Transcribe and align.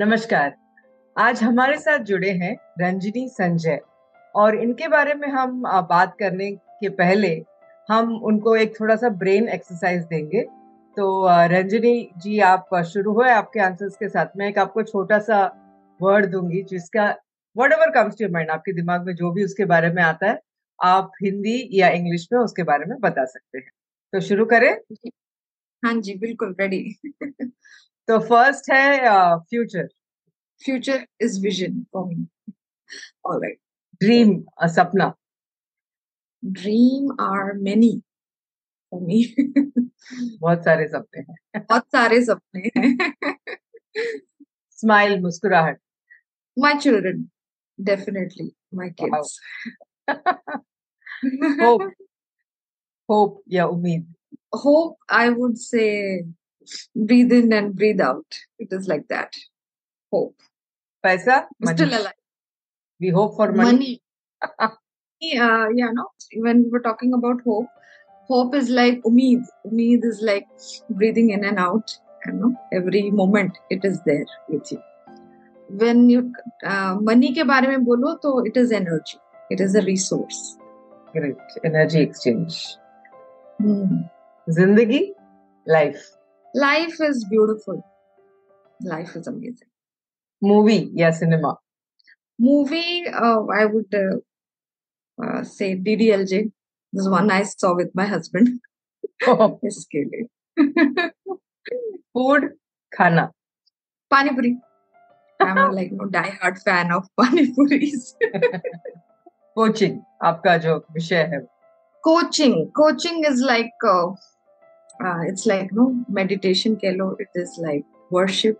नमस्कार। 0.00 0.54
आज 1.18 1.42
हमारे 1.42 1.76
साथ 1.78 1.98
जुड़े 1.98 2.30
हैं 2.30 2.56
रंजनी 2.80 3.28
संजय 3.28 3.80
और 4.34 4.54
इनके 4.54 4.88
बारे 4.88 5.14
में 5.14 5.28
हम 5.28 5.62
बात 5.90 6.16
करने 6.18 6.50
के 6.52 6.88
पहले 6.88 7.44
हम 7.88 8.14
उनको 8.24 8.56
एक 8.56 8.80
थोड़ा 8.80 8.96
सा 8.96 9.08
ब्रेन 9.08 9.48
एक्सरसाइज 9.48 10.04
देंगे। 10.04 10.40
तो 10.96 11.28
रंजनी 11.28 12.10
जी 12.18 12.38
आप 12.40 12.74
शुरू 12.82 13.12
हुए 13.12 13.30
आपके 13.30 13.60
आंसर्स 13.60 13.96
के 13.96 14.08
साथ। 14.08 14.26
में 14.36 14.48
एक 14.48 14.58
आपको 14.58 14.82
छोटा 14.82 15.18
सा 15.18 15.44
वर्ड 16.00 16.26
दूँगी 16.26 16.62
जिसका 16.62 17.16
what 17.56 17.72
ever 17.72 17.90
comes 17.90 18.14
to 18.14 18.32
mind 18.32 18.50
आपके 18.50 18.72
दिमाग 18.72 19.06
में 19.06 19.14
जो 19.14 19.32
भी 19.32 19.44
उसके 19.44 19.64
बारे 19.64 19.90
में 19.90 20.02
आता 20.02 20.26
है 20.26 20.40
आप 20.82 21.10
हिंदी 21.24 21.68
या 21.72 21.88
इंग्लिश 21.88 22.28
में 22.32 22.40
उसके 22.40 22.62
बारे 22.62 22.84
में 22.84 22.98
बता 23.00 23.24
सकते 23.24 23.58
हैं। 23.58 23.70
तो 24.12 24.20
शुरू 24.20 24.44
करें। 24.44 24.72
हाँ 25.84 25.94
जी 25.94 26.14
बिल्कुल 26.14 26.56
रेडी 26.60 27.00
तो 28.08 28.18
फ़र्स्ट 28.18 28.70
है 28.72 29.08
future 29.38 29.88
future 30.61 31.05
is 31.21 31.39
vision 31.43 31.81
for 31.93 32.05
me 32.07 32.25
alright 33.25 33.59
dream 34.01 34.39
सपना 34.75 35.13
dream 36.43 37.11
are 37.21 37.53
many 37.67 37.91
for 38.91 39.01
me 39.01 39.23
बहुत 39.39 40.63
सारे 40.65 40.87
सपने 40.87 41.21
हैं 41.21 41.61
बहुत 41.61 41.87
सारे 41.91 42.21
सपने 42.25 42.69
हैं 42.77 43.35
स्माइल 44.79 45.19
मुस्कुराहट 45.21 45.79
my 46.57 46.79
children 46.81 47.27
definitely 47.79 48.51
my 48.75 48.89
kids 49.01 49.39
hope 51.61 51.91
hope 53.09 53.41
या 53.53 53.65
उम्मीद 53.67 54.13
hope 54.55 54.97
i 55.09 55.29
would 55.29 55.57
say 55.57 56.23
breathe 56.95 57.31
in 57.31 57.53
and 57.53 57.75
breathe 57.75 58.01
out 58.01 58.37
it 58.57 58.71
is 58.71 58.87
like 58.87 59.07
that 59.07 59.33
hope 60.13 60.35
Paisa 61.04 61.46
Money. 61.60 61.76
still 61.76 61.94
alive 62.00 62.20
we 63.00 63.10
hope 63.10 63.36
for 63.36 63.52
money, 63.52 63.70
money. 63.70 64.00
uh, 64.58 65.68
yeah 65.80 65.90
no 65.98 66.06
when 66.46 66.62
we 66.64 66.70
were 66.70 66.84
talking 66.88 67.14
about 67.14 67.40
hope 67.44 67.68
hope 68.30 68.54
is 68.60 68.68
like 68.80 69.02
umeed 69.10 69.42
umeed 69.70 70.04
is 70.12 70.20
like 70.30 70.46
breathing 70.90 71.30
in 71.30 71.44
and 71.44 71.58
out 71.58 71.96
you 72.26 72.32
know 72.32 72.52
every 72.72 73.10
moment 73.22 73.58
it 73.70 73.84
is 73.90 73.98
there 74.06 74.30
with 74.48 74.70
you 74.72 74.80
when 75.82 76.08
you 76.10 76.20
uh, 76.70 76.94
money 77.10 77.34
ke 77.40 77.48
bare 77.52 77.72
mein 77.72 77.84
bolo 77.90 78.14
to 78.24 78.32
it 78.52 78.56
is 78.64 78.72
energy 78.82 79.18
it 79.56 79.60
is 79.66 79.76
a 79.82 79.84
resource 79.90 80.40
great 81.18 81.60
energy 81.72 82.00
exchange 82.08 82.62
hmm. 83.58 84.00
ज़िंदगी 84.50 85.00
life 85.68 85.96
life 86.56 87.00
is 87.08 87.26
beautiful 87.28 87.80
life 88.82 89.16
is 89.16 89.28
amazing 89.30 89.69
movie 90.42 90.78
या 91.00 91.10
cinema 91.18 91.52
movie 92.38 92.84
I 93.56 93.64
would 93.72 93.96
say 95.46 95.72
DDLJ 95.88 96.42
this 96.92 97.06
one 97.12 97.30
I 97.30 97.44
saw 97.44 97.74
with 97.76 97.90
my 97.96 98.06
husband 98.08 98.48
इसके 99.66 100.04
लिए 100.04 100.24
food 102.14 102.48
खाना 102.92 103.30
pani 104.10 104.30
puri 104.30 104.56
I 105.40 105.50
am 105.50 105.72
like 105.74 105.92
no 105.92 106.04
die 106.16 106.30
hard 106.42 106.58
fan 106.58 106.92
of 106.92 107.06
pani 107.16 107.46
puri 107.58 107.90
coaching 109.56 110.00
आपका 110.24 110.56
जो 110.64 110.76
विषय 110.94 111.28
है 111.32 111.40
coaching 112.04 112.66
coaching 112.76 113.26
is 113.26 113.44
like 113.44 113.86
uh, 115.00 115.20
it's 115.26 115.46
like 115.46 115.72
no 115.72 115.84
meditation 116.08 116.76
keh 116.76 116.92
lo 116.96 117.06
it 117.18 117.38
is 117.42 117.52
like 117.66 117.84
worship 118.10 118.58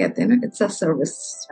kehte 0.00 0.20
hain 0.22 0.28
na 0.28 0.36
it's 0.42 0.60
a 0.60 0.68
service 0.68 1.46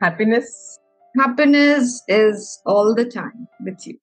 happiness? 0.00 0.78
Happiness 1.20 2.02
is 2.08 2.62
all 2.66 2.94
the 2.94 3.04
time 3.04 3.48
with 3.60 3.86
you. 3.86 3.98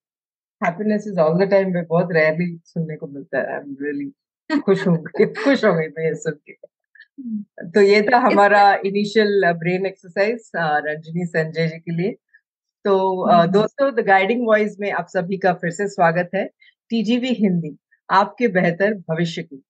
Happiness 0.63 1.07
is 1.07 1.17
all 1.17 1.37
the 1.37 1.47
time. 1.47 1.71
में 1.73 1.85
बहुत 1.85 2.07
rarely 2.13 2.49
सुनने 2.65 2.95
को 2.95 3.07
मिलता 3.07 3.37
है। 3.39 3.61
I'm 3.61 3.75
really 3.85 4.09
खुश 4.63 4.87
हूँ 4.87 5.03
खुश 5.43 5.65
हो 5.65 5.73
गई 5.73 5.87
मैं 5.87 6.05
ये 6.05 6.15
सुन 6.15 6.33
के। 6.33 6.53
तो 7.71 7.81
ये 7.81 8.01
था 8.01 8.17
हमारा 8.17 8.75
initial 8.85 9.53
brain 9.53 9.85
exercise 9.85 10.51
Ranjani 10.55 11.25
Sanjay 11.25 11.67
ji 11.67 11.79
के 11.79 11.91
लिए। 11.91 12.11
तो 12.85 13.25
दोस्तों 13.47 13.95
द 13.95 13.99
गाइडिंग 13.99 14.47
वॉइस 14.47 14.77
में 14.79 14.91
आप 14.91 15.05
सभी 15.09 15.37
का 15.37 15.53
फिर 15.53 15.71
से 15.71 15.87
स्वागत 15.87 16.29
है। 16.35 16.45
टीजीवी 16.89 17.33
हिंदी 17.33 17.77
आपके 18.11 18.47
बेहतर 18.47 18.93
भविष्य 18.93 19.43
की 19.43 19.63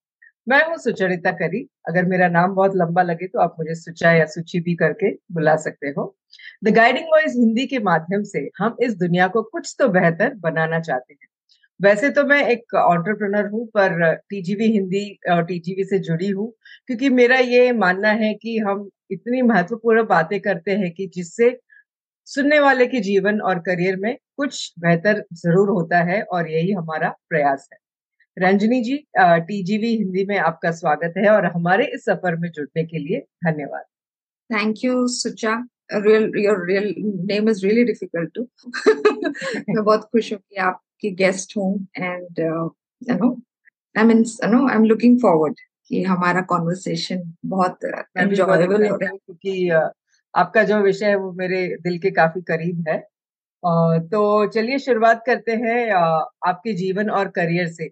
मैं 0.50 0.60
हूँ 0.68 0.78
सुचरिता 0.78 1.32
करी। 1.34 1.60
अगर 1.90 2.06
मेरा 2.06 2.28
नाम 2.30 2.54
बहुत 2.56 2.76
लंबा 2.76 3.02
लगे 3.02 3.28
तो 3.28 3.40
आप 3.40 3.56
मुझे 3.60 3.76
सुचा 3.76 4.12
या 4.14 4.26
सुची 4.28 4.60
भी 4.60 4.76
करके 4.76 5.12
बुला 5.34 5.56
सकते 5.58 5.88
हो। 5.90 6.16
द 6.64 6.70
गाइडिंग 6.76 7.06
वॉइस 7.06 7.34
हिंदी 7.36 7.66
के 7.68 7.80
माध्यम 7.82 8.24
से 8.26 8.40
हम 8.60 8.78
इस 8.84 8.96
दुनिया 8.98 9.28
को 9.28 9.42
कुछ 9.44 9.76
तो 9.80 9.88
बेहतर 9.90 10.34
बनाना 10.38 10.80
चाहते 10.80 11.14
हैं। 11.14 11.28
वैसे 11.80 12.10
तो 12.10 12.24
मैं 12.24 12.42
एक 12.46 12.74
ऑन्टरप्रनर 12.76 13.50
हूँ, 13.50 13.66
पर 13.68 14.14
टीजीवी 14.30 14.72
हिंदी 14.74 15.20
और 15.32 15.44
टीजीवी 15.46 15.84
से 15.84 16.00
जुड़ी 16.00 16.30
हूँ, 16.30 16.52
क्योंकि 16.88 17.10
मेरा 17.12 17.38
ये 17.38 17.72
मानना 17.74 18.10
है 18.24 18.34
कि 18.34 18.58
हम 18.60 18.90
इतनी 19.12 19.42
महत्वपूर्ण 19.44 20.04
बातें 20.08 20.40
करते 20.40 20.72
हैं 20.74 20.92
कि 20.94 21.08
जिससे 21.16 21.58
सुनने 22.28 22.60
वाले 22.60 22.86
के 22.88 23.00
जीवन 23.02 23.40
और 23.42 23.60
करियर 23.60 23.96
में 23.98 24.16
कुछ 24.38 24.74
बेहतर 24.80 25.24
ज़रूर 25.36 25.70
होता 25.70 26.04
है 26.04 26.22
और 26.24 26.50
यही 26.52 26.72
हमारा 26.74 27.10
प्रयास 27.30 27.68
है। 27.74 27.78
रंजनी 28.42 28.80
जी 28.84 28.96
टीजीवी 29.20 29.88
हिंदी 29.98 30.24
में 30.26 30.38
आपका 30.40 30.72
स्वागत 30.72 31.14
है 31.18 31.30
और 31.30 31.46
हमारे 31.46 31.86
इस 31.94 32.04
सफ़र 32.06 32.36
में 32.40 32.50
जुड़ने 32.52 32.84
के 32.86 33.00
लिए 33.00 33.20
धन्यवाद। 33.46 33.84
Thank 34.50 34.84
you 34.84 35.08
such a 35.08 35.54
real 35.94 36.32
your 36.38 36.66
real 36.68 36.94
name 37.32 37.50
is 37.50 37.66
really 37.66 37.84
difficult 37.84 38.32
to 38.36 38.44
मैं 39.70 39.84
बहुत 39.84 40.04
खुश 40.04 40.32
हूँ 40.34 40.40
कि 40.40 40.56
आपकी 40.68 41.12
गेस्ट 41.16 41.58
हूँ 41.58 41.74
and 41.98 42.40
you 42.40 43.18
know 43.18 43.32
I 43.96 44.04
mean 44.06 44.24
you 44.24 44.52
know 44.52 44.68
I 44.70 44.76
am 44.76 44.86
looking 44.86 45.20
forward 45.22 45.60
कि 45.90 46.04
हमारा 46.04 46.42
कॉन्वर्सेशन 46.50 47.22
बहुत 47.48 47.86
एंजॉयबल 47.86 48.90
हो 48.90 48.96
रहा 48.96 49.10
है। 49.10 49.18
क्योंकि 49.18 49.70
आपका 50.34 50.64
जो 50.64 50.80
विषय 50.82 51.06
है 51.06 51.16
वो 51.18 51.32
मेरे 51.34 51.66
दिल 51.84 51.98
के 52.00 52.12
काफ़ी 52.14 52.42
करीब 52.48 52.88
है। 52.90 53.00
तो 54.10 54.48
चलिए 54.48 54.80
शुरुआत 54.80 55.24
करते 55.26 55.52
हैं 55.64 55.90
आपके 55.92 56.74
जीवन 56.74 57.10
और 57.12 57.28
करियर 57.36 57.68
से। 57.70 57.90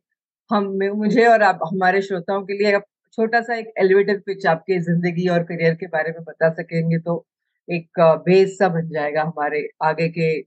हम 0.51 0.65
मुझे 0.95 1.25
और 1.25 1.41
आप 1.43 1.59
हमारे 1.63 2.01
श्रोताओं 2.01 2.43
के 2.45 2.57
लिए 2.57 2.79
छोटा 3.17 3.41
सा 3.41 3.55
एक 3.55 3.71
एलिवेटर 3.79 4.17
पिच 4.25 4.45
आपके 4.45 4.79
ज़िंदगी 4.79 5.27
और 5.27 5.43
करियर 5.43 5.73
के 5.75 5.87
बारे 5.87 6.11
में 6.11 6.23
बता 6.23 6.49
सकेंगे 6.53 6.99
तो 6.99 7.25
एक 7.67 7.99
बेस 8.25 8.57
सा 8.57 8.67
बन 8.69 8.89
जाएगा 8.89 9.23
हमारे 9.23 9.67
आगे 9.83 10.07
के 10.09 10.39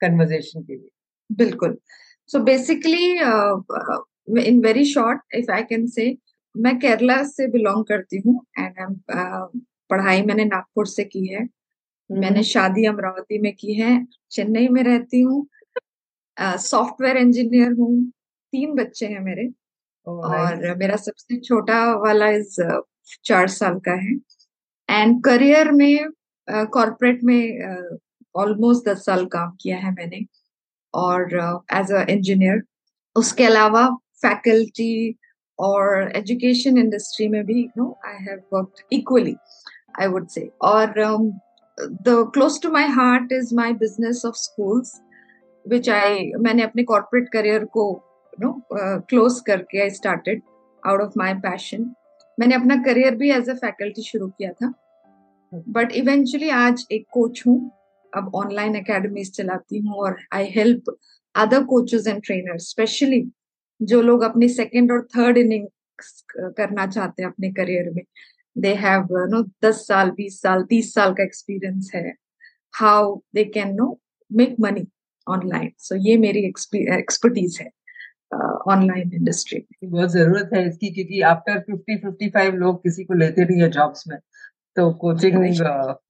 कन्वर्जेशन 0.00 0.62
के 0.62 0.74
लिए। 0.74 0.88
बिल्कुल। 1.30 1.76
So 2.30 2.38
basically 2.38 3.12
in 4.46 4.60
very 4.60 4.84
short 4.84 5.20
if 5.34 5.50
I 5.52 5.62
can 5.62 5.86
say 5.86 6.16
मैं 6.54 6.78
केरला 6.78 7.22
से 7.24 7.46
बिलोंग 7.46 7.84
करती 7.84 8.22
हूँ 8.26 8.40
एंड 8.58 8.76
uh, 8.78 9.60
पढ़ाई 9.90 10.22
मैंने 10.22 10.44
नागपुर 10.44 10.86
से 10.86 11.04
की 11.04 11.26
है। 11.26 11.42
मैंने 12.10 12.28
हम्म। 12.28 12.42
शादी 12.42 12.84
अमरावती 12.86 13.38
में 13.38 13.52
की 13.54 13.74
है। 13.74 13.92
चेन्नई 14.30 14.68
में 14.68 14.82
रहती 14.82 15.20
हूँ। 15.20 15.46
सॉफ्टवेयर 16.36 17.16
इंजीनियर 17.16 17.72
हूँ। 17.72 18.12
तीन 18.52 18.74
बच्चे 18.74 19.06
हैं 19.06 19.20
मेरे। 19.20 19.46
oh, 19.46 20.24
और 20.24 20.74
मेरा 20.78 20.96
सबसे 20.96 21.38
छोटा 21.40 21.84
वाला 22.04 22.28
इज़ 22.30 22.56
चार 23.24 23.48
साल 23.48 23.78
का 23.88 23.92
है। 24.02 24.14
एंड 24.88 25.22
करियर 25.24 25.70
में 25.72 26.10
कॉरपोरेट 26.48 27.18
uh, 27.18 27.24
में 27.24 27.98
ऑलमोस्ट 28.34 28.82
uh, 28.82 28.92
दस 28.92 29.04
साल 29.06 29.26
काम 29.26 29.56
किया 29.60 29.76
है 29.78 29.92
मैंने। 29.92 30.24
और 30.94 31.34
एज 31.74 31.92
अ 31.92 32.04
इंजीनियर 32.10 32.62
उसके 33.16 33.44
अलावा 33.44 33.88
फैकल्टी 34.22 35.16
और 35.58 36.10
एजुकेशन 36.16 36.78
इंडस्ट्री 36.78 37.28
में 37.28 37.44
भी 37.46 37.68
no 37.78 37.90
I 38.06 38.24
have 38.24 38.40
worked 38.52 38.94
equally 38.94 39.36
I 40.00 40.06
would 40.06 40.26
say 40.28 40.50
और 40.62 40.94
the 41.78 42.30
close 42.34 42.60
to 42.62 42.70
my 42.72 42.86
heart 42.88 43.32
is 43.32 43.54
my 43.54 43.72
business 43.72 44.22
of 44.26 44.36
schools 44.36 45.00
which 45.64 45.88
I 45.90 46.30
मैंने 46.40 46.62
अपने 46.62 46.82
कॉर्पोरेट 46.82 47.28
करियर 47.32 47.64
को 47.64 47.90
नो 48.38 48.52
क्लोज 48.72 49.40
करके 49.46 49.80
I 49.82 49.90
started 49.90 50.42
out 50.82 51.00
of 51.00 51.12
my 51.18 51.34
passion 51.44 51.90
मैंने 52.38 52.54
अपना 52.54 52.76
career 52.84 53.14
भी 53.16 53.30
as 53.32 53.48
a 53.48 53.54
faculty 53.56 54.02
शुरू 54.02 54.28
किया 54.28 54.52
था। 54.52 54.72
बट 55.68 55.92
इवेंचुअली 55.96 56.48
आज 56.50 56.86
एक 56.92 57.06
कोच 57.12 57.42
हूँ। 57.46 57.58
अब 58.12 58.34
ऑनलाइन 58.36 58.74
अकेडमीज 58.76 59.32
चलाती 59.36 59.78
हूँ 59.78 59.94
और 59.96 60.16
I 60.34 60.50
help 60.50 60.94
other 61.34 61.64
coaches 61.64 62.08
and 62.08 62.22
trainer 62.24 62.58
specially 62.60 63.22
जो 63.80 64.00
लोग 64.02 64.22
अपनी 64.24 64.48
सेकेंड 64.48 64.92
और 64.92 65.02
थर्ड 65.16 65.38
इनिंग 65.38 65.66
करना 66.56 66.86
चाहते 66.86 67.22
हैं 67.22 67.30
अपने 67.30 67.50
करियर 67.52 67.90
में। 67.94 68.02
दे 68.56 68.74
हैव 68.74 69.08
नो 69.30 69.42
दस 69.64 69.86
साल, 69.86 70.10
बीस 70.10 70.40
साल, 70.42 70.62
तीस 70.64 70.92
साल 70.94 71.12
का 71.14 71.22
एक्सपीरियंस 71.22 71.90
है। 71.94 72.14
How 72.74 73.14
they 73.34 73.44
can 73.46 73.74
no 73.74 73.98
make 74.30 74.54
money 74.60 74.86
online 75.26 75.70
so 75.78 75.96
ये 75.98 76.16
मेरी 76.18 76.44
एक्सपर्टीज 76.46 77.58
है। 77.60 77.68
ऑनलाइन 78.32 79.12
इंडस्ट्री 79.14 79.66
बहुत 79.84 80.10
ज़रूरत 80.10 80.50
है 80.54 80.68
इसकी 80.68 80.90
क्योंकि 80.90 81.20
आफ्टर 81.20 81.58
फिफ्टी 81.58 81.96
फिफ्टी 81.96 82.28
फाइव 82.30 82.54
लोग 82.54 82.82
किसी 82.82 83.04
को 83.04 83.14
लेते 83.14 83.44
नहीं 83.44 83.62
है 83.62 83.70
जॉब्स 83.70 84.04
में 84.08 84.18
तो 84.76 84.92
कोचिंग 84.92 85.34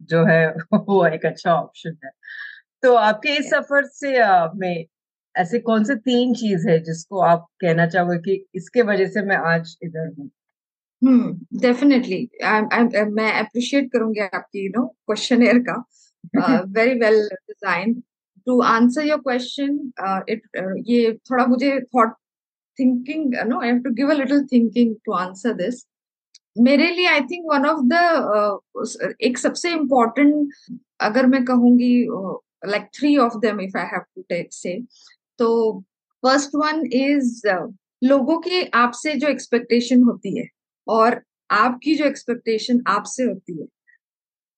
जो 0.02 0.24
है 0.26 0.48
वो 0.74 1.06
एक 1.06 1.26
अच्छा 1.26 1.52
ऑप्शन 1.52 1.96
है। 2.04 2.10
तो 2.82 2.94
आपके 2.94 3.36
इस 3.36 3.50
सफ़र 3.50 3.84
से 3.84 4.10
में 4.58 4.84
ऐसे 5.34 5.58
कौन 5.58 5.84
से 5.84 5.94
तीन 5.94 6.34
चीज़ 6.34 6.68
है 6.68 6.78
जिसको 6.78 7.20
आप 7.20 7.46
कहना 7.60 7.86
चाहोगे 7.86 8.18
कि 8.18 8.46
इसके 8.54 8.82
वजह 8.82 9.06
से 9.06 9.22
मैं 9.22 9.36
आज 9.36 9.76
इधर 9.82 10.12
हूँ? 10.18 10.30
हम्म 11.04 11.58
डेफिनेटली 11.60 12.28
मैं 13.10 13.32
अप्रिशिएट 13.32 13.92
करूँगी 13.92 14.20
आपकी 14.20 14.64
यू 14.66 14.70
नो 14.76 14.86
क्वेश्चन 14.86 15.62
का। 15.62 15.84
Very 16.62 16.94
well 16.94 17.28
design 17.28 18.02
to 18.46 18.60
answer 18.62 19.06
your 19.06 19.20
question 19.20 19.92
ये 20.88 21.12
थोड़ा 21.30 21.46
मुझे 21.46 21.78
thought 21.80 22.14
thinking 22.78 23.34
no 23.46 23.60
I 23.60 23.68
have 23.68 23.78
to 23.78 23.90
give 23.94 24.10
a 24.10 24.14
little 24.14 24.44
thinking 24.52 24.94
to 25.06 25.12
answer 25.12 25.52
this 25.52 25.86
मेरे 26.58 26.90
लिए 26.90 27.06
I 27.06 27.20
think 27.20 27.46
one 27.52 27.66
of 27.66 27.80
the 27.84 29.16
एक 29.22 29.38
सबसे 29.38 29.70
इम्पोर्टेंट 29.72 30.52
अगर 31.00 31.26
मैं 31.26 31.44
कहूँगी 31.44 31.94
like 32.66 32.88
three 32.94 33.16
of 33.16 33.38
them 33.38 33.60
if 33.60 33.78
I 33.78 33.84
have 33.84 34.00
to 34.16 34.22
take 34.28 34.52
say 34.52 34.78
तो 35.38 35.48
फ़र्स्ट 36.22 36.50
वन 36.54 36.82
इज़ 36.92 37.42
लोगों 38.04 38.38
की 38.40 38.62
आपसे 38.74 39.14
जो 39.14 39.28
एक्सपेक्टेशन 39.28 40.02
होती 40.02 40.38
है 40.38 40.46
और 40.88 41.20
आपकी 41.50 41.94
जो 41.94 42.04
एक्सपेक्टेशन 42.04 42.82
आपसे 42.86 43.22
होती 43.24 43.60
है। 43.60 43.66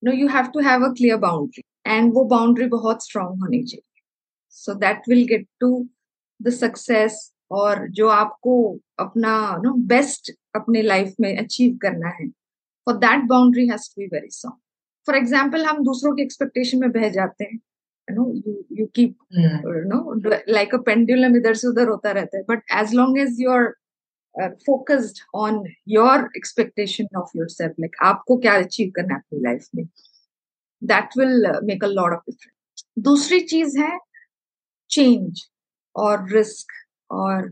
No 0.03 0.13
you 0.13 0.29
have 0.29 0.47
to 0.55 0.61
have 0.61 0.85
a 0.85 0.93
clear 0.93 1.17
boundary 1.19 1.63
and 1.87 2.13
वो 2.15 2.25
बाउंड्री 2.35 2.67
बहुत 2.69 3.05
स्ट्रांग 3.05 3.41
होनी 3.43 3.63
चाहिए। 3.63 4.03
So 4.51 4.75
that 4.75 5.09
will 5.09 5.25
get 5.29 5.47
to 5.61 5.71
the 6.41 6.51
success 6.51 7.33
और 7.51 7.87
जो 7.93 8.09
आपको 8.09 8.57
अपना 8.99 9.35
नो 9.63 9.73
बेस्ट 9.89 10.33
अपने 10.57 10.83
लाइफ 10.83 11.15
में 11.21 11.37
अचीव 11.37 11.79
करना 11.83 12.09
है। 12.21 12.29
For 12.87 12.97
that 12.99 13.25
boundary 13.29 13.67
has 13.69 13.89
to 13.91 14.03
be 14.03 14.07
very 14.13 14.31
strong 14.31 14.51
for 15.07 15.17
example 15.17 15.65
हम 15.65 15.83
दूसरों 15.85 16.15
के 16.17 16.23
एक्सपेक्टेशन 16.23 16.81
में 16.81 16.91
बह 16.93 17.09
जाते 17.11 17.45
हैं। 17.45 17.61
No 18.09 18.33
you 18.37 18.53
you 18.79 18.87
keep 18.95 19.17
no 19.35 19.99
like 20.49 20.75
a 20.75 20.79
know 20.79 21.37
इधर 21.37 21.55
से 21.55 21.69
उधर 21.69 21.89
होता 21.89 22.11
रहता 22.13 22.37
है। 22.37 22.43
But 22.49 22.63
as 22.81 22.95
long 22.95 23.19
as 23.19 23.29
as 23.29 23.35
long 23.35 23.35
as 23.35 23.41
you're 23.45 23.67
uh, 23.67 23.75
focused 24.66 25.22
on 25.34 25.64
your 25.86 26.30
expectation 26.36 27.08
of 27.16 27.30
yourself 27.34 27.72
like 27.78 27.96
aapko 28.08 28.42
kya 28.46 28.56
achieve 28.66 28.92
karna 28.98 29.16
hai 29.16 29.22
apni 29.22 29.46
life 29.46 29.70
mein 29.74 29.90
that 30.82 31.16
will 31.16 31.48
uh, 31.48 31.60
make 31.64 31.84
a 31.84 31.94
lot 32.00 32.18
of 32.18 32.26
difference 32.26 32.52
दूसरी 33.00 33.40
चीज 33.40 33.78
है 33.78 33.98
change 34.90 35.42
और 35.96 36.30
risk 36.32 36.72
और 37.12 37.50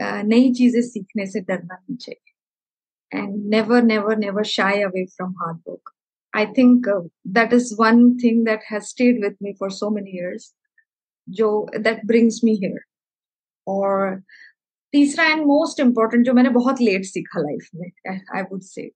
नई 0.00 0.52
चीजें 0.54 0.80
सीखने 0.82 1.26
से 1.26 1.40
डरना 1.40 1.74
नहीं 1.74 1.96
चाहिए 1.96 3.20
and 3.22 3.44
never 3.54 3.82
never 3.82 4.16
never 4.16 4.44
shy 4.52 4.82
away 4.82 5.04
from 5.06 5.32
hard 5.40 5.58
work 5.68 5.92
I 6.32 6.46
think 6.58 6.88
that 7.38 7.52
is 7.52 7.74
one 7.80 8.02
thing 8.24 8.44
that 8.46 8.64
has 8.70 8.82
stayed 8.82 9.24
with 9.24 9.36
me 9.42 9.52
for 9.60 9.70
so 9.72 9.90
many 9.90 10.18
years 10.18 10.52
जो 11.28 11.50
दैट 11.78 12.04
ब्रिंग्स 12.06 12.40
मी 12.44 12.54
हियर 12.64 12.80
और 13.66 14.22
तीसरा 14.93 15.25
एंड 15.25 15.45
मोस्ट 15.45 15.79
इम्पोर्टेंट 15.79 16.25
जो 16.25 16.33
मैंने 16.33 16.49
बहुत 16.49 16.81
late 16.81 17.05
सीखा 17.05 17.39
life 17.39 17.69
में 17.75 17.91
आई 18.35 18.41
would 18.41 18.61
से 18.61 18.91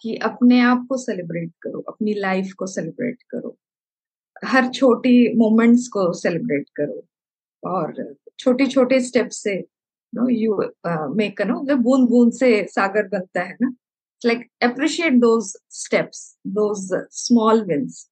कि 0.00 0.16
अपने 0.16 0.60
आप 0.60 0.86
को 0.88 0.96
सेलिब्रेट 0.96 1.52
करो, 1.62 1.80
अपनी 1.80 2.14
लाइफ 2.14 2.52
को 2.52 2.66
सेलिब्रेट 2.66 3.22
करो। 3.30 3.58
हर 4.44 4.68
छोटी 4.68 5.34
मोमेंट्स 5.36 5.88
को 5.88 6.12
सेलिब्रेट 6.12 6.68
करो। 6.76 7.06
और 7.64 8.16
छोटे 8.38 8.66
छोटे 8.66 9.00
स्टेप 9.00 9.28
से 9.28 9.64
नो 10.14 10.28
यू 10.28 10.62
मेक 11.14 11.42
नो 11.42 11.76
बूंद 11.76 12.08
बूंद 12.08 12.32
से 12.32 12.66
सागर 12.70 13.08
बनता 13.08 13.42
है 13.42 13.56
ना 13.62 13.74
like 14.26 14.50
appreciate 14.62 15.12
those 15.12 15.56
steps 15.70 16.38
those 16.46 16.88
small 17.10 17.64
wins 17.64 18.10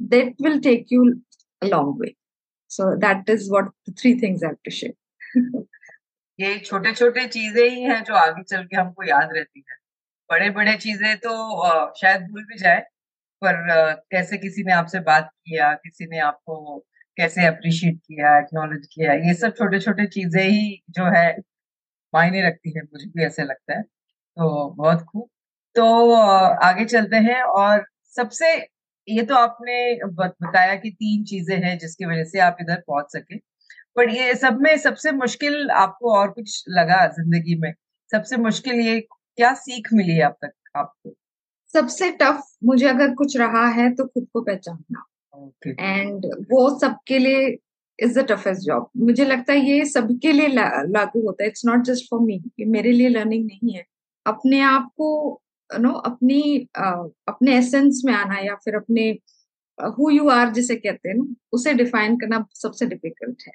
that 0.00 0.34
will 0.38 0.60
take 0.60 0.90
you 0.90 1.22
a 1.62 1.68
long 1.68 1.98
way. 1.98 2.16
So 2.70 2.96
that 3.00 3.28
is 3.28 3.50
what 3.50 3.64
the 3.86 3.92
three 3.92 4.18
things 4.18 4.42
i 4.42 4.50
ये 6.38 6.58
छोटे 6.60 6.92
छोटे 6.94 7.26
चीज़ें 7.28 7.62
ही 7.64 7.82
हैं 7.82 8.02
जो 8.04 8.14
आगे 8.16 8.42
चल 8.44 8.64
के 8.64 8.76
हमको 8.76 9.04
याद 9.04 9.28
रहती 9.32 9.60
है। 9.60 9.76
बड़े 10.30 10.50
बड़े 10.52 10.74
चीज़ें 10.78 11.16
तो 11.18 11.32
शायद 11.96 12.22
भूल 12.22 12.42
भी 12.44 12.58
जाए, 12.58 12.80
पर 13.42 13.94
कैसे 14.12 14.38
किसी 14.38 14.64
ने 14.64 14.72
आपसे 14.74 15.00
बात 15.02 15.30
किया, 15.40 15.72
किसी 15.76 16.06
ने 16.06 16.20
आपको 16.20 16.78
कैसे 17.16 17.46
अप्रिशिएट 17.46 17.98
किया 17.98 18.38
एक्नोलेज 18.40 18.86
किया, 18.94 19.14
ये 19.14 19.34
सब 19.36 19.54
छोटे 19.58 19.80
छोटे 19.80 20.06
चीज़ें 20.08 20.42
ही 20.44 20.82
जो 20.90 21.04
है, 21.16 21.28
मायने 22.14 22.46
रखती 22.48 22.72
है, 22.72 22.82
मुझे 22.84 23.06
भी 23.08 23.24
ऐसे 23.26 23.44
लगता 23.44 23.76
है। 23.76 23.82
तो 24.16 24.70
बहुत 24.72 25.02
खूब। 25.04 25.28
तो 25.76 26.12
आगे 26.64 26.84
चलते 26.86 27.16
हैं 27.24 27.42
और 27.44 27.84
सबसे, 28.16 28.54
ये 29.08 29.22
तो 29.24 29.34
आपने 29.36 29.76
बताया 30.14 30.76
कि 30.76 30.90
तीन 30.92 31.24
चीज़ें 31.26 31.56
हैं 31.60 31.78
जिसकी 31.78 32.06
वजह 32.06 32.24
से 32.26 32.40
आप 32.42 32.58
इधर 32.62 32.82
पहुँच 32.88 33.12
सके। 33.12 33.38
पर 33.96 34.10
ये 34.10 34.34
सब 34.34 34.58
में 34.60 34.76
सबसे 34.76 35.12
मुश्किल 35.12 35.70
आपको 35.70 36.12
और 36.14 36.30
कुछ 36.30 36.64
लगा 36.68 37.06
ज़िंदगी 37.08 37.54
में? 37.54 37.72
सबसे 38.12 38.36
मुश्किल 38.36 38.80
ये 38.80 39.00
क्या 39.00 39.52
सीख 39.54 39.88
मिली 39.92 40.20
अब 40.20 40.36
तक 40.44 40.52
आपको? 40.76 41.14
सबसे 41.74 42.10
टफ 42.10 42.42
मुझे 42.64 42.86
अगर 42.88 43.14
कुछ 43.14 43.36
रहा 43.36 43.66
है 43.68 43.90
तो 43.94 44.06
खुद 44.06 44.26
को 44.32 44.40
पहचानना। 44.40 45.04
And 45.68 46.24
okay. 46.24 46.44
वो 46.52 46.78
सबके 46.78 47.18
लिए 47.18 47.56
इज़ 47.98 48.18
द 48.18 48.26
टफेस्ट 48.30 48.62
जॉब 48.62 48.88
मुझे 48.96 49.24
लगता 49.24 49.52
है 49.52 49.58
ये 49.70 49.84
सबके 49.84 50.32
लिए 50.32 50.46
ला, 50.48 50.68
लागू 50.82 51.20
होता 51.26 51.42
है। 51.44 51.48
It's 51.48 51.64
not 51.66 51.84
just 51.84 52.10
for 52.10 52.20
me 52.20 52.42
ये 52.60 52.66
मेरे 52.66 52.92
लिए 52.92 53.08
लर्निंग 53.08 53.44
नहीं 53.46 53.74
है। 53.74 53.84
अपने 54.26 54.60
आप 54.60 54.90
को 54.96 55.42
नो 55.70 55.90
अपनी 55.90 56.42
uh, 56.80 57.10
अपने 57.28 57.56
एसेंस 57.58 58.02
में 58.04 58.12
आना 58.14 58.38
या 58.38 58.54
फिर 58.54 58.74
अपने 58.76 59.10
हु 59.78 60.10
यू 60.10 60.28
आर 60.30 60.50
जिसे 60.52 60.76
कहते 60.76 61.08
हैं 61.08 61.16
ना 61.16 61.34
उसे 61.52 61.72
डिफाइन 61.74 62.16
करना 62.16 62.44
सबसे 62.54 62.86
डिफ़िकल्ट 62.86 63.42
है। 63.46 63.52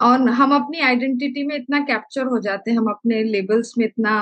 और 0.00 0.28
हम 0.30 0.54
अपनी 0.54 0.80
आइडेंटिटी 0.80 1.42
में 1.46 1.56
इतना 1.56 1.80
कैप्चर 1.84 2.26
हो 2.26 2.38
जाते 2.38 2.70
हैं 2.70 2.78
हम 2.78 2.90
अपने 2.90 3.22
लेबल्स 3.24 3.72
में 3.78 3.84
इतना 3.86 4.14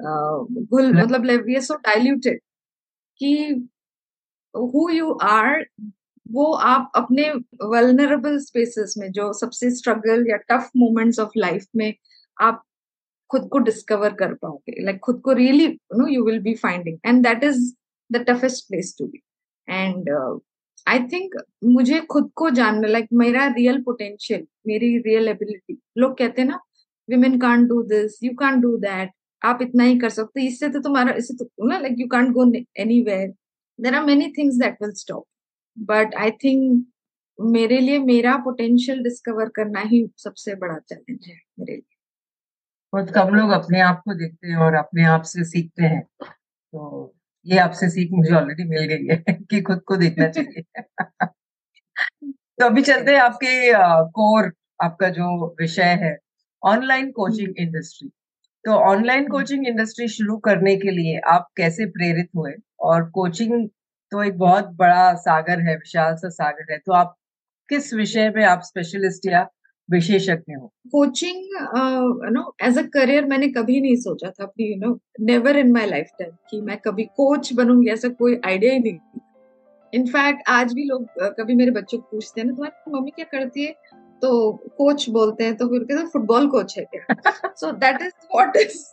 घुल 0.00 0.92
मतलब 0.94 1.48
ये 1.50 1.60
सो 1.60 1.74
डाइल्यूटेड 1.74 2.40
कि 3.20 3.34
हु 4.54 4.88
यू 4.90 5.12
आर 5.22 5.64
वो 6.26 6.52
आप 6.52 6.92
अपने 6.96 7.28
वल्नरेबल 7.64 8.38
स्पेसेस 8.38 8.94
में 8.98 9.10
जो 9.12 9.32
सबसे 9.32 9.70
स्ट्रगल 9.70 10.26
या 10.30 10.36
टफ 10.50 10.70
मोमेंट्स 10.76 11.18
ऑफ़ 11.20 11.30
लाइफ 11.36 11.66
में 11.76 11.92
आप 12.36 12.62
खुद 13.30 13.48
को 13.52 13.58
डिस्कवर 13.58 14.14
कर 14.14 14.34
पाओगे। 14.34 14.84
लाइक 14.84 14.98
खुद 14.98 15.20
को 15.24 15.32
really 15.32 15.66
no 15.96 16.06
you 16.06 16.24
will 16.24 16.40
be 16.42 16.54
finding 16.54 16.98
and 17.06 17.22
that 17.26 17.44
is 17.44 17.72
the 18.10 18.24
toughest 18.28 18.68
place 18.68 18.94
to 18.98 19.06
be 19.06 19.22
and 19.68 20.10
I 20.88 20.98
think 21.12 21.34
मुझे 21.64 22.00
खुद 22.00 22.30
को 22.34 22.50
जानना 22.50 22.88
लाइक 22.88 23.04
like, 23.04 23.18
मेरा 23.18 23.46
रियल 23.46 23.82
पोटेंशियल 23.82 24.46
मेरी 24.66 24.96
रियल 24.98 25.28
एबिलिटी 25.28 25.78
लोग 25.98 26.18
कहते 26.18 26.42
हैं 26.42 26.48
ना 26.48 26.60
women 27.08 27.38
can't 27.40 27.68
do 27.68 27.82
this 27.82 28.22
you 28.22 28.34
can't 28.34 28.62
do 28.62 28.76
that 28.76 29.10
आप 29.42 29.62
इतना 29.62 29.84
ही 29.84 29.98
कर 29.98 30.08
सकते 30.10 30.46
इससे 30.46 30.68
तो 30.68 30.80
तुम्हारा 30.80 31.12
इससे 31.12 31.34
तो 31.34 31.68
ना 31.68 31.78
like 31.78 31.96
you 31.98 32.06
can't 32.08 32.32
go 32.32 32.52
anywhere 33.02 33.28
there 33.78 33.94
are 33.94 34.04
many 34.04 34.32
things 34.38 34.56
that 34.56 34.82
will 34.82 34.92
stop 34.92 35.24
but 35.76 36.14
I 36.14 36.30
think 36.44 36.86
मेरे 37.38 37.78
लिए 37.80 37.98
मेरा 37.98 38.36
पोटेंशियल 38.36 39.02
डिस्कवर 39.02 39.48
करना 39.48 39.80
ही 39.80 40.06
सबसे 40.18 40.54
बड़ा 40.54 40.78
चैलेंज 40.78 41.26
है 41.28 41.34
मेरे 41.58 41.72
लिए। 41.72 41.96
बहुत 42.92 43.10
कम 43.10 43.34
लोग 43.34 43.50
अपने 43.50 43.80
आप 43.80 44.02
को 44.04 44.14
देखते 44.14 44.48
हैं 44.48 44.56
और 44.56 44.74
अपने 44.74 45.04
आप 45.04 45.22
से 45.22 45.44
सीखते 45.44 45.82
हैं। 45.82 46.02
तो 46.02 47.14
ये 47.46 47.58
आपसे 47.58 47.88
सीख 47.90 48.08
मुझे 48.12 48.34
ऑलरेडी 48.34 48.64
मिल 48.64 48.84
गई 48.84 49.06
है 49.06 49.34
कि 49.50 49.60
खुद 49.62 49.80
को 49.86 49.96
देखना 49.96 50.28
चाहिए। 50.38 50.62
तो 52.58 52.66
अभी 52.66 52.82
चलते 52.82 53.12
हैं 53.12 53.20
आपके 53.20 53.72
कोर 54.12 54.52
आपका 54.80 55.08
जो 55.10 55.46
विषय 55.60 55.96
है 56.02 56.16
ऑनलाइन 56.62 57.10
कोचिंग 57.12 57.54
इंडस्ट्री 57.58 58.08
तो 58.64 58.72
ऑनलाइन 58.86 59.28
कोचिंग 59.28 59.66
इंडस्ट्री 59.68 60.08
शुरू 60.08 60.36
करने 60.38 60.76
के 60.76 60.90
लिए 60.90 61.18
आप 61.28 61.48
कैसे 61.56 61.86
प्रेरित 61.88 62.28
हुए? 62.36 62.52
और 62.80 63.10
कोचिंग 63.10 63.68
तो 64.12 64.22
एक 64.24 64.38
बहुत 64.38 64.68
बड़ा 64.76 65.14
सागर 65.18 65.60
है 65.60 65.74
विशाल 65.76 66.14
सा 66.16 66.28
सागर 66.30 66.72
है 66.72 66.78
तो 66.78 66.92
आप 66.92 67.14
किस 67.68 67.92
विषय 67.94 68.30
में 68.36 68.44
आप 68.44 68.62
स्पेशलिस्ट 68.64 69.26
या 69.26 69.42
विशेषज्ञ 69.88 70.54
हो। 70.54 70.66
Coaching 70.92 71.44
no 72.32 72.42
as 72.62 72.78
a 72.78 72.82
career 72.94 73.26
मैंने 73.26 73.48
कभी 73.50 73.80
नहीं 73.80 73.96
सोचा 73.98 74.30
था, 74.30 74.44
अपनी 74.44 74.66
you 74.66 74.76
know 74.78 74.98
never 75.22 75.56
in 75.56 75.72
my 75.72 75.86
lifetime 76.18 76.30
कि 76.50 76.60
मैं 76.62 76.78
कभी 76.78 77.04
कोच 77.16 77.52
बनूँगी, 77.52 77.90
ऐसा 77.90 78.08
कोई 78.10 78.40
आइडिया 78.46 78.72
ही 78.72 78.78
नहीं। 78.80 79.20
इनफैक्ट 79.92 80.48
आज 80.48 80.72
भी 80.74 80.84
लोग 80.84 81.06
कभी 81.38 81.54
मेरे 81.54 81.70
बच्चों 81.70 81.98
को 81.98 82.08
पूछते 82.10 82.40
हैं 82.40 82.46
ना 82.48 82.54
तुम्हारी 82.54 82.92
मम्मी 82.92 83.10
क्या 83.10 83.24
करती 83.32 83.64
है? 83.64 83.74
तो 84.22 84.52
कोच 84.78 85.08
बोलते 85.10 85.44
हैं 85.44 85.56
तो 85.56 85.66
फिर 85.68 85.84
कहते 85.84 86.06
फुटबॉल 86.08 86.48
कोच 86.50 86.78
है 86.78 86.84
क्या? 86.86 87.50
So 87.50 87.70
that 87.74 88.02
is 88.02 88.12
what 88.34 88.56
is 88.56 88.84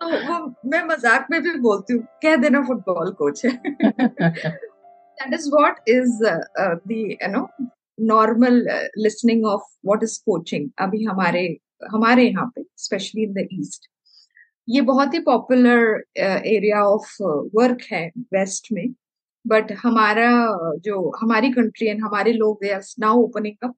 तो 0.00 0.08
वो 0.08 0.38
मैं 0.70 0.82
मज़ाक 0.84 1.26
में 1.30 1.40
भी 1.42 1.50
बोलती 1.60 1.92
हूँ, 1.92 2.02
कह 2.22 2.36
देना 2.36 2.62
फुटबॉल 2.66 3.10
कोच 3.18 3.44
है. 3.44 3.50
That 3.64 5.34
is 5.34 5.48
what 5.54 5.88
is 5.88 6.18
the 6.22 6.90
you 6.92 7.28
know 7.28 7.46
normal 8.02 8.66
listening 8.98 9.44
of 9.46 9.62
what 9.86 10.02
is 10.02 10.18
coaching 10.26 10.68
अभी 10.78 11.04
हमारे 11.04 11.46
हमारे 11.92 12.28
यहाँ 12.28 12.46
पे 12.56 12.64
स्पेशली 12.76 13.22
इन 13.22 13.32
द 13.32 13.46
ईस्ट 13.52 13.88
ये 14.68 14.80
बहुत 14.80 15.14
ही 15.14 15.18
पॉपुलर 15.18 16.02
एरिया 16.18 16.82
ऑफ़ 16.84 17.16
वर्क 17.54 17.82
है 17.92 18.06
वेस्ट 18.34 18.68
में 18.72 18.86
बट 19.44 19.72
हमारा, 19.84 20.28
जो 20.84 21.10
हमारी 21.22 21.50
कंट्री 21.52 21.86
एंड 21.88 22.02
हमारे 22.04 22.32
लोग 22.32 22.58
they 22.62 22.70
are 22.70 22.82
now 23.00 23.22
opening 23.22 23.64
up 23.64 23.74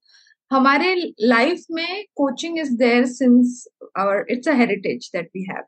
हमारे 0.51 0.95
लाइफ 1.21 1.65
में 1.71 2.05
coaching 2.17 2.59
is 2.59 2.77
there 2.77 3.07
since 3.07 3.67
our 3.99 4.25
it's 4.31 4.49
a 4.49 4.53
heritage 4.53 5.11
that 5.15 5.31
we 5.37 5.47
have 5.51 5.65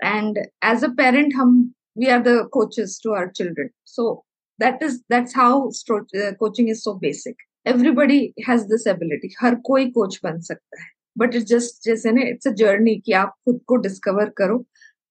and 0.00 0.38
as 0.38 0.84
a 0.84 0.88
parent 0.88 1.34
हम 1.36 1.56
we 1.98 2.06
are 2.06 2.22
the 2.22 2.38
coaches 2.52 3.00
to 3.04 3.12
our 3.12 3.28
children 3.28 3.68
so 3.86 4.12
that 4.58 4.82
is 4.82 4.98
that's 5.10 5.36
how 5.36 5.70
coaching 5.90 6.70
is 6.70 6.80
so 6.80 6.94
basic 6.98 7.42
everybody 7.66 8.20
has 8.48 8.62
this 8.68 8.86
ability 8.86 9.34
हर 9.40 9.54
कोई 9.64 9.90
coach 9.90 10.20
बन 10.24 10.40
सकता 10.40 10.82
है। 10.82 10.88
But 11.16 11.34
it's 11.34 11.46
just 11.48 11.84
जैसे 11.84 12.12
ना 12.12 12.22
it's 12.28 12.48
a 12.48 12.50
journey 12.62 12.96
कि 13.06 13.12
आप 13.22 13.34
खुद 13.44 13.60
को 13.66 13.76
डिस्कवर 13.86 14.30
करो। 14.38 14.64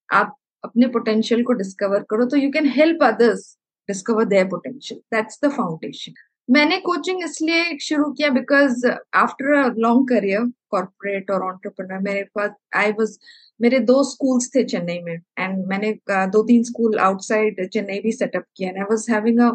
आप 0.09 0.35
अपने 0.63 0.87
पोटेंशियल 0.87 1.43
को 1.43 1.53
डिस्कवर 1.53 2.03
करो 2.09 2.25
तो 2.25 2.37
you 2.37 2.49
can 2.51 2.67
help 2.75 3.03
others 3.03 3.55
discover 3.89 4.25
their 4.25 4.45
potential 4.47 4.99
that's 5.13 5.39
the 5.43 5.49
foundation 5.51 6.13
मैंने 6.49 6.77
कोचिंग 6.77 7.23
इसलिए 7.23 7.77
शुरू 7.81 8.11
किया 8.13 8.29
because 8.29 8.85
after 9.15 9.53
a 9.55 9.67
long 9.77 10.07
career 10.09 10.45
corporate 10.69 11.31
और 11.31 11.43
ऑन्टरप्रनर 11.43 11.99
मेरे 12.03 12.23
पास 12.35 12.51
आई 12.75 12.91
वॉज़ 12.99 13.17
मेरे 13.61 13.79
दो 13.91 14.03
स्कूल्स 14.03 14.49
थे 14.55 14.63
चेन्नई 14.63 14.99
में 15.03 15.13
एंड 15.13 15.65
मैंने 15.67 15.91
दो 16.09 16.43
तीन 16.43 16.63
स्कूल 16.63 16.97
आउटसाइड 16.99 17.67
चेन्नई 17.73 17.99
भी 17.99 18.11
सेटअप 18.11 18.45
किया 18.57 18.69
and 18.69 18.77
I 18.77 18.85
was 18.89 19.05
having 19.09 19.39
a 19.41 19.51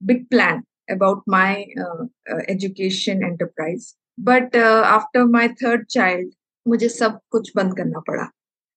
big 0.00 0.24
plan 0.26 0.62
about 0.88 1.22
my 1.26 1.66
uh, 1.84 2.04
uh, 2.32 2.42
education 2.48 3.22
enterprise 3.24 3.94
but 4.18 4.54
uh, 4.54 4.82
after 4.86 5.26
my 5.26 5.48
third 5.62 5.88
child 5.88 6.34
मुझे 6.66 6.88
सब 6.88 7.18
कुछ 7.30 7.50
बंद 7.56 7.76
करना 7.76 8.00
पड़ा 8.08 8.28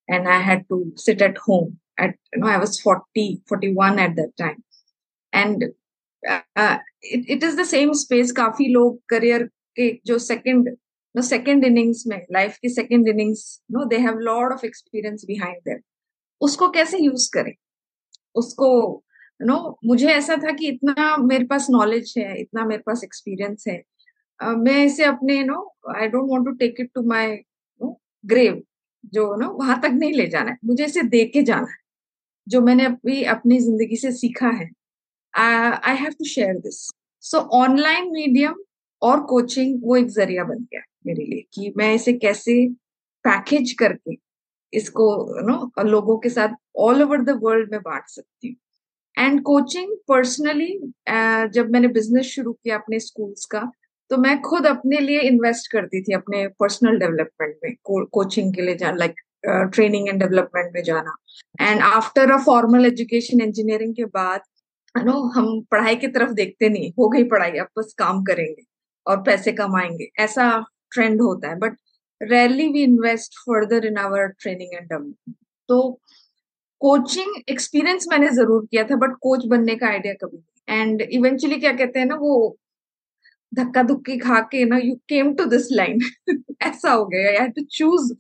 and 0.08 0.28
I 0.28 0.40
had 0.40 0.68
to 0.70 0.78
sit 0.98 1.22
at 1.22 1.38
home 1.38 1.80
at 1.98 2.16
you 2.34 2.42
know 2.42 2.48
I 2.48 2.58
was 2.58 2.80
40 2.80 3.42
41 3.50 4.00
at 4.00 4.16
that 4.16 4.36
time 4.38 4.64
and 5.34 5.66
uh, 6.28 6.78
it, 7.02 7.26
it 7.28 7.44
is 7.44 7.56
the 7.56 7.66
same 7.66 7.94
space 7.94 8.32
काफ़ी 8.40 8.68
लोग 8.74 9.00
career 9.10 9.44
के 9.76 9.92
जो 10.06 10.18
सेकंड 10.20 10.70
नो 11.16 11.22
सेकंड 11.22 11.66
इनिंग्स 11.66 12.04
में 12.08 12.18
लाइफ 12.34 12.58
की 12.62 12.70
second 12.70 13.08
innings 13.08 13.44
no 13.72 13.86
they 13.86 13.98
have 14.08 14.20
lot 14.30 14.54
of 14.54 14.66
experience 14.66 15.26
behind 15.28 15.58
them 15.70 15.80
उसको 16.42 16.70
कैसे 16.78 16.98
use 17.04 17.30
करें 17.34 17.54
उसको 18.42 18.70
नो 19.42 19.58
मुझे 19.86 20.08
ऐसा 20.10 20.36
था 20.38 20.52
कि 20.54 20.68
इतना 20.68 21.16
मेरे 21.20 21.46
पास 21.46 21.68
नॉलेज 21.72 22.14
है 22.18 22.40
इतना 22.42 22.66
मेरे 22.66 22.82
पास 22.86 23.04
एक्सपीरियंस 23.04 23.64
है। 23.68 23.82
uh, 24.40 24.56
मैं 24.58 24.84
इसे 24.86 25.04
अपने 25.06 25.38
you 25.38 25.46
know 25.46 25.60
I 25.96 26.08
don't 26.08 26.30
want 26.32 26.46
to 26.46 26.52
take 26.58 26.80
it 26.80 26.90
to 26.96 27.04
my 27.10 27.38
grave 28.24 28.62
जो 29.14 29.36
नो 29.36 29.50
वहाँ 29.54 29.80
तक 29.82 29.92
नहीं 29.94 30.14
ले 30.14 30.28
जाना 30.28 30.52
है। 30.52 30.58
मुझे 30.66 30.86
इसे 30.86 31.04
दे 31.04 31.24
के 31.26 31.42
जाना 31.44 31.68
है 31.68 31.80
जो 32.48 32.62
मैंने 32.62 32.86
अभी 32.86 33.24
अपनी 33.34 33.60
ज़िंदगी 33.60 33.96
से 33.98 34.12
सीखा 34.14 34.50
है। 34.50 34.70
I 35.34 35.96
have 35.98 36.12
to 36.12 36.26
share 36.28 36.58
this 36.60 36.80
so 37.24 37.40
online 37.58 38.12
medium 38.14 38.56
और 39.02 39.20
कोचिंग 39.26 39.80
वो 39.84 39.96
एक 39.98 40.08
ज़रिया 40.12 40.44
बन 40.44 40.64
गया 40.64 40.82
मेरे 41.08 41.24
लिए 41.26 41.46
कि 41.54 41.74
मैं 41.78 41.94
इसे 41.96 42.14
कैसे 42.16 42.54
पैकेज 43.26 43.72
करके 43.80 44.18
इसको 44.74 45.06
नो 45.48 45.84
लोगों 45.84 46.18
के 46.20 46.30
साथ 46.30 46.56
ऑल 46.80 47.04
ओवर 47.04 47.22
द 47.24 47.40
वर्ल्ड 47.44 47.72
में 47.72 47.82
बांट 47.82 48.10
सकती 48.10 48.48
हूँ। 48.48 48.56
एंड 49.18 49.42
कोचिंग 49.44 49.96
पर्सनली 50.08 50.72
जब 51.54 51.70
मैंने 51.72 51.88
बिज़नेस 51.88 52.26
शुरू 52.26 52.54
किया 52.54 52.78
अपने 52.78 53.00
स्कूल्स 53.00 53.46
का 53.46 53.70
तो 54.12 54.18
मैं 54.18 54.40
खुद 54.42 54.66
अपने 54.68 55.00
लिए 55.00 55.20
इन्वेस्ट 55.22 55.72
करती 55.72 56.02
थी 56.04 56.14
अपने 56.14 56.48
पर्सनल 56.60 56.98
डेवलपमेंट 57.00 57.56
में 57.64 57.76
कोचिंग 57.88 58.54
के 58.56 58.62
लिए 58.62 58.76
जाना 58.76 58.98
लाइक 58.98 59.20
ट्रेनिंग 59.74 60.08
एंड 60.10 60.20
डेवलपमेंट 60.20 60.72
में 60.74 60.82
जाना. 60.84 61.16
And 61.62 61.82
after 61.82 62.32
a 62.32 62.38
formal 62.46 62.86
education 62.86 63.42
engineering 63.42 63.96
के 63.96 64.06
बाद 64.06 64.42
नो 64.96 65.14
हम 65.34 65.62
पढ़ाई 65.72 65.96
की 65.96 66.08
तरफ़ 66.08 66.32
देखते 66.34 66.70
नहीं, 66.70 66.92
हो 67.00 67.08
गई 67.10 67.24
पढ़ाई, 67.24 67.52
अब 67.52 67.68
बस 67.78 67.94
काम 67.98 68.24
करेंगे 68.24 68.64
और 69.06 69.22
पैसे 69.24 69.52
कमाएँगे. 69.52 70.10
ऐसा 70.20 70.66
ट्रेंड 70.92 71.22
होता 71.22 71.50
है 71.50 71.58
but 71.60 71.78
rarely 72.22 72.68
we 72.72 72.84
invest 72.84 73.38
further 73.40 73.86
in 73.86 73.98
our 73.98 74.28
training 74.42 74.74
and 74.74 74.88
development 74.90 75.36
तो 75.70 76.00
कोचिंग 76.82 77.36
एक्सपीरियंस 77.50 78.08
मैंने 78.12 78.30
ज़रूर 78.32 78.66
किया 78.66 78.84
था, 78.84 78.96
बट 78.96 79.16
कोच 79.22 79.46
बनने 79.48 79.76
का 79.76 79.88
आइडिया 79.88 80.14
कभी 80.24 80.44
एंड 80.70 81.02
इवेंचुअली 81.02 81.60
क्या 81.60 81.72
कहते 81.74 82.00
हैं 82.00 82.06
ना, 82.06 82.16
वो 82.16 82.58
धक्का 83.52 83.84
धुक्की 83.84 84.18
खा 84.18 84.40
के 84.52 84.64
ना 84.66 84.78
you 84.78 84.96
came 85.10 85.34
to 85.36 85.46
this 85.46 85.68
line 85.72 86.00
ऐसा 86.64 86.92
हो 86.92 87.06
गया। 87.06 87.42
I 87.42 87.48
to 87.50 87.64
choose 87.72 88.14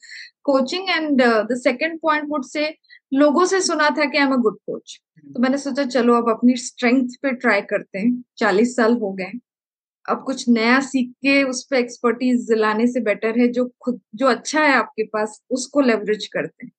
coaching 0.43 0.89
and 0.89 1.21
the 1.21 1.57
second 1.57 1.99
point 2.01 2.29
would 2.29 2.45
say 2.45 2.67
लोगों 3.11 3.45
से 3.45 3.61
सुना 3.61 3.89
था 3.89 4.05
कि 4.05 4.17
I 4.17 4.23
am 4.25 4.33
a 4.33 4.37
good 4.37 4.57
coach 4.67 4.99
तो 5.25 5.41
मैंने 5.41 5.57
सोचा, 5.57 5.83
चलो 5.85 6.13
अब 6.15 6.29
अपनी 6.29 6.55
स्ट्रेंथ 6.57 7.15
पे 7.23 7.31
ट्राई 7.33 7.61
करते 7.61 7.99
हैं। 7.99 8.23
चालीस 8.37 8.75
साल 8.75 8.93
हो 8.97 9.11
गए। 9.13 9.31
अब 10.05 10.23
कुछ 10.25 10.47
नया 10.49 10.79
सीख 10.81 11.09
के 11.23 11.43
उस 11.43 11.63
पर 11.71 11.77
एक्सपर्टीज 11.77 12.51
लाने 12.53 12.87
से 12.87 12.99
बेटर 13.01 13.39
है, 13.39 13.47
जो 13.47 13.65
खुद, 13.81 13.99
जो 14.15 14.27
अच्छा 14.27 14.61
है 14.61 14.73
आपके 14.75 15.03
पास, 15.05 15.41
उसको 15.51 15.81
लेवरेज 15.81 16.25
करते 16.27 16.65
हैं। 16.65 16.71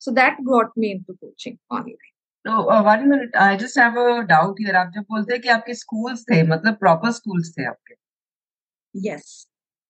So 0.00 0.12
that 0.12 0.38
got 0.44 0.76
me 0.76 0.92
into 0.92 1.14
coaching 1.22 1.58
online. 1.70 1.96
No, 2.44 2.68
uh, 2.70 2.82
one 2.82 3.08
minute. 3.08 3.34
I 3.34 3.56
just 3.56 3.78
have 3.78 3.96
a 3.96 4.24
doubt 4.28 4.56
here. 4.58 4.76
आप 4.76 4.92
जब 4.94 5.02
बोलते 5.02 5.32
हैं 5.32 5.42
कि 5.42 5.48
आपके 5.48 5.74
schools 5.74 6.22
थे, 6.30 6.42
मतलब 6.42 6.78
proper 6.84 7.10
schools 7.16 7.50
थे 7.58 7.66
आपके? 7.66 7.94
Yes. 8.94 9.46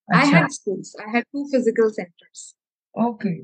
I 0.08 0.24
had 0.24 0.50
schools. 0.50 0.96
I 1.06 1.10
had 1.16 1.24
two 1.34 1.46
physical 1.52 1.92
centers. 2.00 2.54
Okay. 2.94 3.36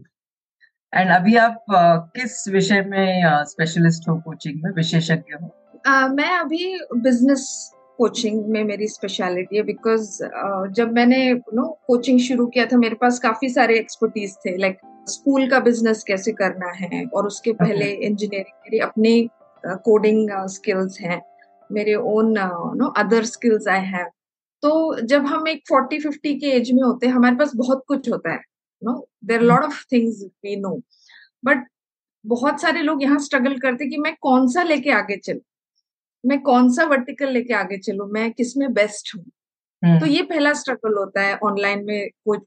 And 0.95 1.11
अभी 1.11 1.37
आप 1.37 1.65
uh, 1.71 2.21
किस 2.21 2.49
विषय 2.49 2.83
में 2.83 3.23
स्पेशलिस्ट 3.45 4.03
uh, 4.03 4.09
हो 4.09 4.21
कोचिंग 4.21 4.63
में 4.65 4.71
विशेषज्ञ 4.71 5.35
हो 5.43 5.55
uh, 5.89 6.09
मैं 6.17 6.31
अभी 6.39 6.79
बिज़नेस 6.97 7.73
कोचिंग 7.99 8.45
में 8.47 8.63
मेरी 8.65 8.87
स्पेशलिटी 8.89 9.57
है 9.57 9.63
बिकॉज़ 9.63 10.23
uh, 10.25 10.73
जब 10.73 10.93
मैंने 10.93 11.33
नो 11.55 11.67
कोचिंग 11.87 12.21
शुरू 12.21 12.47
किया 12.47 12.67
था 12.67 12.77
मेरे 12.77 12.95
पास 12.95 13.19
काफ़ी 13.19 13.49
सारे 13.49 13.79
एक्सपर्टीज 13.79 14.37
थे 14.37 14.57
लाइक 14.57 14.75
like, 14.75 15.11
स्कूल 15.11 15.49
का 15.51 15.61
बिज़नेस 15.61 16.03
कैसे 16.03 16.33
करना 16.33 16.71
है 16.73 17.05
और 17.07 17.27
उसके 17.27 17.53
पहले 17.53 17.91
इंजीनियरिंग 17.91 18.55
मेरी 18.65 18.79
अपने 18.79 19.29
कोडिंग 19.65 20.31
स्किल्स 20.49 21.01
हैं 21.01 21.21
मेरे 21.71 21.95
own 21.95 22.35
no 22.77 22.89
other 22.97 23.25
skills 23.25 23.69
I 23.69 23.81
have 23.87 24.11
तो 24.63 25.01
जब 25.01 25.27
हम 25.27 25.49
एक 25.49 25.63
फोर्टी 25.69 25.99
फिफ्टी 26.01 26.35
के 26.35 26.47
एज 26.47 26.71
में 26.73 26.83
होते 26.83 27.07
हैं 27.07 27.15
हमारे 27.15 27.37
पास 27.37 27.53
बहुत 27.57 27.85
कुछ 27.89 28.11
होता 28.11 28.33
है 28.33 28.41
know 28.83 29.09
there 29.25 29.41
lot 29.41 29.65
of 29.65 29.85
things 29.93 30.23
we 30.45 30.57
know 30.57 30.81
but 31.45 31.67
बहुत 32.25 32.61
सारे 32.61 32.83
लोग 32.83 33.03
यहाँ 33.03 33.19
स्ट्रगल 33.19 33.59
करते 33.59 33.89
कि 33.91 33.97
मैं 33.97 34.15
कौन 34.21 34.49
सा 34.49 34.63
लेके 34.63 34.91
आगे 34.91 35.17
चलू? 35.17 35.41
मैं 36.27 36.41
कौन 36.43 36.73
सा 36.73 36.85
वर्टिकल 36.87 37.33
लेके 37.33 37.55
आगे 37.55 37.79
चलू? 37.79 38.07
मैं 38.13 38.31
किसमें 38.33 38.73
बेस्ट 38.75 39.15
हूँ? 39.15 39.23
तो 39.23 39.87
हम्म। 39.87 40.07
ये 40.07 40.23
पहला 40.25 40.53
स्ट्रगल 40.55 40.97
होता 40.99 41.23
है 41.23 41.37
ऑनलाइन 41.45 41.85
में 41.87 42.09
कुछ 42.29 42.41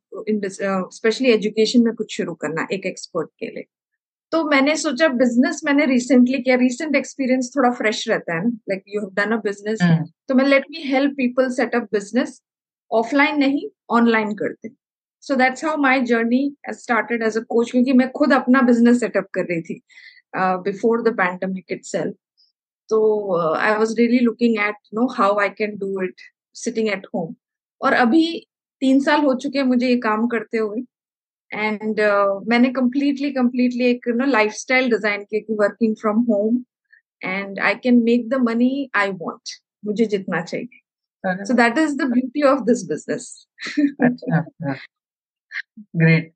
स्पेशली 0.96 1.30
एजुकेशन 1.32 1.84
में 1.84 1.94
कुछ 1.96 2.16
शुरू 2.18 2.34
करना 2.36 2.68
एक 2.74 2.86
एक्सपर्ट 2.86 3.30
के 3.40 3.46
लिए। 3.48 3.66
तो 4.32 4.44
मैंने 4.50 4.76
सोचा 4.78 5.08
बिज़नेस 5.10 5.62
मैंने 5.66 5.86
रिसेंटली 5.86 6.40
किया 6.40 6.56
रिसेंट 6.56 6.96
एक्सपीरियंस 6.96 7.52
थोड़ा 7.56 7.70
फ्रेश 7.78 8.08
रहता 8.10 8.36
है 8.36 8.44
ना 8.44 8.50
like 8.70 8.84
you 8.88 9.02
have 9.02 9.10
done 9.16 9.32
a 9.34 9.38
business 9.44 9.80
तो 10.30 10.36
मैं 10.36 10.46
let 10.46 10.66
me 10.72 10.84
help 10.88 11.14
people 11.18 11.50
set 11.54 11.76
up 11.76 11.88
business 11.94 12.42
offline 12.92 13.40
नहीं 13.40 13.68
ऑनलाइन 13.96 14.34
करते। 14.36 14.70
So 15.24 15.36
that's 15.36 15.66
how 15.66 15.78
my 15.82 16.02
journey 16.04 16.44
started 16.74 17.24
as 17.24 17.38
a 17.38 17.42
coach 17.50 17.72
क्योंकि 17.72 17.94
मैं 17.94 18.10
खुद 18.12 18.34
अपना 18.34 18.62
बिज़नेस 18.64 19.00
सेटअप 19.00 19.28
कर 19.34 19.46
रही 19.46 19.62
थी 19.62 19.82
बिफोर 20.36 21.02
द 21.04 21.16
पैंडमिक 21.18 21.72
इट 21.72 21.86
तो 22.90 23.38
I 23.56 23.74
was 23.76 23.96
really 23.98 24.20
looking 24.20 24.58
at 24.68 24.76
know 24.94 25.08
how 25.18 25.40
I 25.40 25.50
can 25.58 25.78
do 25.78 26.02
it 26.04 26.22
sitting 26.56 26.90
at 26.90 27.08
home 27.16 27.34
और 27.82 27.94
अभी 27.96 28.24
तीन 28.82 29.00
साल 29.04 29.22
हो 29.22 29.34
चुके 29.36 29.60
हैं 29.60 29.66
मुझे 29.66 29.88
ये 29.88 29.98
काम 30.00 30.28
करते 30.28 30.58
हुए। 30.58 30.82
एंड 31.52 32.00
uh, 32.00 32.48
मैंने 32.50 32.70
कम्प्लीटली 32.74 33.32
कम्प्लीटली 33.34 33.86
एक 33.86 34.08
नो 34.08 34.26
लाइफ 34.26 34.52
स्टाइल 34.54 34.90
डिज़ाइन 34.90 35.24
किया 35.24 35.42
कि 35.42 35.54
working 35.60 35.96
from 36.02 36.22
home 36.30 36.64
and 37.22 37.60
I 37.60 37.76
can 37.84 38.04
make 38.04 38.28
the 38.30 38.42
money 38.42 38.90
I 38.96 39.12
want 39.12 39.60
मुझे 39.86 40.06
जितना 40.06 40.42
चाहिए। 40.42 41.44
So 41.46 41.54
that 41.54 41.78
is 41.78 41.96
the 41.98 42.10
beauty 42.12 42.42
of 42.48 42.62
this 42.64 42.84
business 42.90 43.48
great 45.96 46.32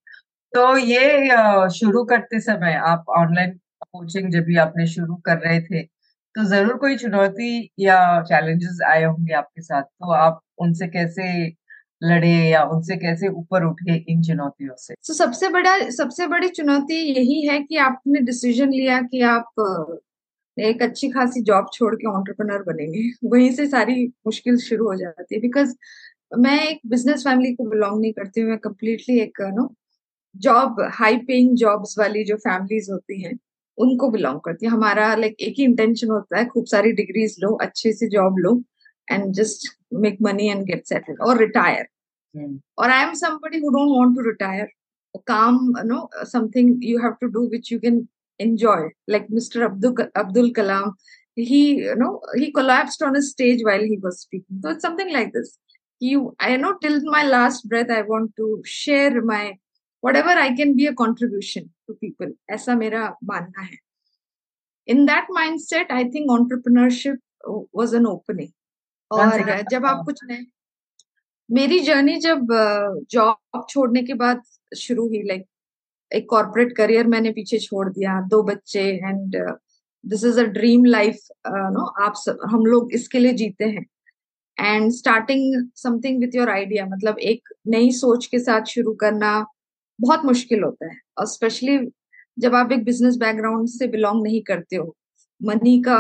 तो 0.53 0.65
ये 0.77 1.69
शुरू 1.74 2.03
करते 2.05 2.39
समय 2.41 2.74
आप 2.86 3.05
ऑनलाइन 3.17 3.51
कोचिंग 3.81 4.31
जब 4.31 4.43
भी 4.43 4.57
आपने 4.57 4.88
शुरू 4.88 5.15
कर 5.25 5.38
रहे 5.38 5.60
थे 5.62 5.81
तो 6.35 6.43
ज़रूर 6.45 6.77
कोई 6.77 6.95
चुनौती 6.97 7.49
या 7.79 7.95
चैलेंजेस 8.23 8.79
आए 8.87 9.03
होंगे 9.03 9.33
आपके 9.33 9.61
साथ 9.61 9.83
तो 9.83 10.11
आप 10.13 10.39
उनसे 10.61 10.87
कैसे 10.89 11.25
लड़े 12.01 12.29
या 12.49 12.63
उनसे 12.65 12.95
कैसे 12.97 13.27
ऊपर 13.31 13.63
उठे 13.65 13.95
इन 14.09 14.21
चुनौतियों 14.23 14.75
से? 14.77 14.93
तो 14.95 15.13
so, 15.13 15.17
सबसे 15.17 15.49
बड़ा 15.49 15.77
सबसे 15.91 16.27
बड़ी 16.27 16.49
चुनौती 16.51 16.95
यही 17.09 17.41
है 17.47 17.59
कि 17.61 17.77
आपने 17.79 18.19
डिसीज़न 18.21 18.71
लिया 18.71 18.99
कि 19.03 19.21
आप 19.27 19.99
एक 20.57 20.81
अच्छी 20.83 21.09
खासी 21.11 21.41
जॉब 21.43 21.67
छोड़ 21.73 21.93
के 21.95 22.07
ऑन्टरप्रनर 22.09 22.63
बनेंगे। 22.63 23.03
वहीं 23.29 23.51
से 23.53 23.67
सारी 23.67 24.05
मुश्किल 24.27 24.57
शुरू 24.61 24.87
हो 24.87 24.95
जाती 24.97 25.35
है। 25.35 25.41
बिकॉज़ 25.41 25.75
मैं 26.39 26.59
एक 26.63 26.81
बिज़नेस 26.87 27.23
फैमिली 27.25 27.53
को 27.55 27.69
बिलोंग 27.69 28.01
नहीं 28.01 28.13
करती 28.13 28.41
हूँ 28.41 28.49
मैं 28.49 28.57
कम्प्लीटली 28.59 29.19
एक 29.21 29.41
know 29.55 29.69
job 30.35 30.81
high 30.93 31.17
paying 31.27 31.55
jobs 31.57 31.95
वाली 31.99 32.23
जो 32.25 32.37
फैमिलीज़ 32.39 32.91
होती 32.91 33.21
हैं 33.23 33.37
उनको 33.77 34.09
बिलोंग 34.11 34.39
करती 34.45 34.65
है। 34.65 34.71
हमारा 34.71 35.13
लाइक 35.15 35.35
एक 35.41 35.55
ही 35.57 35.63
इंटेंशन 35.63 36.09
होता 36.09 36.37
है 36.37 36.45
खूब 36.45 36.65
सारी 36.65 36.91
डिग्रीज 37.01 37.35
लो 37.43 37.53
अच्छे 37.61 37.93
से 37.93 38.07
job 38.09 38.37
low 38.39 38.61
and 39.07 39.33
just 39.33 39.67
make 40.03 40.17
money 40.21 40.47
and 40.49 40.63
get 40.65 40.85
settle 40.87 41.23
और 41.27 41.37
रिटायर 41.39 41.85
और 42.79 42.89
I 42.89 43.03
am 43.03 43.13
somebody 43.13 43.59
who 43.59 43.69
don't 43.69 43.97
want 43.97 44.15
to 44.15 44.29
retire 44.29 44.67
काम 45.27 45.59
know 45.85 46.07
something 46.27 46.85
you 46.85 46.99
have 46.99 47.11
to 47.21 47.27
do 47.29 47.47
which 47.49 47.71
you 47.71 47.79
can 47.79 48.07
enjoy 48.39 48.89
like 49.09 49.27
mister 49.31 49.63
Abdul 49.63 50.51
Kalam 50.51 50.93
he 51.39 51.63
know 51.97 52.15
he 52.37 52.45
collapsed 52.51 53.03
on 53.03 53.19
stage 53.21 53.63
while 53.65 53.83
he 53.89 53.97
was 54.03 54.13
speaking 54.13 54.61
so 54.61 54.71
it's 54.71 54.81
something 54.81 55.11
like 55.11 55.27
this 55.37 55.57
you 56.01 56.35
I 56.43 56.57
know 56.57 56.71
till 56.81 57.01
my 57.05 57.27
last 57.27 57.67
breath 57.67 57.91
I 57.91 58.01
want 58.09 58.29
to 58.37 58.61
share 58.67 59.21
my 59.25 59.49
whatever 60.03 60.37
I 60.37 60.49
can 60.57 60.73
be 60.75 60.85
a 60.85 60.91
contribution 60.99 61.69
to 61.93 62.00
people. 62.01 62.33
aisa 62.57 62.75
mera 62.81 63.05
manna 63.31 63.69
hai 63.69 63.77
in 64.88 65.05
that 65.12 65.31
mindset 65.39 65.95
i 66.01 66.03
think 66.09 66.35
entrepreneurship 66.39 67.23
was 67.81 67.93
an 68.01 68.12
opening. 68.15 68.51
और 69.12 69.63
जब 69.71 69.85
आप 69.85 70.01
कुछ 70.05 70.19
नए 70.27 70.45
मेरी 71.50 71.79
journey 71.79 72.15
जब 72.19 72.47
job 73.12 73.65
छोड़ने 73.69 74.01
के 74.03 74.13
बाद 74.21 74.41
शुरू 74.77 75.07
हुई 75.07 75.21
लाइक 75.23 75.45
एक 76.12 76.29
कॉर्पोरेट 76.29 76.75
करियर 76.77 77.07
मैंने 77.07 77.31
पीछे 77.31 77.59
छोड़ 77.59 77.88
दिया 77.89 78.19
दो 78.29 78.41
बच्चे 78.43 78.81
and 78.95 79.35
this 80.03 80.23
is 80.25 80.39
a 80.39 80.43
dream 80.57 80.85
life 80.85 81.19
know 81.47 81.85
आप 82.05 82.13
सब 82.25 82.39
हम 82.51 82.65
लोग 82.65 82.93
इसके 82.93 83.19
लिए 83.19 83.33
जीते 83.43 83.65
हैं। 83.65 83.85
And 84.57 84.91
starting 84.91 85.69
something 85.83 86.19
with 86.19 86.35
your 86.35 86.50
idea 86.50 86.85
मतलब 86.85 87.19
एक 87.33 87.53
नई 87.75 87.91
सोच 88.00 88.25
के 88.33 88.39
साथ 88.39 88.73
शुरू 88.75 88.93
करना 89.03 89.33
बहुत 90.00 90.25
मुश्किल 90.25 90.63
होता 90.63 90.91
है 90.91 90.97
और 91.17 91.25
स्पेशली 91.27 91.77
जब 92.38 92.55
आप 92.55 92.71
एक 92.71 92.83
बिज़नेस 92.83 93.17
बैकग्राउंड 93.17 93.67
से 93.69 93.88
बिलोंग 93.88 94.23
नहीं 94.23 94.41
करते 94.43 94.75
हो 94.75 94.95
मनी 95.41 95.81
का 95.81 96.00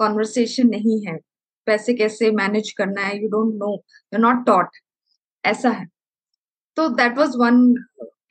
कॉन्वर्सेशन 0.00 0.68
नहीं 0.68 1.00
है 1.06 1.18
पैसे 1.66 1.94
कैसे 1.94 2.30
मैनेज 2.30 2.70
करना 2.78 3.02
है 3.02 3.22
you 3.22 3.28
don't 3.28 3.54
know 3.54 3.74
you 4.14 4.18
not 4.20 4.44
taught 4.46 4.76
ऐसा 5.44 5.70
है। 5.70 5.86
तो 6.76 6.88
दैट 6.88 7.18
वाज 7.18 7.36
वन 7.36 7.74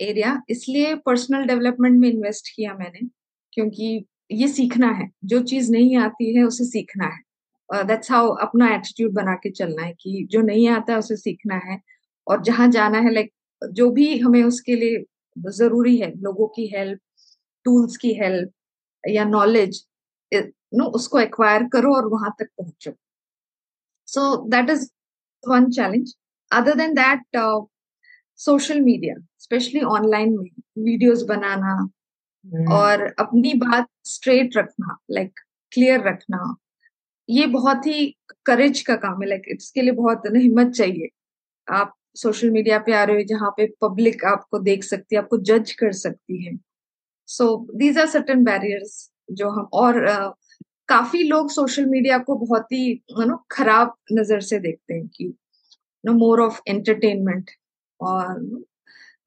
एरिया 0.02 0.42
इसलिए 0.50 0.96
पर्सनल 1.06 1.46
डेवलपमेंट 1.48 2.00
में 2.00 2.10
इन्वेस्ट 2.10 2.56
किया 2.56 2.74
मैंने 2.74 3.08
क्योंकि 3.54 4.06
ये 4.32 4.48
सीखना 4.48 4.90
है 4.92 5.10
जो 5.26 5.40
चीज़ 5.44 5.72
नहीं 5.72 5.96
आती 5.98 6.36
है 6.38 6.44
उसे 6.44 6.66
सीखना 6.66 7.06
है। 7.06 7.86
दैट्स 7.86 8.08
uh, 8.08 8.14
हाउ 8.14 8.30
अपना 8.42 8.68
एटीट्यूड 8.76 9.14
बना 9.14 9.34
के 9.36 9.50
चलना 9.52 9.84
है 9.84 9.94
कि 9.94 10.28
जो 10.32 10.42
नहीं 10.42 10.68
आता 10.70 10.94
है 10.94 11.00
उसे 11.00 11.16
सीखना 11.16 11.56
है 11.66 11.80
और 12.28 12.42
जहाँ 12.44 12.68
जाना 12.72 13.00
है 13.00 13.14
लाइक 13.14 13.32
जो 13.64 13.90
भी 13.92 14.18
हमें 14.20 14.44
उसके 14.44 14.76
लिए 14.76 15.06
ज़रूरी 15.38 15.98
है 15.98 16.12
लोगों 16.18 16.48
की 16.48 16.68
हेल्प 16.68 17.00
टूल्स 17.66 17.98
की 17.98 18.14
हेल्प 18.14 18.52
या 19.08 19.24
नॉलेज 19.24 19.86
नो 20.34 20.86
उसको 20.86 21.20
एक्वायर 21.20 21.64
करो 21.64 21.96
और 21.96 22.08
वहाँ 22.08 22.36
तक 22.40 22.48
पहुंचो। 22.58 22.92
So 24.08 24.50
that 24.50 24.70
is 24.70 24.90
one 25.50 25.70
challenge 25.72 26.16
other 26.52 26.76
than 26.76 26.94
that 26.94 27.38
social 28.40 28.80
media 28.82 29.16
specially 29.40 29.82
online 29.82 30.38
में 30.38 30.50
वीडियोस 30.84 31.24
बनाना 31.24 31.76
hmm. 31.80 32.72
और 32.72 33.02
अपनी 33.20 33.54
बात 33.54 33.88
स्ट्रेट 34.04 34.58
रखना 34.58 34.98
लाइक 35.12 35.28
like, 35.28 35.74
क्लियर 35.74 36.08
रखना 36.08 36.56
ये 37.30 37.46
बहुत 37.48 37.88
ही 37.88 38.16
करेज 38.46 38.82
का 38.82 38.96
काम 38.96 39.22
है 39.22 39.28
लाइक 39.30 39.42
like, 39.42 39.56
इसके 39.58 39.82
लिए 39.82 39.92
बहुत 39.92 40.22
हिम्मत 40.36 40.74
चाहिए। 40.74 41.10
आप 41.68 41.94
सोशल 42.18 42.50
मीडिया 42.52 42.80
पे 42.80 42.94
आ 42.94 43.04
रहे 43.04 43.16
हो 43.16 43.24
जहाँ 43.30 43.50
पे 43.58 43.66
पब्लिक 43.82 44.26
आपको 44.26 44.60
देख 44.62 44.84
सकती 44.84 45.16
है 45.16 45.22
आपको 45.22 45.38
जज 45.50 45.72
कर 45.80 45.92
सकती 45.96 46.46
है। 46.46 46.58
So 47.30 47.46
these 47.76 47.98
are 47.98 48.08
certain 48.08 48.44
barriers 48.44 49.10
जो 49.32 49.50
हम 49.50 49.68
और 49.74 50.08
uh, 50.08 50.32
काफ़ी 50.90 51.24
लोग 51.24 51.50
सोशल 51.52 51.86
मीडिया 51.86 52.18
को 52.20 52.36
बहुत 52.38 52.72
ही 52.72 52.94
नो 53.20 53.36
खराब 53.52 53.96
नज़र 54.14 54.40
से 54.42 54.60
देखते 54.60 54.94
हैं 54.94 55.08
कि 55.08 55.34
नो 56.04 56.14
मोर 56.14 56.42
ऑफ़ 56.42 56.60
एंटरटेनमेंट 56.68 57.52
और 58.00 58.64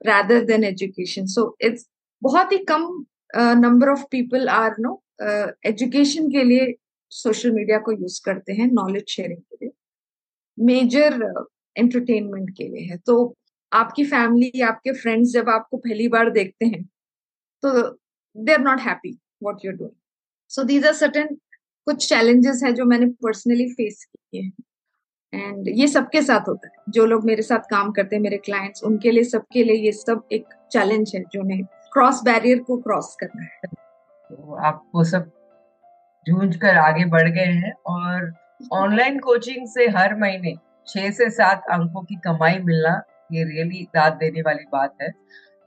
rather 0.09 0.41
than 0.47 0.65
education 0.65 1.27
so 1.27 1.45
it's 1.65 1.87
बहुत 2.23 2.53
ही 2.53 2.59
कम 2.71 2.87
number 3.37 3.89
of 3.89 4.05
people 4.11 4.49
are 4.49 4.77
know 4.81 5.03
education 5.67 6.31
के 6.31 6.45
लिए 6.45 6.75
सोशल 7.13 7.51
मीडिया 7.53 7.79
को 7.79 7.93
यूज़ 7.93 8.21
करते 8.25 8.53
हैं 8.53 8.67
नॉलेज 8.73 9.09
शेयरिंग 9.09 9.41
के 9.41 9.65
लिए। 9.65 9.73
मेजर 10.59 11.19
एंटरटेनमेंट 11.81 12.51
के 12.57 12.69
लिए 12.69 12.87
है। 12.87 12.97
तो 12.97 13.35
आपकी 13.73 14.05
फैमिली 14.07 14.61
आपके 14.63 14.93
फ्रेंड्स 14.93 15.33
जब 15.33 15.49
आपको 15.49 15.77
पहली 15.79 16.09
बार 16.09 16.31
देखते 16.31 16.67
हैं 16.67 16.83
तो 17.63 17.83
they 18.37 18.53
are 18.53 18.61
not 18.61 18.81
happy 18.81 19.17
what 19.43 19.65
you're 19.65 19.75
doing 19.75 19.95
so 20.51 20.63
these 20.65 20.87
are 20.87 20.93
certain 20.95 21.37
कुछ 21.87 22.09
चैलेंजेस 22.09 22.61
है 22.65 22.73
जो 22.73 22.85
मैंने 22.85 23.07
पर्सनली 23.23 23.69
फेस 23.71 24.05
किए 24.07 24.43
हैं। 24.43 24.53
एंड 25.33 25.69
ये 25.69 25.87
सबके 25.89 26.23
साथ 26.23 26.49
होता 26.49 26.69
है। 26.69 26.85
जो 26.89 27.05
लोग 27.07 27.25
मेरे 27.25 27.43
साथ 27.43 27.69
काम 27.71 27.91
करते 27.93 28.17
हैं 28.17 28.23
मेरे 28.23 28.37
क्लाइंट्स 28.39 28.83
उनके 28.85 29.11
लिए 29.11 29.25
सबके 29.25 29.65
लिए 29.65 29.77
ये 29.77 29.93
सब 29.93 30.23
एक 30.33 30.55
चैलेंज 30.73 31.13
है 31.15 31.23
जो 31.33 31.41
उन्हें 31.41 31.63
क्रॉस 31.93 32.23
बैरियर 32.25 32.59
को 32.59 32.77
क्रॉस 32.79 33.17
करना 33.21 33.43
है। 33.45 33.69
तो 33.69 34.55
आप 34.67 34.83
वो 34.95 35.05
सब 35.05 35.31
जूझ 36.27 36.57
कर 36.57 36.79
आगे 36.79 37.05
बढ़ 37.11 37.29
गए 37.29 37.53
हैं 37.55 37.73
और 37.89 38.33
ऑनलाइन 38.73 39.19
कोचिंग 39.19 39.67
से 39.69 39.87
हर 39.89 40.17
महीने 40.17 40.55
छह 40.89 41.11
से 41.11 41.29
सात 41.31 41.65
अंकों 41.73 42.03
की 42.05 42.17
कमाई 42.25 42.59
मिलना 42.61 43.01
ये 43.33 43.45
रियली 43.45 43.83
दाद 43.95 44.13
देने 44.15 44.43
वाली 44.43 44.65
बात 44.73 44.97
है। 45.03 45.11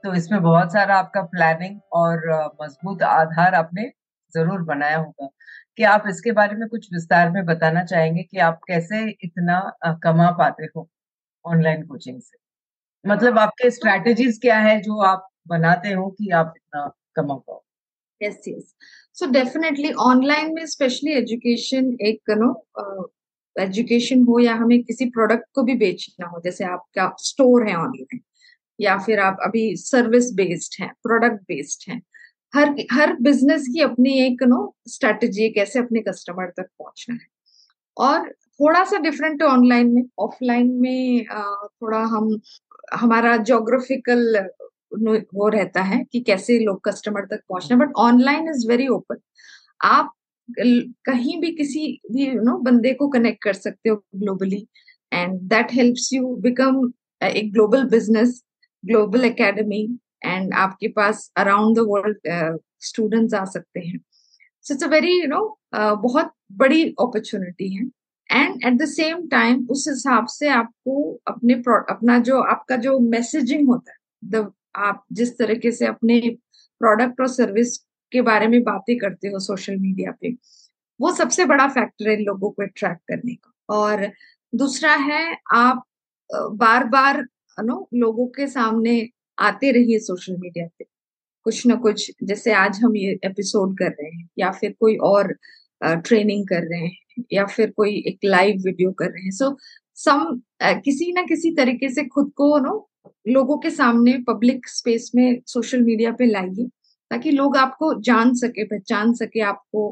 तो 0.04 0.14
इसमें 0.14 0.40
बहुत 0.42 0.72
सारा 0.72 0.96
आपका 0.96 1.22
प्लानिंग 1.24 1.78
और 1.92 2.26
मज़बूत 2.62 3.02
आधार 3.02 3.54
आपने 3.54 3.90
ज़रूर 4.34 4.62
बनाया 4.64 4.96
होगा। 4.96 5.28
कि 5.76 5.82
आप 5.84 6.04
इसके 6.08 6.32
बारे 6.32 6.56
में 6.56 6.68
कुछ 6.68 6.88
विस्तार 6.92 7.30
में 7.30 7.44
बताना 7.46 7.84
चाहेंगे 7.84 8.22
कि 8.22 8.38
आप 8.38 8.60
कैसे 8.68 9.08
इतना 9.24 9.60
कमा 10.04 10.30
पाते 10.38 10.64
हो 10.76 10.88
ऑनलाइन 11.44 11.82
कोचिंग 11.86 12.20
से? 12.20 12.36
मतलब 13.04 13.38
आपके 13.38 13.70
स्ट्रैटेजीज 13.70 14.38
क्या 14.42 14.58
है 14.58 14.80
जो 14.80 15.00
आप 15.04 15.28
बनाते 15.48 15.92
हो 15.92 16.08
कि 16.10 16.30
आप 16.32 16.52
इतना 16.56 16.86
कमा 17.16 17.34
पाओ? 17.36 17.62
Yes 18.20 18.40
yes 18.48 18.74
so 19.16 19.26
definitely 19.32 19.92
online 20.02 20.54
में 20.54 20.64
स्पेशली 20.66 21.12
एजुकेशन 21.12 21.92
एक 22.02 22.30
नो 22.38 22.52
एजुकेशन 23.56 24.22
हो 24.24 24.38
या 24.40 24.54
हमें 24.54 24.82
किसी 24.84 25.04
प्रोडक्ट 25.10 25.44
को 25.54 25.62
भी 25.62 25.74
बेचना 25.76 26.26
हो, 26.28 26.40
जैसे 26.44 26.64
आपका 26.64 27.12
स्टोर 27.20 27.68
है 27.68 27.76
ऑनलाइन 27.76 28.20
या 28.78 28.96
फिर 28.98 29.20
आप 29.20 29.38
अभी 29.44 29.74
सर्विस 29.76 30.32
बेस्ड 30.34 30.82
हैं 30.82 30.92
प्रोडक्ट 31.02 31.42
बेस्ड 31.48 31.90
हैं, 31.90 32.00
हर 32.54 32.74
हर 32.92 33.12
बिज़नेस 33.22 33.66
की 33.74 33.80
अपनी 33.82 34.18
एक 34.26 34.42
नो 34.48 34.74
स्ट्रेटेजी 34.88 35.48
कैसे 35.50 35.78
अपने 35.78 36.00
कस्टमर 36.08 36.50
तक 36.56 36.66
पहुँचना 36.78 37.14
है। 37.14 37.26
और 37.96 38.30
थोड़ा 38.60 38.84
सा 38.84 38.98
डिफरेंट 39.00 39.42
है 39.42 39.48
ऑनलाइन 39.48 39.92
में 39.94 40.02
ऑफलाइन 40.18 40.70
में 40.82 41.24
थोड़ा 41.26 41.98
हम, 41.98 42.40
हमारा 42.94 43.36
जोग्राफिकल 43.44 44.38
वो 45.34 45.48
रहता 45.48 45.82
है 45.82 46.04
कि 46.12 46.20
कैसे 46.20 46.58
लोग 46.58 46.80
कस्टमर 46.88 47.24
तक 47.26 47.40
पहुँचना 47.48 47.76
but 47.78 47.92
online 47.98 48.48
is 48.50 48.68
very 48.68 48.86
open 48.88 49.16
आप 49.84 50.12
कहीं 50.48 51.40
भी 51.40 51.50
किसी 51.52 51.86
भी 52.12 52.26
यू 52.26 52.40
नो 52.42 52.56
बंदे 52.62 52.92
को 52.94 53.08
कनेक्ट 53.08 53.42
कर 53.44 53.52
सकते 53.52 53.88
हो 53.88 53.96
globally 54.16 54.66
and 55.12 55.40
that 55.50 55.72
helps 55.72 56.12
you 56.12 56.34
become 56.42 56.92
एक 57.22 57.52
global 57.52 57.84
business 57.90 58.42
global 58.84 59.24
academy 59.24 59.82
and 60.24 60.54
आपके 60.54 60.88
पास 60.88 61.30
अराउंड 61.36 61.76
द 61.76 61.84
वर्ल्ड 61.88 62.58
स्टूडेंट्स 62.82 63.34
आ 63.34 63.44
सकते 63.44 63.80
हैं। 63.80 63.98
So 64.64 64.74
it's 64.74 64.84
a 64.84 64.88
very 64.88 65.20
you 65.20 65.26
know 65.28 65.42
बहुत 65.74 66.32
बड़ी 66.52 66.84
अपॉर्चुनिटी 67.00 67.74
है 67.74 67.84
and 68.30 68.64
at 68.66 68.78
the 68.78 68.84
same 68.88 69.26
time 69.28 69.66
उस 69.70 69.86
हिसाब 69.88 70.26
से 70.26 70.48
आपको 70.48 71.12
अपने 71.28 71.54
अपना 71.54 72.18
जो, 72.18 72.40
आपका 72.40 72.76
जो 72.76 72.98
मैसेजिंग 73.00 73.68
होता 73.68 73.92
है 73.92 74.30
द 74.30 74.50
आप 74.76 75.04
जिस 75.12 75.36
तरीके 75.38 75.70
से 75.72 75.86
अपने 75.86 76.20
प्रोडक्ट 76.80 77.20
और 77.20 77.28
सर्विस 77.28 77.76
के 78.14 78.22
बारे 78.22 78.46
में 78.48 78.62
बातें 78.62 78.96
करते 78.98 79.28
हो 79.28 79.38
सोशल 79.40 79.76
मीडिया 79.78 80.12
पे 80.20 80.30
वो 81.00 81.12
सबसे 81.14 81.44
बड़ा 81.44 81.66
फैक्टर 81.68 82.08
है 82.10 82.16
लोगों 82.22 82.50
को 82.50 82.62
अट्रैक्ट 82.62 83.00
करने 83.08 83.34
का। 83.34 83.52
और 83.68 84.06
दूसरा 84.54 84.94
है 84.96 85.36
आप 85.54 85.82
बार 86.30 86.84
बार 86.88 87.24
नो 87.58 87.88
लोगों 87.94 88.26
के 88.28 88.46
सामने 88.46 89.08
आते 89.38 89.70
रहिए 89.72 89.98
सोशल 90.00 90.36
मीडिया 90.36 90.66
पे। 90.78 90.84
कुछ 91.46 91.66
ना 91.66 91.74
कुछ 91.76 92.10
जैसे 92.22 92.52
आज 92.54 92.78
हम 92.82 92.96
ये 92.96 93.18
एपिसोड 93.24 93.76
कर 93.78 93.90
रहे 93.90 94.10
हैं 94.10 94.28
या 94.38 94.50
फिर 94.50 94.74
कोई 94.80 94.96
और 95.04 95.32
ट्रेनिंग 95.82 96.46
कर 96.48 96.62
रहे 96.62 96.80
हैं 96.80 97.24
या 97.32 97.44
फिर 97.46 97.70
कोई 97.70 97.96
एक 98.06 98.18
लाइव 98.24 98.62
वीडियो 98.66 98.92
कर 98.92 99.06
रहे 99.06 99.24
हैं। 99.24 99.30
सो 99.30 99.44
so, 99.44 99.56
सम 99.96 100.40
किसी 100.62 101.12
ना 101.12 101.22
किसी 101.22 101.54
तरीके 101.54 101.88
से 101.88 102.04
खुद 102.04 102.32
को 102.36 102.58
नो 102.58 102.90
लोगों 103.28 103.58
के 103.58 103.70
सामने 103.70 104.16
पब्लिक 104.28 104.68
स्पेस 104.68 105.10
में 105.14 105.40
सोशल 105.46 105.82
मीडिया 105.82 106.12
पे 106.12 106.26
लाइए। 106.26 106.68
ताकि 107.14 107.30
लोग 107.30 107.56
आपको 107.56 107.92
जान 108.02 108.34
सके 108.36 108.64
पहचान 108.66 109.12
सके 109.14 109.40
आपको 109.48 109.88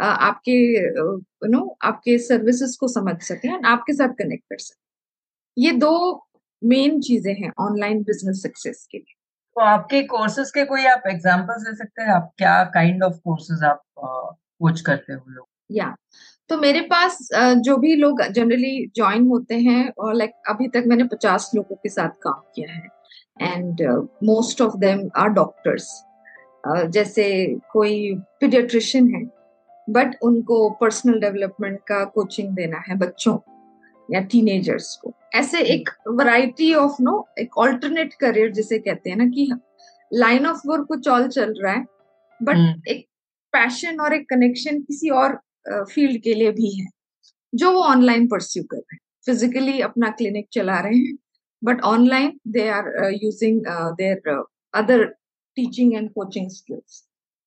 आपके 0.00 0.54
यू 0.74 1.48
नो 1.48 1.60
आपके 1.84 2.16
सर्विसेज़ 2.20 2.76
को 2.78 2.88
समझ 2.90 3.16
सके 3.22 3.48
एंड 3.48 3.66
आपके 3.66 3.92
साथ 3.94 4.14
कनेक्ट 4.18 4.44
कर 4.50 4.58
सके। 4.58 5.62
ये 5.62 5.72
दो 5.72 5.92
मेन 6.62 7.00
चीज़ें 7.00 7.34
हैं 7.34 7.50
ऑनलाइन 7.60 8.02
बिज़नेस 8.02 8.42
सक्सेस 8.42 8.86
के 8.92 8.98
लिए। 8.98 9.14
तो 9.56 9.62
आपके 9.62 10.02
कोर्सेज 10.06 10.50
के 10.50 10.64
कोई 10.64 10.84
आप 10.86 11.02
एग्जांपल्स 11.08 11.62
दे 11.62 11.74
सकते 11.76 12.02
हैं? 12.02 12.08
आप 12.12 12.32
क्या 12.38 12.62
काइंड 12.74 13.04
ऑफ़ 13.04 13.18
कोर्सेज 13.24 13.62
आप 13.64 13.82
कोच 13.98 14.80
करते 14.80 15.12
हो 15.12 15.24
लोग? 15.28 15.46
या 15.72 15.94
तो 16.50 16.56
मेरे 16.58 16.80
पास 16.90 17.18
जो 17.34 17.76
भी 17.76 17.94
लोग 17.96 18.22
जनरली 18.30 18.86
ज्वाइन 18.96 19.26
होते 19.28 19.58
हैं 19.60 19.92
और 19.98 20.14
लाइक 20.14 20.32
अभी 20.50 20.68
तक 20.68 20.84
मैंने 20.86 21.04
पचास 21.12 21.50
लोगों 21.54 21.76
के 21.76 21.88
साथ 21.88 22.18
काम 22.22 22.42
किया 22.54 22.72
है। 22.72 23.52
And 23.52 23.82
most 24.24 24.60
of 24.62 24.76
them 24.78 25.08
are 25.16 25.28
doctors 25.30 25.88
जैसे 26.66 27.24
कोई 27.72 28.14
पीडियाट्रिशियन 28.40 29.08
है 29.14 29.22
बट 29.90 30.14
उनको 30.22 30.70
पर्सनल 30.70 31.20
डेवलपमेंट 31.20 31.78
का 31.78 32.04
कोचिंग 32.04 32.48
देना 32.48 32.82
है 32.88 32.96
बच्चों 32.96 33.38
या 34.10 34.20
टीनेजर्स 34.20 34.96
को। 34.96 35.12
ऐसे 35.34 35.60
एक 35.60 35.90
वैरायटी 36.08 36.74
ऑफ़ 36.74 36.92
नो 37.00 37.28
एक 37.38 37.58
ऑल्टरनेट 37.58 38.14
करियर 38.14 38.52
जिसे 38.52 38.78
कहते 38.78 39.10
हैं 39.10 39.16
ना 39.16 39.26
कि 39.26 39.50
लाइन 40.14 40.46
ऑफ़ 40.46 40.60
वर्क 40.66 40.86
कुछ 40.88 41.08
और 41.08 41.28
चल 41.28 41.54
रहा 41.62 41.72
है 41.72 41.84
बट 42.42 42.56
hmm. 42.56 42.88
एक 42.88 43.06
पैशन 43.52 44.00
और 44.00 44.14
एक 44.14 44.28
कनेक्शन 44.28 44.80
किसी 44.80 45.08
और 45.08 45.38
फ़ील्ड 45.68 46.22
के 46.22 46.34
लिए 46.34 46.50
भी 46.50 46.80
है 46.80 46.86
जो 47.54 47.72
वो 47.72 47.80
ऑनलाइन 47.80 48.26
परस्यू 48.26 48.62
कर 48.62 48.76
रहे 48.76 48.94
हैं। 48.94 49.00
फिजिकली 49.26 49.80
अपना 49.80 50.10
क्लिनिक 50.10 50.48
चला 50.52 50.78
रहे 50.80 50.98
हैं 50.98 51.16
but 51.64 51.80
online 51.80 52.40
they 52.48 52.68
are 52.68 53.10
using 53.22 53.62
their 53.68 54.44
other 54.74 55.14
teaching 55.56 55.94
and 55.94 56.12
coaching 56.12 56.48
skills 56.50 57.02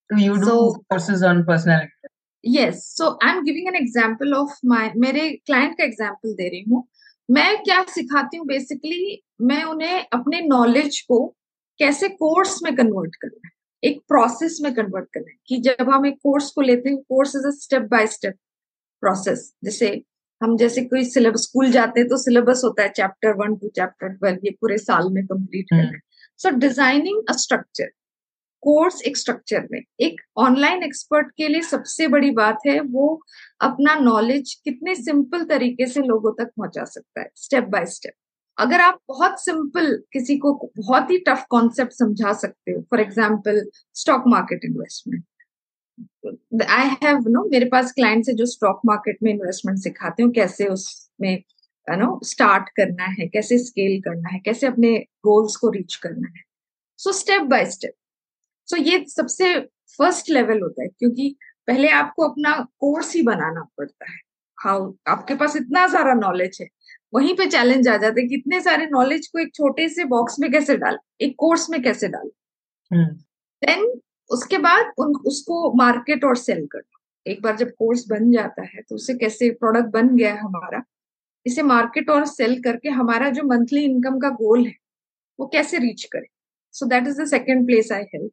you 0.09 0.35
do 0.35 0.45
so, 0.45 0.83
courses 0.91 1.23
on 1.23 1.39
personality. 1.47 2.09
Yes. 2.43 2.83
So 2.97 3.07
i'm 3.21 3.39
giving 3.43 3.65
an 3.67 3.75
example 3.75 4.35
of 4.35 4.51
my 4.65 4.83
मेरे 4.97 5.23
क्लाइंट 5.45 5.73
का 5.77 5.83
एग्जांपल 5.83 6.33
दे 6.33 6.47
रही 6.49 6.63
हूँ। 6.69 6.83
मैं 7.29 7.57
क्या 7.63 7.83
सिखाती 7.89 8.37
हूँ 8.37 8.45
बेसिकली 8.47 9.21
मैं 9.41 9.63
उन्हें 9.63 10.05
अपने 10.13 10.39
नॉलेज 10.41 10.99
को 11.09 11.17
कैसे 11.79 12.09
कोर्स 12.21 12.59
में 12.63 12.75
कन्वर्ट 12.75 13.15
करना 13.21 13.47
है 13.47 13.89
एक 13.89 13.99
प्रोसेस 14.07 14.59
में 14.63 14.73
कन्वर्ट 14.75 15.09
करना 15.13 15.31
है 15.31 15.37
कि 15.47 15.57
जब 15.61 15.89
हम 15.89 16.05
एक 16.05 16.17
कोर्स 16.23 16.49
को 16.51 16.61
लेते 16.61 16.89
हैं 16.89 16.97
course 17.09 17.35
is 17.35 17.47
a 17.47 17.51
step 17.57 17.89
by 17.91 18.07
step 18.15 18.37
process 19.03 19.51
जैसे 19.63 19.89
हम 20.41 20.57
जैसे 20.57 20.81
कोई 20.85 21.05
सिलेबस 21.05 21.49
स्कूल 21.49 21.71
जाते 21.71 21.99
हैं 21.99 22.09
तो 22.09 22.17
सिलेबस 22.23 22.61
होता 22.65 22.83
है 22.83 22.89
chapter 22.95 23.33
one 23.43 23.55
two 23.57 23.69
chapter 23.75 24.15
twelve 24.15 24.45
ये 24.45 24.57
पूरे 24.61 24.77
साल 24.77 25.09
में 25.13 25.23
कंप्लीट 25.25 25.65
करना। 25.69 25.87
है 25.87 25.99
so 26.39 26.49
designing 26.57 27.23
a 27.29 27.37
structure 27.43 27.91
course 28.67 29.01
एक 29.01 29.17
स्ट्रक्चर 29.17 29.67
में। 29.71 29.79
एक 29.99 30.21
ऑनलाइन 30.37 30.83
एक्सपर्ट 30.83 31.27
के 31.37 31.47
लिए 31.47 31.61
सबसे 31.63 32.07
बड़ी 32.07 32.31
बात 32.31 32.59
है, 32.67 32.79
वो 32.79 33.21
अपना 33.61 33.95
नॉलेज 33.95 34.53
कितने 34.63 34.95
सिंपल 34.95 35.43
तरीके 35.45 35.85
से 35.87 36.01
लोगों 36.03 36.31
तक 36.33 36.51
पहुँचा 36.57 36.83
सकता 36.85 37.21
है 37.21 37.29
स्टेप 37.35 37.67
बाय 37.67 37.85
स्टेप 37.87 38.13
अगर 38.57 38.81
आप 38.81 38.99
बहुत 39.09 39.39
सिंपल 39.41 39.95
किसी 40.13 40.37
को 40.37 40.53
बहुत 40.77 41.11
ही 41.11 41.17
टफ 41.27 41.45
कॉन्सेप्ट 41.49 41.93
समझा 41.93 42.33
सकते 42.33 42.71
हो 42.71 42.81
for 42.81 42.99
example 43.01 43.61
stock 43.95 44.23
market 44.27 44.65
investment 44.65 45.23
I 46.69 46.87
have 47.03 47.27
know 47.27 47.43
मेरे 47.51 47.65
पास 47.65 47.91
क्लाइंट्स 47.91 48.29
है 48.29 48.35
जो 48.35 48.45
स्टॉक 48.45 48.81
मार्केट 48.85 49.17
में 49.23 49.31
इन्वेस्टमेंट 49.31 49.79
सिखाते 49.79 50.23
हो, 50.23 50.29
कैसे 50.31 50.65
उसमें 50.67 51.31
यू 51.33 51.95
नो 51.95 52.19
स्टार्ट 52.25 52.69
करना 52.77 53.05
है, 53.11 53.27
कैसे 53.27 53.57
स्केल 53.57 54.01
करना 54.01 54.29
है, 54.29 54.39
कैसे 54.39 54.67
अपने 54.67 54.97
गोल्स 55.25 55.55
को 55.55 55.69
रीच 55.69 55.95
करना 55.95 56.27
है। 56.27 56.43
So 56.99 57.11
step 57.13 57.41
by 57.49 57.65
step 57.71 57.93
so 58.67 58.75
so, 58.75 58.83
ये 58.83 59.05
सबसे 59.07 59.59
फ़र्स्ट 59.99 60.29
लेवल 60.29 60.61
होता 60.61 60.81
है 60.81 60.87
क्योंकि 60.89 61.35
पहले 61.67 61.89
आपको 61.89 62.27
अपना 62.29 62.55
कोर्स 62.79 63.13
ही 63.15 63.21
बनाना 63.21 63.61
पड़ता 63.77 64.11
है। 64.11 64.17
हाउ 64.57 64.91
आपके 65.07 65.35
पास 65.35 65.55
इतना 65.55 65.87
सारा 65.87 66.13
नॉलेज 66.13 66.57
है। 66.61 66.67
वहीं 67.13 67.35
पे 67.35 67.45
चैलेंज 67.45 67.87
आ 67.87 67.95
जाता 67.97 68.21
है 68.21 68.27
कि 68.27 68.35
इतने 68.35 68.59
सारे 68.61 68.85
नॉलेज 68.85 69.27
को 69.27 69.39
एक 69.39 69.53
छोटे 69.55 69.87
से 69.89 70.05
बॉक्स 70.05 70.39
में 70.39 70.51
कैसे 70.51 70.77
डाल 70.77 70.97
एक 71.21 71.35
कोर्स 71.37 71.69
में 71.69 71.81
कैसे 71.83 72.07
डाल। 72.07 72.29
Then 72.91 73.79
hmm. 73.79 73.99
उसके 74.29 74.57
बाद 74.57 74.91
उन 74.97 75.13
उसको 75.25 75.71
मार्केट 75.77 76.23
और 76.23 76.35
सेल 76.37 76.65
करना। 76.65 76.99
एक 77.25 77.41
बार 77.41 77.55
जब 77.57 77.71
कोर्स 77.71 78.05
बन 78.09 78.31
जाता 78.31 78.63
है 78.63 78.81
तो 78.81 78.95
उसे 78.95 79.13
कैसे 79.13 79.49
प्रोडक्ट 79.51 79.89
बन 79.89 80.15
गया 80.15 80.33
हमारा 80.41 80.83
इसे 81.45 81.61
मार्केट 81.63 82.09
और 82.09 82.25
सेल 82.25 82.61
करके 82.63 82.89
हमारा 82.89 83.29
जो 83.29 83.43
मंथली 83.43 83.83
इनकम 83.85 84.19
का 84.19 84.29
गोल 84.35 84.65
है 84.65 84.75
वो 85.39 85.47
कैसे 85.47 85.77
रीच 85.77 86.03
करे। 86.03 86.27
So 86.75 86.85
that 86.85 87.07
is 87.07 87.21
the 87.21 87.25
second 87.27 87.65
place 87.67 87.91
I 87.91 88.03
help 88.15 88.31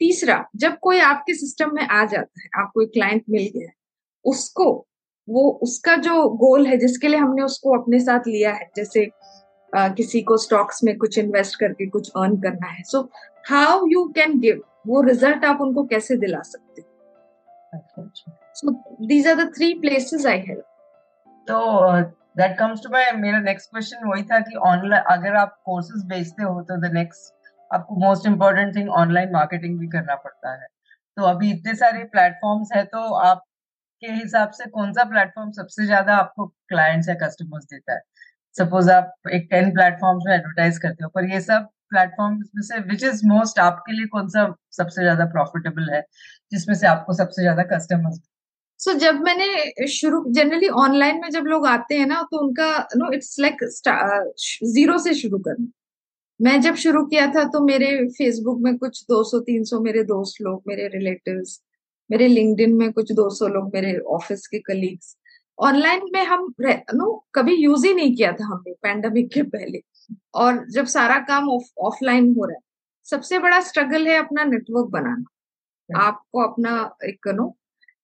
तीसरा 0.00 0.44
जब 0.56 0.78
कोई 0.82 0.98
आपके 1.02 1.34
सिस्टम 1.34 1.74
में 1.74 1.82
आ 1.82 2.04
जाता 2.04 2.42
है 2.42 2.48
आपको 2.62 2.82
एक 2.82 2.90
क्लाइंट 2.92 3.22
मिल 3.30 3.50
गया 3.54 3.68
है 3.68 3.74
उसको 4.24 4.66
वो 5.28 5.48
उसका 5.62 5.96
जो 5.98 6.28
गोल 6.38 6.66
है 6.66 6.76
जिसके 6.76 7.08
लिए 7.08 7.18
हमने 7.18 7.42
उसको 7.42 7.78
अपने 7.78 8.00
साथ 8.00 8.26
लिया 8.26 8.52
है 8.52 8.68
जैसे 8.76 9.08
आ, 9.72 9.88
किसी 9.90 10.20
को 10.22 10.36
स्टॉक्स 10.36 10.84
में 10.84 10.96
कुछ 10.98 11.18
इन्वेस्ट 11.18 11.58
करके 11.60 11.86
कुछ 11.88 12.10
अर्न 12.16 12.36
करना 12.40 12.66
है 12.66 12.82
so 12.82 13.00
how 13.50 13.86
you 13.86 14.04
can 14.16 14.38
give 14.40 14.62
वो 14.86 15.00
रिज़ल्ट 15.02 15.44
आप 15.44 15.60
उनको 15.60 15.84
कैसे 15.84 16.16
दिला 16.16 16.40
सकते 16.42 16.82
so 18.54 18.72
these 19.06 19.28
are 19.28 19.34
the 19.34 19.50
three 19.56 19.72
places 19.80 20.26
I 20.26 20.38
help 20.40 20.64
तो 21.48 21.58
दैट 22.36 22.56
कम्स 22.58 22.82
टू 22.82 22.90
माय 22.92 23.10
मेरा 23.16 23.40
नेक्स्ट 23.40 23.70
क्वेश्चन 23.70 24.08
वही 24.08 24.22
था 24.22 24.38
कि 24.40 24.56
ऑनलाइन 24.66 25.02
अगर 25.10 25.36
आप 25.36 25.58
कोर्सेज 25.64 26.04
बेचते 26.06 26.42
हो 26.42 26.62
तो 26.62 26.76
द 26.80 26.92
नेक्स्ट 26.94 27.34
आपको 27.70 27.96
most 28.00 28.26
important 28.26 28.74
thing 28.76 28.90
online 28.98 29.32
marketing 29.32 29.78
भी 29.80 29.88
करना 29.88 30.14
पड़ता 30.16 30.52
है। 30.52 30.66
तो 31.16 31.22
अभी 31.24 31.50
इतने 31.50 31.74
सारे 31.76 32.04
प्लेटफॉर्म्स 32.06 32.68
है 32.76 32.84
तो 32.86 33.02
आप 33.22 33.42
के 34.02 34.12
हिसाब 34.12 34.50
से 34.52 34.66
कौन 34.70 34.92
सा 34.92 35.04
प्लेटफॉर्म 35.06 35.50
सबसे 35.52 35.86
ज़्यादा 35.86 36.16
आपको 36.16 36.46
क्लाइंट्स 36.68 37.08
या 37.08 37.14
कस्टमर्स 37.22 37.64
देता 37.72 37.94
है? 37.94 38.00
सपोज़ 38.54 38.90
आप 38.90 39.12
एक 39.32 39.46
टेन 39.50 39.70
प्लेटफॉर्म्स 39.72 40.24
में 40.28 40.34
एडवर्टाइज 40.34 40.78
करते 40.78 41.04
हो 41.04 41.10
पर 41.14 41.30
ये 41.32 41.40
सब 41.42 41.68
प्लेटफॉर्म 41.90 42.34
में 42.54 42.62
से 42.62 42.78
विच 42.82 43.04
इज़ 43.04 43.20
मोस्ट 43.26 43.58
आपके 43.60 43.92
लिए 43.92 44.06
कौन 44.12 44.28
सा 44.28 44.46
सबसे 44.72 45.02
ज़्यादा 45.02 45.24
प्रॉफिटेबल 45.34 45.90
है 45.94 46.00
जिसमें 46.52 46.74
से 46.74 46.86
आपको 46.86 47.12
सबसे 47.14 47.42
ज़्यादा 47.42 47.62
कस्टमर्स 47.76 48.20
सो 48.80 48.90
so, 48.92 48.98
जब 48.98 49.20
मैंने 49.22 49.86
शुरू 49.88 50.24
जनरली 50.32 50.68
ऑनलाइन 50.80 51.20
में 51.20 51.28
जब 51.30 51.44
लोग 51.46 51.66
आते 51.66 51.98
हैं 51.98 52.06
ना 52.06 52.22
तो 52.30 52.38
उनका 52.38 52.66
नो 52.96 53.10
इट्स 53.12 53.36
लाइक 53.40 53.64
ज़ीरो 54.66 54.98
से 54.98 55.14
शुरू 55.14 55.38
करना। 55.38 55.66
मैं 56.40 56.60
जब 56.60 56.74
शुरू 56.74 57.06
किया 57.06 57.26
था 57.26 57.44
तो 57.44 57.60
मेरे 57.60 58.08
फेसबुक 58.08 58.60
में 58.60 58.78
कुछ 58.78 59.04
200-300 59.04 59.80
मेरे 59.80 60.02
दोस्त 60.04 60.42
लोग 60.42 60.62
मेरे 60.68 60.88
रिलेटिव्स 60.88 61.62
मेरे 62.10 62.28
लिंक्डइन 62.28 62.74
में 62.74 62.92
कुछ 62.92 63.12
200 63.12 63.48
लोग 63.48 63.70
मेरे 63.74 63.98
ऑफ़िस 63.98 64.46
के 64.46 64.58
कलीग्स 64.58 65.16
ऑनलाइन 65.58 66.02
में 66.12 66.24
हम 66.24 66.54
नो 66.94 67.26
कभी 67.34 67.54
यूज़ 67.54 67.86
ही 67.86 67.94
नहीं 67.94 68.16
किया 68.16 68.32
था 68.32 68.44
हमने 68.44 68.72
पैंडमिक 68.72 69.32
के 69.32 69.42
पहले। 69.42 69.80
और 70.34 70.66
जब 70.70 70.86
सारा 70.86 71.18
काम 71.18 71.48
ऑफलाइन 71.78 72.34
हो 72.38 72.44
रहा 72.44 72.54
है 72.54 72.60
सबसे 73.04 73.38
बड़ा 73.38 73.60
स्ट्रगल 73.60 74.06
है 74.08 74.16
अपना 74.18 74.44
नेटवर्क 74.44 74.86
बनाना। 74.86 75.24
आपको 76.06 76.42
अपना 76.42 76.96
एक 77.04 77.28
नो 77.28 77.56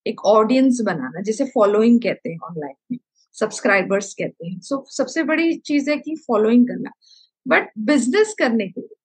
एक 0.07 0.25
ऑडियंस 0.27 0.81
बनाना 0.81 1.23
जिसे 1.23 1.45
फॉलोइंग 1.45 2.01
कहते 2.01 2.31
हैं 2.31 2.38
ऑनलाइन 2.38 2.75
में 2.92 2.99
सब्सक्राइबर्स 3.33 4.14
कहते 4.14 4.49
हैं। 4.49 4.61
सो 4.61 4.77
so, 4.77 4.97
सबसे 4.97 5.23
बड़ी 5.23 5.55
चीज़ 5.55 5.90
है 5.90 5.97
कि 5.97 6.16
फॉलोइंग 6.29 6.66
करना। 6.68 6.90
बट 7.46 7.70
बिज़नेस 7.87 8.35
करने 8.38 8.68
के 8.68 8.81
लिए 8.81 8.96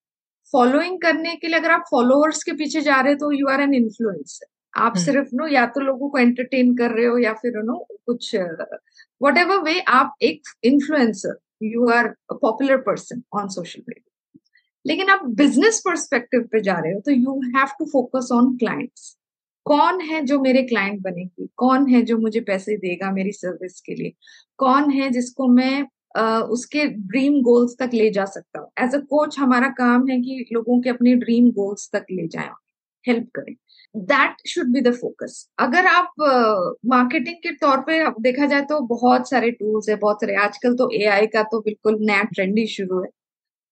फॉलोइंग 0.54 1.02
करने 1.02 1.36
के 1.36 1.47
लिए 1.47 1.60
अगर 1.60 1.71
आप 1.71 1.84
फॉलोअर्स 1.91 2.43
के 2.43 2.52
पीछे 2.52 2.82
जा 2.82 3.00
रहे 3.02 3.13
हो 3.13 3.19
तो 3.19 3.32
यू 3.32 3.47
आर 3.47 3.62
एन 3.62 3.73
इन्फ्लुएंसर 3.73 4.45
आप 4.73 4.91
हम्म। 4.91 5.06
सिर्फ़ 5.06 5.30
नो 5.34 5.47
या 5.47 5.65
तो 5.65 5.82
लोगों 5.82 6.10
को 6.10 6.17
एंटरटेन 6.17 6.76
कर 6.78 6.91
रहे 6.91 7.06
हो 7.06 7.17
या 7.17 7.34
फिर 7.34 7.62
नो 7.63 7.78
कुछ 8.06 8.36
वट 9.21 9.38
एवर 9.38 9.62
वे 9.62 9.80
आप 9.91 10.15
एक 10.21 10.54
influencer 10.63 11.38
you 11.63 11.89
are 11.89 12.08
popular 12.34 12.78
person 12.82 13.21
on 13.34 13.47
social 13.47 13.82
media 13.82 14.04
लेकिन 14.86 15.10
आप 15.10 15.26
बिज़नेस 15.36 15.82
परस्पेक्टिव 15.86 16.41
पे 16.52 16.62
जा 16.62 16.80
रहे 16.80 16.93
हो 16.93 17.00
तो 17.00 17.12
you 17.12 17.39
have 17.56 17.76
to 17.80 17.86
focus 17.86 18.30
on 18.32 18.56
clients 18.58 19.15
कौन 19.65 20.00
है 20.02 20.21
जो 20.21 20.39
मेरे 20.39 20.62
क्लाइंट 20.63 21.02
बनेगी? 21.02 21.47
कौन 21.58 21.88
है 21.88 22.02
जो 22.02 22.17
मुझे 22.17 22.39
पैसे 22.39 22.76
देगा 22.78 23.12
मेरी 23.12 23.32
सर्विस 23.32 23.80
के 23.82 23.95
लिए? 23.95 24.13
कौन 24.60 24.89
है 24.91 25.10
जिसको 25.10 25.47
मैं 25.47 25.84
उसके 26.51 26.86
ड्रीम 26.86 27.41
गोल्स 27.43 27.75
तक 27.80 27.89
ले 27.93 28.10
जा 28.12 28.25
सकता 28.25 28.60
हूँ। 28.60 28.69
एज 28.80 28.95
अ 28.95 28.99
कोच 29.10 29.38
हमारा 29.39 29.67
काम 29.77 30.08
है 30.08 30.19
कि 30.21 30.45
लोगों 30.53 30.80
के 30.82 30.89
अपने 30.89 31.15
ड्रीम 31.17 31.49
गोल्स 31.53 31.89
तक 31.93 32.06
ले 32.12 32.27
जाए 32.27 32.49
हेल्प 33.06 33.27
करें। 33.36 33.53
That 33.95 34.47
should 34.47 34.71
be 34.73 34.82
the 34.82 34.93
focus 34.95 35.36
अगर 35.60 35.86
आप 35.88 36.13
मार्केटिंग 36.86 37.36
uh, 37.36 37.41
के 37.43 37.51
तौर 37.56 37.80
पे 37.82 38.03
देखा 38.21 38.45
जाए 38.45 38.62
तो 38.62 38.80
बहुत 38.88 39.30
सारे 39.30 39.51
टूल्स 39.51 39.89
है 39.89 39.95
बहुत 39.97 40.21
सारे। 40.21 40.36
आजकल 40.38 40.75
तो 40.75 40.89
एआई 40.93 41.27
का 41.27 41.43
तो 41.43 41.60
बिल्कुल 41.62 41.97
नया 42.01 42.23
ट्रेंड 42.34 42.58
ही 42.60 42.65
शुरू 42.67 43.01
है। 43.03 43.10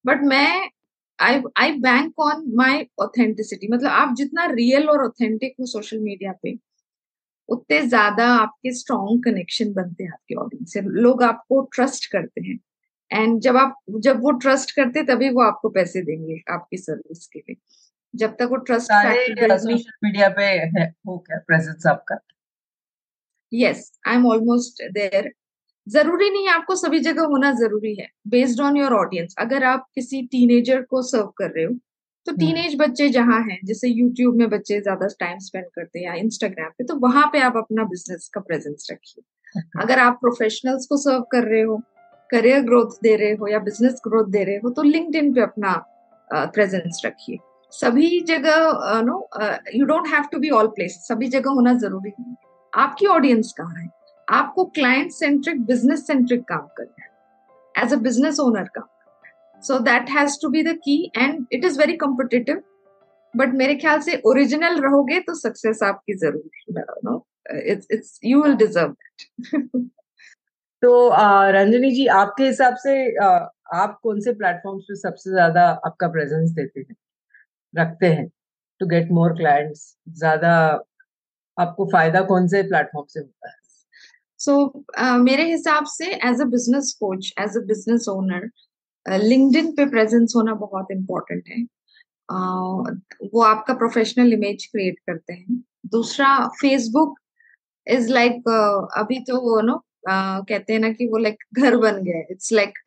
बट 0.04 0.22
मैं 0.24 0.70
I 1.18 1.40
I 1.56 1.72
bank 1.80 2.20
on 2.20 2.44
my 2.56 2.86
authenticity 3.00 3.68
मतलब 3.72 3.90
आप 3.90 4.14
जितना 4.16 4.46
रियल 4.52 4.88
और 4.88 5.04
ऑथेंटिक 5.04 5.54
हो 5.60 5.66
सोशल 5.66 5.98
मीडिया 6.00 6.32
पे 6.42 6.54
उतने 7.48 7.80
ज़्यादा 7.82 8.26
आपके 8.34 8.72
स्ट्रॉन्ग 8.74 9.22
कनेक्शन 9.24 9.72
बनते 9.72 10.04
हैं 10.04 10.12
आपके 10.12 10.34
ऑडियंस 10.34 10.72
से। 10.72 10.80
लोग 11.00 11.22
आपको 11.22 11.60
ट्रस्ट 11.74 12.10
करते 12.12 12.40
हैं। 12.46 12.58
एंड 13.10 13.40
जब 13.40 13.56
आप 13.56 13.74
जब 13.98 14.20
वो 14.22 14.30
ट्रस्ट 14.38 14.70
करते 14.76 15.02
तभी 15.06 15.30
वो 15.30 15.42
आपको 15.42 15.68
पैसे 15.70 16.02
देंगे 16.02 16.40
आपकी 16.52 16.76
सर्विस 16.76 17.26
के 17.26 17.38
लिए। 17.38 17.56
जब 18.14 18.36
तक 18.38 18.48
वो 18.50 18.56
ट्रस्ट 18.58 18.92
सोशल 18.92 19.90
मीडिया 20.04 20.28
पे 20.28 20.44
है 20.76 20.86
हो 21.08 21.18
क्या 21.18 21.38
प्रेजेंस 21.46 21.86
आपका। 21.86 22.18
Yes 23.52 23.90
I 24.08 24.14
am 24.14 24.26
almost 24.26 24.82
there 24.92 25.32
ज़रूरी 25.86 26.30
नहीं 26.30 26.46
है 26.46 26.52
आपको 26.52 26.74
सभी 26.76 26.98
जगह 27.00 27.22
होना 27.24 27.52
ज़रूरी 27.54 27.94
है। 27.94 28.08
बेस्ड 28.28 28.60
ऑन 28.60 28.76
योर 28.76 28.92
ऑडियंस 28.94 29.34
अगर 29.38 29.64
आप 29.64 29.86
किसी 29.94 30.22
टीनेजर 30.26 30.82
को 30.82 31.02
सर्व 31.02 31.26
कर 31.38 31.50
रहे 31.50 31.64
हो 31.64 31.74
तो 32.26 32.32
टीनेज 32.34 32.66
हम्म। 32.66 32.78
बच्चे 32.78 33.08
जहाँ 33.08 33.40
हैं 33.40 33.58
जैसे 33.64 33.88
यूट्यूब 33.88 34.36
में 34.36 34.48
बच्चे 34.50 34.80
ज़्यादा 34.80 35.06
टाइम 35.20 35.38
स्पेंड 35.40 35.66
करते 35.66 35.98
हैं 35.98 36.06
या 36.06 36.14
इंस्टाग्राम 36.16 36.70
पे 36.78 36.84
तो 36.84 36.94
वहाँ 37.00 37.26
पे 37.32 37.40
आप 37.40 37.56
अपना 37.56 37.84
बिज़नेस 37.86 38.28
का 38.34 38.40
प्रेजेंस 38.42 38.86
रखिए। 38.90 39.60
अगर 39.82 39.98
आप 39.98 40.18
प्रोफेशनल्स 40.20 40.86
को 40.86 40.96
सर्व 40.98 41.20
कर 41.32 41.44
रहे 41.44 41.60
हो 41.62 41.76
करियर 42.30 42.60
ग्रोथ 42.62 42.98
दे 43.02 43.14
रहे 43.16 43.32
हो 43.32 43.48
या 43.48 43.58
बिज़नेस 43.60 44.00
ग्रोथ 44.04 44.30
दे 44.30 44.44
रहे 44.44 44.56
हो 44.56 44.70
तो 44.70 44.82
लिंक्डइन 44.84 45.32
पे 45.34 45.40
अपना 45.40 45.74
प्रेजेंस 46.30 47.00
रखिए। 47.04 47.38
सभी 47.72 48.20
जगह 48.22 49.00
know 49.02 49.28
you 49.74 49.84
don't 49.86 50.08
have 50.08 50.24
to 50.32 50.38
be 50.38 50.50
all 50.52 50.66
place 50.76 50.98
सभी 51.02 51.28
जगह 51.28 51.50
होना 51.50 51.72
ज़रूरी 51.78 52.10
नहीं 52.10 52.34
आपकी 52.72 53.06
ऑडियंस 53.08 53.52
कहाँ 53.58 53.74
है? 53.74 53.88
आपको 54.28 54.64
क्लाइंट 54.74 55.10
सेंट्रिक 55.12 55.64
बिज़नेस 55.66 56.06
सेंट्रिक 56.06 56.42
काम 56.44 56.66
करना 56.76 57.02
है। 57.02 57.84
एज 57.84 57.92
अ 57.92 57.96
बिज़नेस 57.98 58.40
ओनर 58.40 58.68
का। 58.74 58.88
So 59.62 59.78
that 59.78 60.10
has 60.10 60.38
to 60.42 60.48
be 60.48 60.62
the 60.62 60.76
key 60.84 61.02
and 61.16 61.46
it 61.52 61.64
is 61.64 61.78
very 61.80 61.96
competitive 61.96 62.62
but 63.34 63.54
मेरे 63.54 63.74
ख्याल 63.76 64.00
से 64.00 64.20
ओरिजिनल 64.26 64.80
रहोगे 64.82 65.20
तो 65.20 65.34
सक्सेस 65.34 65.82
आपकी 65.82 66.14
ज़रूर 66.18 66.82
know 67.04 67.24
it's 67.72 67.86
it's 67.92 68.18
you 68.24 68.42
will 68.42 68.54
deserve 68.56 68.92
that 68.92 69.88
तो 70.82 70.92
रंजनी 71.52 71.90
जी 71.90 72.06
आपके 72.14 72.44
हिसाब 72.44 72.74
से 72.76 72.94
आप 73.74 73.98
कौन 74.02 74.20
से 74.20 74.32
प्लेटफॉर्म्स 74.32 74.84
पे 74.88 74.96
सबसे 74.96 75.30
ज़्यादा 75.30 75.62
आपका 75.86 76.08
प्रेजेंस 76.08 76.50
देते 76.50 76.80
हैं? 76.80 76.96
रखते 77.74 78.06
हैं 78.06 78.26
टू 78.80 78.86
गेट 78.86 79.10
मोर 79.10 79.32
क्लाइंट्स 79.36 79.94
ज़्यादा 80.18 80.52
आपको 81.58 81.86
फ़ायदा 81.92 82.20
कौन 82.30 82.46
से 82.48 82.62
प्लेटफॉर्म 82.62 83.06
से 83.06 83.20
होता 83.20 83.48
है? 83.48 83.54
सो 84.40 84.52
so, 84.52 84.82
uh, 85.02 85.18
मेरे 85.24 85.44
हिसाब 85.50 85.84
से 85.88 86.12
as 86.28 86.40
a 86.40 86.44
business 86.50 86.96
coach 87.00 87.32
as 87.40 87.56
a 87.56 87.60
business 87.66 88.08
owner 88.08 88.48
LinkedIn 89.08 89.72
पे 89.72 89.86
प्रेजेंस 89.86 90.32
होना 90.36 90.54
बहुत 90.56 90.86
इम्पोर्टेंट 90.92 91.48
है। 91.48 91.64
Uh, 92.28 92.82
वो 93.34 93.40
आपका 93.42 93.74
प्रोफेशनल 93.74 94.32
इमेज 94.32 94.64
क्रिएट 94.66 94.98
करते 95.08 95.32
हैं। 95.32 95.56
दूसरा 95.90 96.28
फेसबुक 96.60 97.18
इज़ 97.86 98.08
लाइक 98.12 98.48
अभी 98.98 99.18
तो 99.24 99.40
वो 99.40 99.60
नो 99.60 99.76
कहते 100.08 100.72
हैं 100.72 100.80
ना 100.80 100.90
कि 100.92 101.06
वो 101.08 101.18
लाइक 101.18 101.44
घर 101.54 101.76
बन 101.76 102.02
गया 102.02 102.20
it's 102.30 102.52
like 102.52 102.78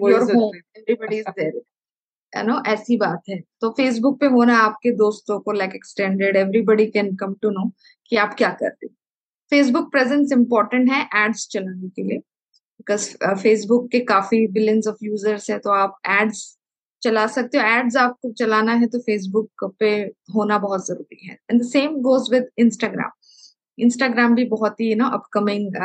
your 0.00 1.12
is 1.12 1.30
there 1.30 2.42
no 2.44 2.60
ऐसी 2.66 2.96
बात 2.96 3.22
है। 3.28 3.40
तो 3.60 3.70
फेसबुक 3.70 4.18
पे 4.20 4.26
होना 4.26 4.56
आपके 4.58 4.90
दोस्तों 4.96 5.38
को 5.40 5.52
like 5.52 5.74
extended 5.74 6.36
everybody 6.36 6.86
can 6.90 7.14
come 7.16 7.34
to 7.42 7.50
know 7.50 7.70
कि 8.10 8.16
आप 8.16 8.34
क्या 8.38 8.50
कर 8.50 8.66
रहे 8.66 8.86
हो। 8.86 8.94
फेसबुक 9.52 9.90
प्रेजेंस 9.92 10.32
इंपॉर्टेंट 10.32 10.90
है 10.90 11.08
एड्स 11.24 11.48
चलाने 11.48 11.88
के 11.88 12.02
लिए। 12.02 12.18
बिकॉज़ 12.86 13.08
फेसबुक 13.42 13.88
के 13.90 14.00
काफ़ी 14.06 14.46
बिलियंस 14.52 14.86
ऑफ़ 14.88 15.04
यूज़र्स 15.04 15.50
है 15.50 15.58
तो 15.58 15.70
आप 15.72 15.96
एड्स 16.10 16.42
चला 17.02 17.26
सकते 17.26 17.58
हो। 17.58 17.64
एड्स 17.68 17.96
आपको 17.96 18.32
चलाना 18.32 18.72
है 18.74 18.86
तो 18.86 18.98
फेसबुक 19.00 19.64
पे 19.80 19.90
होना 20.34 20.58
बहुत 20.58 20.86
ज़रूरी 20.86 21.26
है। 21.26 21.38
And 21.50 21.60
the 21.60 21.64
same 21.66 21.96
goes 22.02 22.28
with 22.32 22.48
Instagram 22.58 23.10
Instagram 23.78 24.34
भी 24.34 24.44
बहुत 24.46 24.80
ही 24.80 24.94
ना 24.94 25.06
अपकमिंग 25.14 25.76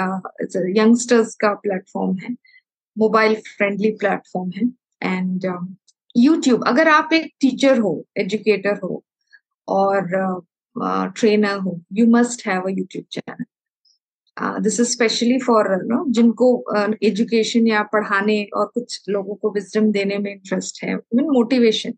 यंगस्टर्स 0.78 1.36
का 1.36 1.54
प्लेटफॉर्म 1.64 2.16
है 2.18 2.36
मोबाइल 2.98 3.36
फ्रेंडली 3.48 3.92
प्लेटफॉर्म 4.00 4.52
है। 4.56 4.68
एंड 5.04 5.46
यूट्यूब 6.16 6.68
अगर 6.68 6.88
आप 6.88 7.14
एक 7.14 7.32
टीचर 7.42 7.80
हो 7.80 7.94
एजुकेटर 8.18 8.80
हो 8.84 9.04
और 9.68 10.08
ट्रेनर 10.76 11.56
uh, 11.56 11.64
हो 11.64 11.80
you 11.94 12.06
must 12.08 12.48
have 12.48 12.62
a 12.62 12.70
YouTube 12.70 13.06
channel 13.12 13.46
this 14.40 14.80
is 14.80 14.88
specially 14.88 15.38
for 15.40 15.70
know 15.84 16.04
जिनको 16.12 16.48
एजुकेशन 17.04 17.60
uh, 17.60 17.70
या 17.70 17.82
पढ़ाने 17.94 18.44
और 18.56 18.66
कुछ 18.68 19.00
लोगों 19.10 19.36
को 19.36 19.52
विजडम 19.54 19.92
देने 19.92 20.18
में 20.18 20.32
इंटरेस्ट 20.32 20.84
है 20.84 20.96
मीन 20.96 21.30
मोटिवेशन 21.32 21.94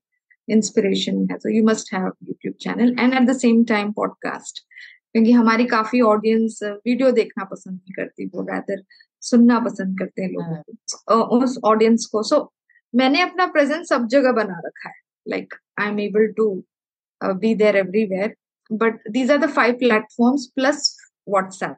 इंस्पिरेशन 0.47 1.27
है 1.31 1.37
तो 1.37 1.49
you 1.49 1.63
must 1.65 1.93
have 1.93 2.05
YouTube 2.05 2.53
channel 2.61 2.95
and 2.99 3.13
at 3.13 3.27
the 3.29 3.37
same 3.37 3.63
time 3.65 3.91
podcast 3.91 4.63
क्योंकि 5.13 5.31
हमारी 5.31 5.65
काफ़ी 5.67 6.01
ऑडियंस 6.03 6.59
वीडियो 6.63 7.11
देखना 7.11 7.43
पसंद 7.45 7.73
नहीं 7.73 7.93
करती 7.95 8.25
वो 8.27 8.41
रैदर 8.45 8.81
सुनना 9.23 9.59
पसंद 9.59 9.97
करते 9.99 10.21
हैं 10.21 10.29
लोगों 10.29 10.55
हाँ। 10.55 10.63
को 11.09 11.37
उस 11.37 11.57
ऑडियंस 11.65 12.05
को 12.05 12.23
सो 12.23 12.35
so, 12.35 12.47
मैंने 12.93 13.21
अपना 13.21 13.45
प्रेजेंस 13.47 13.89
सब 13.89 14.07
जगह 14.07 14.31
बना 14.33 14.59
रखा 14.65 14.89
है 14.89 14.95
like 15.25 15.53
I 15.79 15.89
am 15.89 15.99
able 15.99 16.27
to 16.37 16.49
be 17.21 17.53
there 17.55 17.75
everywhere 17.77 18.35
but 18.71 19.07
these 19.11 19.31
are 19.31 19.37
the 19.37 19.49
five 19.51 19.73
platforms 19.79 20.45
plus 20.55 20.95
WhatsApp 21.29 21.75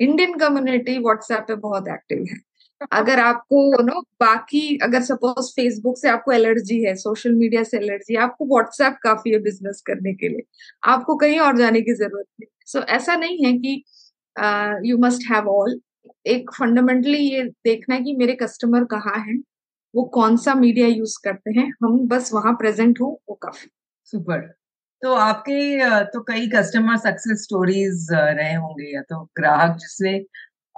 Indian 0.00 0.34
community 0.38 0.98
WhatsApp 0.98 1.44
पे 1.48 1.54
बहुत 1.56 1.88
एक्टिव 1.88 2.24
है। 2.30 2.38
अगर 2.92 3.20
आपको 3.20 3.82
नो 3.82 4.00
बाकी 4.20 4.78
अगर 4.82 5.02
सपोज़ 5.02 5.50
फेसबुक 5.52 5.98
से 5.98 6.08
आपको 6.08 6.32
एलर्जी 6.32 6.82
है 6.84 6.94
सोशल 6.96 7.32
मीडिया 7.34 7.62
से 7.62 7.76
एलर्जी 7.76 8.14
है 8.14 8.20
आपको 8.20 8.46
व्हाट्सएप 8.46 8.98
काफ़ी 9.02 9.32
है 9.32 9.38
बिज़नेस 9.40 9.82
करने 9.86 10.14
के 10.14 10.28
लिए। 10.28 10.42
आपको 10.84 11.16
कहीं 11.16 11.38
और 11.40 11.58
जाने 11.58 11.80
की 11.80 11.94
ज़रूरत 11.94 12.26
नहीं। 12.40 12.48
सो 12.66 12.78
so, 12.80 12.86
ऐसा 12.86 13.16
नहीं 13.16 13.44
है 13.46 13.52
कि 13.58 13.82
यू 14.88 14.98
मस्ट 14.98 15.30
हैव 15.32 15.48
ऑल 15.48 15.80
एक 16.26 16.50
फंडामेंटली 16.58 17.18
ये 17.18 17.42
देखना 17.64 17.94
है 17.94 18.02
कि 18.02 18.16
मेरे 18.16 18.34
कस्टमर 18.34 18.84
कहाँ 18.84 19.18
हैं 19.26 19.38
वो 19.94 20.04
कौन 20.14 20.36
सा 20.36 20.54
मीडिया 20.54 20.86
यूज़ 20.88 21.18
करते 21.24 21.60
हैं 21.60 21.68
हम 21.84 21.98
बस 22.08 22.32
वहाँ 22.34 22.52
प्रेजेंट 22.54 23.00
हो 23.00 23.20
वो 23.28 23.34
काफ़ी। 23.34 23.70
सुपर 24.04 24.40
तो 25.04 25.14
आपके 25.14 26.04
तो 26.04 26.20
कई 26.22 26.46
कस्टमर 26.48 26.96
सक्सेस 26.96 27.42
स्टोरीज 27.44 28.06
रहे 28.12 28.54
होंगे 28.54 28.84
या 28.94 29.02
तो 29.02 29.20
ग्राहक 29.38 29.76
जिसने 29.78 30.12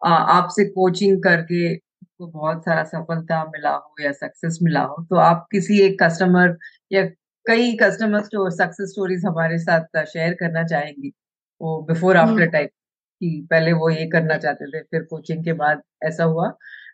आपसे 0.06 0.64
कोचिंग 0.70 1.22
करके 1.22 1.74
को 1.76 2.26
बहुत 2.28 2.64
सारा 2.64 2.84
सफलता 2.84 3.42
मिला 3.44 3.70
हो 3.70 3.94
या 4.02 4.12
सक्सेस 4.12 4.58
मिला 4.62 4.80
हो 4.82 5.04
तो 5.10 5.16
आप 5.20 5.46
किसी 5.52 5.80
एक 5.82 5.96
कस्टमर 6.02 6.56
या 6.92 7.02
कई 7.46 7.76
कस्टमर 7.82 8.22
स्टोर 8.24 8.50
सक्सेस 8.52 8.90
स्टोरीज 8.90 9.24
हमारे 9.26 9.58
साथ 9.58 10.04
शेयर 10.04 10.34
करना 10.40 10.64
चाहेंगी? 10.64 11.12
वो 11.60 11.80
बिफोर 11.90 12.16
आफ्टर 12.16 12.46
टाइम 12.50 12.66
कि 13.20 13.46
पहले 13.50 13.72
वो 13.74 13.90
ये 13.90 14.06
करना 14.10 14.36
चाहते 14.38 14.66
थे 14.72 14.82
फिर 14.82 15.02
कोचिंग 15.10 15.44
के 15.44 15.52
बाद 15.62 15.82
ऐसा 16.04 16.24
हुआ। 16.24 16.52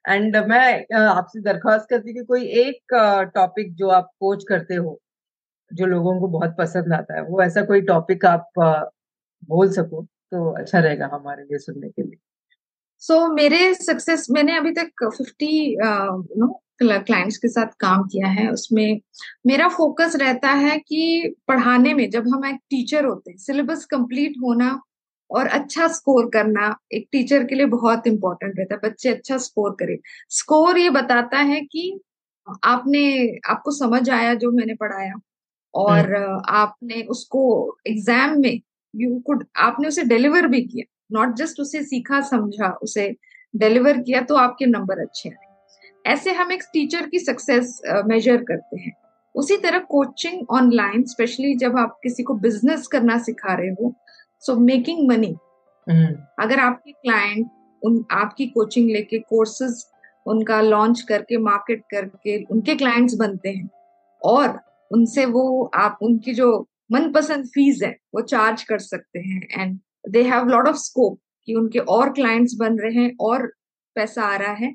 एंड 0.09 0.37
मैं 0.49 0.97
आपसे 0.99 1.41
दरख्वास्त 1.43 1.87
करती 1.91 2.15
कि 2.15 2.25
कोई 2.25 2.47
एक 2.63 2.95
टॉपिक 3.35 3.75
जो 3.77 3.89
आप 3.91 4.11
कोच 4.21 4.45
करते 4.49 4.75
हो 4.77 4.99
जो 5.75 5.87
लोगों 5.87 6.19
को 6.21 6.29
बहुत 6.29 6.55
पसंद 6.59 6.93
आता 6.93 7.15
है 7.15 7.23
वो 7.23 7.43
ऐसा 7.43 7.63
कोई 7.65 7.81
टॉपिक 7.83 8.25
आप 8.25 8.51
बोल 9.49 9.71
सको 9.73 10.03
तो 10.03 10.51
अच्छा 10.53 10.79
रहेगा 10.79 11.11
हमारे 11.13 11.43
लिए 11.43 11.59
सुनने 11.59 11.89
के 11.89 12.03
लिए। 12.03 12.17
सो 13.03 13.15
so, 13.15 13.35
मेरे 13.35 13.75
सक्सेस 13.75 14.27
मैंने 14.31 14.57
अभी 14.57 14.73
तक 14.73 15.09
फिफ्टी 15.09 15.77
नो 15.81 16.49
क्लाइंट्स 16.83 17.37
के 17.39 17.49
साथ 17.49 17.67
काम 17.81 18.03
किया 18.03 18.29
है। 18.29 18.49
उसमें 18.51 19.01
मेरा 19.47 19.69
फोकस 19.69 20.17
रहता 20.17 20.51
है 20.51 20.79
कि 20.79 21.35
पढ़ाने 21.49 21.95
में 21.95 22.09
जब 22.11 22.29
हम 22.29 22.47
एक 22.47 22.57
टीचर 22.71 23.05
होते 23.05 23.31
हैं 23.31 23.39
सिलेबस 23.39 23.85
कंप्लीट 23.85 24.35
होना 24.43 24.81
और 25.31 25.47
अच्छा 25.49 25.87
स्कोर 25.89 26.31
करना 26.31 26.75
एक 26.93 27.07
टीचर 27.13 27.45
के 27.45 27.55
लिए 27.55 27.67
बहुत 27.67 28.07
इंपॉर्टेंट 28.07 28.55
रहता 28.59 28.75
है। 28.75 28.81
बच्चे 28.85 29.09
अच्छा 29.09 29.39
स्कोर 29.39 29.77
करें। 29.81 29.97
स्कोर 30.31 30.79
ये 30.79 30.91
बताता 30.91 31.39
है 31.39 31.61
कि 31.63 32.01
आपने 32.65 33.05
आपको 33.51 33.71
समझ 33.71 34.09
आया 34.11 34.35
जो 34.35 34.51
मैंने 34.51 34.75
पढ़ाया। 34.75 35.15
और 35.75 36.15
हम्म। 36.15 36.41
आपने 36.51 37.03
उसको 37.11 37.43
एग्ज़ाम 37.87 38.39
में 38.41 38.61
यू 38.95 39.19
कुड 39.27 39.45
आपने 39.59 39.89
उसे 39.89 40.03
डिलीवर 40.05 40.47
भी 40.47 40.61
किया। 40.63 40.85
नॉट 41.13 41.35
जस्ट 41.37 41.61
उसे 41.61 41.83
सीखा 41.83 42.21
समझा 42.23 42.71
उसे 42.83 43.15
डिलीवर 43.55 43.99
किया 44.01 44.21
तो 44.23 44.37
आपके 44.37 44.67
नंबर 44.67 45.01
अच्छे 45.01 45.29
आए। 45.29 46.13
ऐसे 46.13 46.33
हम 46.33 46.53
एक 46.53 46.63
टीचर 46.73 47.07
की 47.09 47.19
सक्सेस 47.19 47.81
मेजर 48.07 48.43
करते 48.45 48.81
हैं। 48.81 48.93
उसी 49.35 49.57
तरह 49.57 49.79
कोचिंग 49.89 50.51
ऑनलाइन 50.51 51.05
स्पेशली 51.05 51.55
जब 51.57 51.77
आप 51.79 51.99
किसी 52.03 52.23
को 52.23 52.35
बिज़नेस 52.39 52.87
करना 52.87 53.19
सिखा 53.19 53.55
रहे 53.55 53.69
हो 53.73 53.95
सो 54.43 54.57
मेकिंग 54.61 55.09
मनी 55.09 55.35
अगर 56.41 56.61
आपके 56.61 56.93
क्लाइंट 56.93 57.51
उन 57.83 58.05
आपकी 58.13 58.47
कोचिंग 58.47 58.91
लेके 58.91 59.19
कोर्सेज 59.21 59.85
उनका 60.27 60.61
लॉन्च 60.61 61.01
करके 61.03 61.39
मार्केट 61.41 61.83
करके 61.91 62.43
उनके 62.45 62.75
क्लाइंट्स 62.75 63.15
बनते 63.15 63.49
हैं 63.49 63.69
और 64.23 64.59
उनसे 64.93 65.25
वो, 65.27 65.65
आप, 65.65 65.99
उनकी 66.03 66.35
जो 66.35 66.69
मनपसंद 66.93 67.47
फ़ीस 67.49 67.81
है, 67.83 67.91
वो 68.15 68.21
चार्ज 68.23 68.63
कर 68.63 68.79
सकते 68.81 69.19
हैं। 69.21 69.41
And 69.53 69.79
they 70.11 70.23
have 70.25 70.49
lot 70.49 70.69
of 70.69 70.77
scope 70.79 71.19
कि 71.49 71.55
उनके 71.55 71.79
और 71.91 72.13
क्लाइंट्स 72.13 72.55
बन 72.59 72.79
रहे 72.79 72.95
हैं 72.95 73.15
और 73.21 73.47
पैसा 73.97 74.23
आ 74.25 74.37
रहा 74.37 74.53
है। 74.55 74.73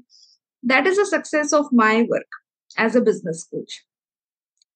That 0.64 0.88
is 0.88 1.00
a 1.02 1.04
success 1.08 1.54
of 1.54 1.68
my 1.76 2.02
work 2.04 2.42
as 2.78 2.98
a 2.98 3.00
business 3.02 3.48
coach 3.52 3.74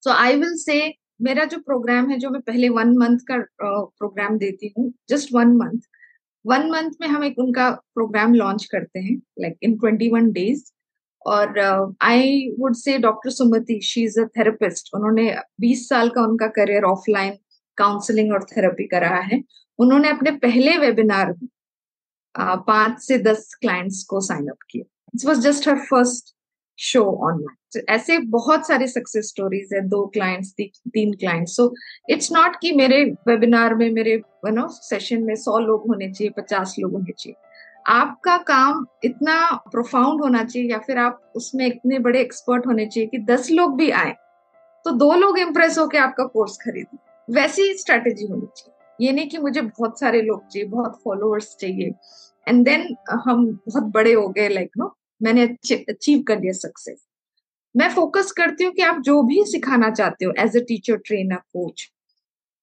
so 0.03 0.11
I 0.11 0.35
will 0.35 0.55
say 0.57 0.81
मेरा 1.21 1.43
जो 1.45 1.57
प्रोग्राम 1.59 2.09
है, 2.09 2.17
जो 2.19 2.29
मैं 2.29 2.41
पहले 2.41 2.69
वन 2.69 2.95
मंथ 2.97 3.19
का 3.27 3.37
प्रोग्राम 3.59 4.37
देती 4.37 4.73
हूँ 4.77 4.91
just 5.09 5.33
one 5.33 5.55
month 5.57 5.79
one 6.45 6.69
month 6.71 6.91
में 7.01 7.07
हम 7.07 7.23
एक 7.23 7.39
उनका 7.39 7.69
प्रोग्राम 7.95 8.33
लॉन्च 8.33 8.65
करते 8.71 8.99
हैं 8.99 9.15
like 9.41 9.57
in 9.63 9.77
twenty 9.77 10.09
one 10.09 10.31
days 10.31 10.63
और 11.25 11.95
I 12.01 12.49
would 12.59 12.75
say 12.75 12.97
doctor 12.97 13.29
Sumati 13.29 13.79
she 13.83 14.03
is 14.03 14.19
a 14.19 14.25
therapist 14.37 14.89
उन्होंने 14.95 15.35
20 15.61 15.87
साल 15.89 16.09
का 16.09 16.21
उनका 16.21 16.47
करियर 16.47 16.83
ऑफलाइन 16.83 17.37
काउंसलिंग 17.77 18.33
और 18.33 18.43
थेरेपी 18.43 18.87
करा 18.87 19.15
है। 19.23 19.41
उन्होंने 19.79 20.09
अपने 20.09 20.31
पहले 20.31 20.77
वेबिनार 20.77 21.31
में 21.31 21.47
पाँच 22.67 22.99
से 22.99 23.17
दस 23.17 23.53
क्लाइंट्स 23.61 24.03
को 24.03 24.19
साइन 24.21 24.47
अप 24.47 24.57
किया। 24.69 24.83
It 25.15 25.25
was 25.25 25.39
just 25.41 25.67
her 25.67 25.79
first 25.79 26.35
show 26.79 27.03
online 27.27 27.83
ऐसे 27.89 28.17
बहुत 28.17 28.67
सारे 28.67 28.87
सक्सेस 28.87 29.27
स्टोरीज 29.27 29.69
है, 29.73 29.81
दो 29.81 30.05
क्लाइंट्स 30.07 30.51
तीन 30.51 31.13
क्लाइंट्स 31.13 31.55
सो 31.55 31.73
इट्स 32.09 32.31
नॉट 32.31 32.55
कि 32.61 32.71
मेरे 32.71 33.03
वेबिनार 33.27 33.75
में, 33.75 33.89
मेरे 33.91 34.13
यू 34.13 34.51
नो 34.51 34.67
सेशन 34.67 35.23
में 35.23 35.35
सौ 35.35 35.57
लोग 35.59 35.87
होने 35.87 36.11
चाहिए, 36.13 36.31
पचास 36.37 36.75
लोग 36.79 36.91
होने 36.91 37.11
चाहिए। 37.17 37.35
आपका 37.85 38.37
काम 38.37 38.85
इतना 39.03 39.35
प्रोफाउंड 39.71 40.21
होना 40.21 40.43
चाहिए 40.43 40.69
या 40.71 40.77
फिर 40.77 40.97
आप 40.97 41.33
उसमें 41.35 41.65
इतने 41.67 41.99
बड़े 41.99 42.21
एक्सपर्ट 42.21 42.65
होने 42.67 42.85
चाहिए 42.85 43.07
कि 43.09 43.17
दस 43.25 43.49
लोग 43.51 43.75
भी 43.77 43.89
आए 43.91 44.11
तो 44.85 44.91
दो 44.91 45.13
लोग 45.13 45.39
इम्प्रेस 45.39 45.77
होकर 45.77 45.97
आपका 45.97 46.23
कोर्स 46.23 46.57
खरीदें। 46.57 46.97
वैसी 47.27 47.73
स्ट्रेटेजी 47.77 48.27
होनी 48.27 48.47
चाहिए। 48.57 49.05
ये 49.05 49.11
नहीं 49.11 49.29
कि 49.29 49.37
मुझे 49.37 49.61
बहुत 49.61 49.99
सारे 49.99 50.21
लोग 50.21 50.47
चाहिए, 50.47 50.67
बहुत 50.67 50.99
फॉलोअर्स 51.03 51.55
चाहिए। 51.61 51.93
एंड 52.47 52.63
देन 52.65 52.95
हम 53.09 53.45
बहुत 53.67 53.83
बड़े 53.83 54.13
हो 54.13 54.27
गए 54.27 54.47
लाइक 54.49 54.69
नो 54.77 54.95
मैंने 55.21 55.43
अचीव 55.43 56.23
कर 56.27 56.39
लिया 56.39 56.53
सक्सेस 56.53 57.07
मैं 57.75 57.89
फोकस 57.89 58.31
करती 58.31 58.63
हूँ 58.63 58.73
कि 58.73 58.81
आप 58.81 59.01
जो 59.01 59.21
भी 59.23 59.43
सिखाना 59.45 59.89
चाहते 59.89 60.25
हो 60.25 60.31
as 60.39 60.57
a 60.57 60.59
teacher 60.59 60.97
trainer 60.97 61.35
coach 61.35 61.89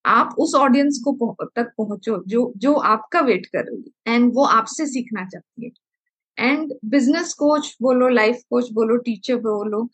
आप 0.07 0.35
उस 0.39 0.55
ऑडियंस 0.55 1.01
को 1.05 1.37
तक 1.57 1.73
पहुंचो 1.79 2.23
जो 2.27 2.53
जो 2.57 2.73
आपका 2.75 3.21
वेट 3.21 3.47
कर 3.47 3.65
रही 3.65 3.83
है 3.89 4.15
एंड 4.15 4.33
वो 4.35 4.45
आपसे 4.45 4.87
सीखना 4.87 5.25
चाहती 5.25 5.67
है। 5.67 6.49
एंड 6.51 6.73
बिज़नेस 6.85 7.35
कोच 7.35 7.77
बोलो 7.83 8.09
लाइफ 8.09 8.37
कोच 8.51 8.73
बोलो 8.73 8.97
टीचर 8.97 9.37
बोलो 9.37 9.89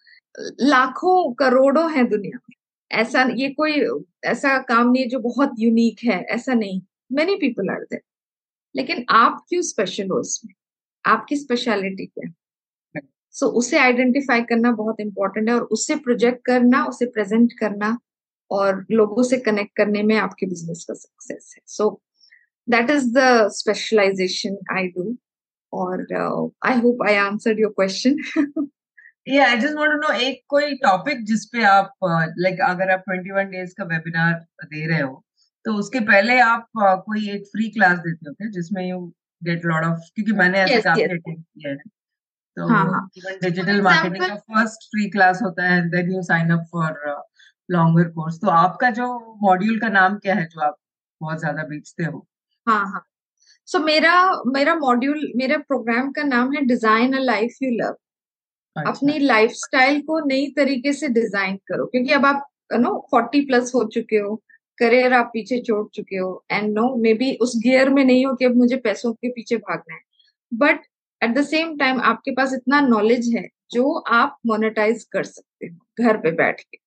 लाखों 0.60 1.32
करोड़ों 1.34 1.92
है 1.92 2.04
दुनिया 2.04 2.38
में। 2.50 2.54
ऐसा 2.90 3.22
ये 3.36 3.48
कोई 3.50 3.82
ऐसा 4.24 4.58
काम 4.58 4.90
नहीं 4.90 5.02
है 5.02 5.08
जो 5.08 5.18
बहुत 5.18 5.52
यूनिक 5.58 5.98
है 6.04 6.22
ऐसा 6.22 6.54
नहीं। 6.54 6.80
मेनी 7.12 7.34
पीपल 7.36 7.70
आर 7.70 7.80
देर 7.80 8.00
लेकिन 8.76 9.04
आप 9.10 9.44
क्यों 9.48 9.62
स्पेशल 9.62 10.08
हो 10.08 10.20
इसमें? 10.20 10.54
आपकी 11.04 11.36
स्पेशलिटी 11.36 12.06
क्या 12.06 12.28
है? 12.28 12.34
सो 13.30 13.46
so, 13.46 13.52
उसे 13.52 13.78
आइडेंटिफाई 13.78 14.42
करना 14.42 14.72
बहुत 14.72 15.00
इंपॉर्टेंट 15.00 15.48
है 15.48 15.54
और 15.54 15.62
उससे 15.62 15.96
प्रोजेक्ट 15.96 16.44
करना 16.46 16.84
उसे 16.84 17.06
प्रेजेंट 17.06 17.52
करना 17.60 17.98
और 18.54 18.84
लोगों 18.90 19.22
से 19.22 19.38
कनेक्ट 19.38 19.76
करने 19.76 20.02
में 20.02 20.16
आपके 20.16 20.46
बिज़नेस 20.46 20.84
का 20.88 20.94
सक्सेस 20.94 21.54
है। 21.56 21.62
So 21.66 21.90
that 22.68 22.90
is 22.90 23.10
the 23.14 23.48
specialisation 23.52 24.56
I 24.72 24.88
do 24.88 25.16
और 25.72 26.06
I 26.66 26.78
hope 26.80 27.06
I 27.08 27.16
answer 27.16 27.60
your 27.60 27.72
question 27.72 28.16
या 29.28 29.48
I 29.50 29.56
just 29.56 29.74
want 29.74 29.90
to 29.90 29.96
know 29.98 30.12
एक 30.20 30.42
कोई 30.48 30.74
टॉपिक 30.74 31.24
जिस 31.24 31.44
पे 31.44 31.62
आप 31.64 31.92
लाइक 32.38 32.54
uh, 32.54 32.70
अगर 32.70 32.90
आप 32.90 33.04
21 33.10 33.50
डेज़ 33.52 33.74
का 33.78 33.84
वेबिनार 33.84 34.32
दे 34.64 34.86
रहे 34.86 35.00
हो 35.00 35.24
तो 35.64 35.74
उसके 35.74 36.00
पहले 36.00 36.38
आप 36.40 36.68
uh, 36.78 36.96
कोई 37.06 37.28
एक 37.30 37.46
फ्री 37.46 37.68
क्लास 37.70 37.98
देते 37.98 38.28
हो 38.28 38.34
क्या 38.34 38.48
जिसमें 38.50 38.88
यू 38.90 39.00
गेट 39.42 39.64
लॉट 39.64 39.84
ऑफ़ 39.84 40.10
क्योंकि 40.14 40.32
मैंने 40.32 40.58
ऐसे 40.58 40.74
yes, 40.74 40.84
काफ़ी 40.84 41.02
yes. 41.02 41.12
अटेंड 41.12 41.42
किया 41.42 41.70
है। 41.70 41.92
तो 42.56 42.66
इवन 43.18 43.38
डिजिटल 43.42 43.80
मार्केटिंग 43.82 44.24
का 44.24 44.34
फ़र्स्ट 44.48 44.86
फ्री 44.86 45.08
क्लास 45.10 45.42
होता 45.42 45.68
है 45.68 45.80
then 45.90 46.12
you 46.12 46.22
sign 46.22 46.50
up 46.50 46.66
for 46.72 46.92
longer 47.68 48.08
course 48.10 48.40
तो 48.40 48.48
आपका 48.50 48.90
जो 48.90 49.06
मॉड्यूल 49.42 49.78
का 49.80 49.88
नाम 49.88 50.16
क्या 50.18 50.34
है 50.34 50.46
जो 50.46 50.60
आप 50.60 50.76
बहुत 51.20 51.38
ज़्यादा 51.38 51.62
बेचते 51.64 52.04
हो? 52.04 52.26
हाँ 52.66 52.84
हाँ। 52.86 53.04
सो 53.68 53.78
so, 53.78 53.84
मेरा 53.84 54.42
मेरा 54.46 54.74
मॉड्यूल 54.74 55.32
मेरे 55.36 55.56
प्रोग्राम 55.58 56.10
का 56.12 56.22
नाम 56.22 56.52
है 56.52 56.64
design 56.66 57.16
a 57.16 57.20
life 57.20 57.56
you 57.62 57.70
love. 57.72 57.96
अपनी 58.76 59.18
लाइफस्टाइल 59.18 60.00
को 60.00 60.18
नई 60.26 60.46
तरीके 60.56 60.92
से 60.92 61.08
डिज़ाइन 61.10 61.56
करो 61.68 61.86
क्योंकि 61.86 62.12
अब 62.12 62.26
आप 62.26 62.46
नो 62.72 62.90
फोर्टी 63.10 63.40
प्लस 63.46 63.72
हो 63.74 63.84
चुके 63.94 64.16
हो 64.16 64.34
करियर 64.78 65.12
आप 65.12 65.30
पीछे 65.32 65.60
छोड़ 65.62 65.86
चुके 65.94 66.16
हो 66.16 66.44
एंड 66.52 66.72
नो 66.72 66.94
मे 66.96 67.12
बी 67.14 67.34
उस 67.42 67.52
गियर 67.64 67.90
में 67.90 68.04
नहीं 68.04 68.24
हो 68.26 68.34
कि 68.34 68.44
अब 68.44 68.56
मुझे 68.56 68.76
पैसों 68.76 69.12
के 69.12 69.28
पीछे 69.28 69.56
भागना 69.58 69.94
है। 69.94 70.00
But 70.52 70.80
at 71.20 71.34
the 71.34 71.44
same 71.44 71.76
time 71.78 72.00
आपके 72.02 72.30
पास 72.30 72.54
इतना 72.54 72.80
नॉलेज 72.80 73.34
है 73.36 73.46
जो 73.72 73.98
आप 74.12 74.38
मोनेटाइज 74.46 75.04
कर 75.12 75.24
सकते 75.24 75.66
हो 75.66 76.04
घर 76.04 76.16
पे 76.16 76.30
बैठ 76.32 76.60
के। 76.60 76.78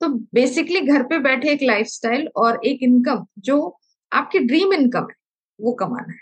तो 0.00 0.08
बेसिकली 0.34 0.80
घर 0.80 1.02
पे 1.02 1.18
बैठे 1.18 1.50
एक 1.52 1.62
लाइफस्टाइल 1.62 2.28
और 2.36 2.60
एक 2.66 2.82
इनकम 2.82 3.24
जो 3.38 3.56
आपकी 4.12 4.38
ड्रीम 4.38 4.72
इनकम 4.72 5.00
है 5.00 5.16
वो 5.58 5.72
कमाना 5.72 6.12
है। 6.12 6.18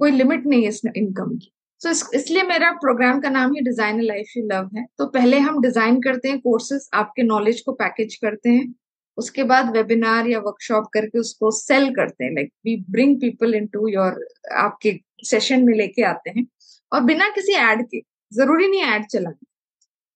कोई 0.00 0.10
लिमिट 0.10 0.46
नहीं 0.46 0.62
है 0.62 0.68
इस 0.68 0.80
इनकम 0.86 1.36
की। 1.36 1.52
सो 1.80 1.88
so, 1.88 1.94
इस, 1.94 2.08
इसलिए 2.14 2.42
मेरा 2.42 2.70
प्रोग्राम 2.72 3.20
का 3.20 3.30
नाम 3.30 3.52
ही 3.54 3.60
डिज़ाइन 3.60 4.00
लाइफ 4.00 4.36
यू 4.36 4.42
लव 4.46 4.70
है। 4.76 4.84
तो 4.98 5.06
पहले 5.06 5.38
हम 5.38 5.60
डिज़ाइन 5.62 6.00
करते 6.00 6.28
हैं 6.28 6.40
कोर्सेज 6.40 6.88
आपके 6.94 7.22
नॉलेज 7.22 7.60
को 7.60 7.72
पैकेज 7.72 8.14
करते 8.14 8.50
हैं। 8.50 8.74
उसके 9.18 9.44
बाद 9.44 9.76
वेबिनार 9.76 10.26
या 10.26 10.38
वर्कशॉप 10.38 10.84
करके 10.94 11.18
उसको 11.18 11.50
सेल 11.50 11.90
करते 11.94 12.24
हैं। 12.24 12.32
Like 12.34 12.52
we 12.64 12.76
bring 12.90 13.20
people 13.20 13.54
into 13.66 13.88
your 13.88 14.24
आपके 14.56 14.98
सेशन 15.24 15.64
में 15.64 15.74
लेके 15.74 16.02
आते 16.02 16.30
हैं। 16.30 16.46
और 16.92 17.00
बिना 17.00 17.28
किसी 17.28 17.54
एड 17.54 17.86
के 17.86 18.00
ज़रूरी 18.32 18.68
नहीं 18.68 18.82
एड 18.94 19.06
चलाना। 19.06 19.46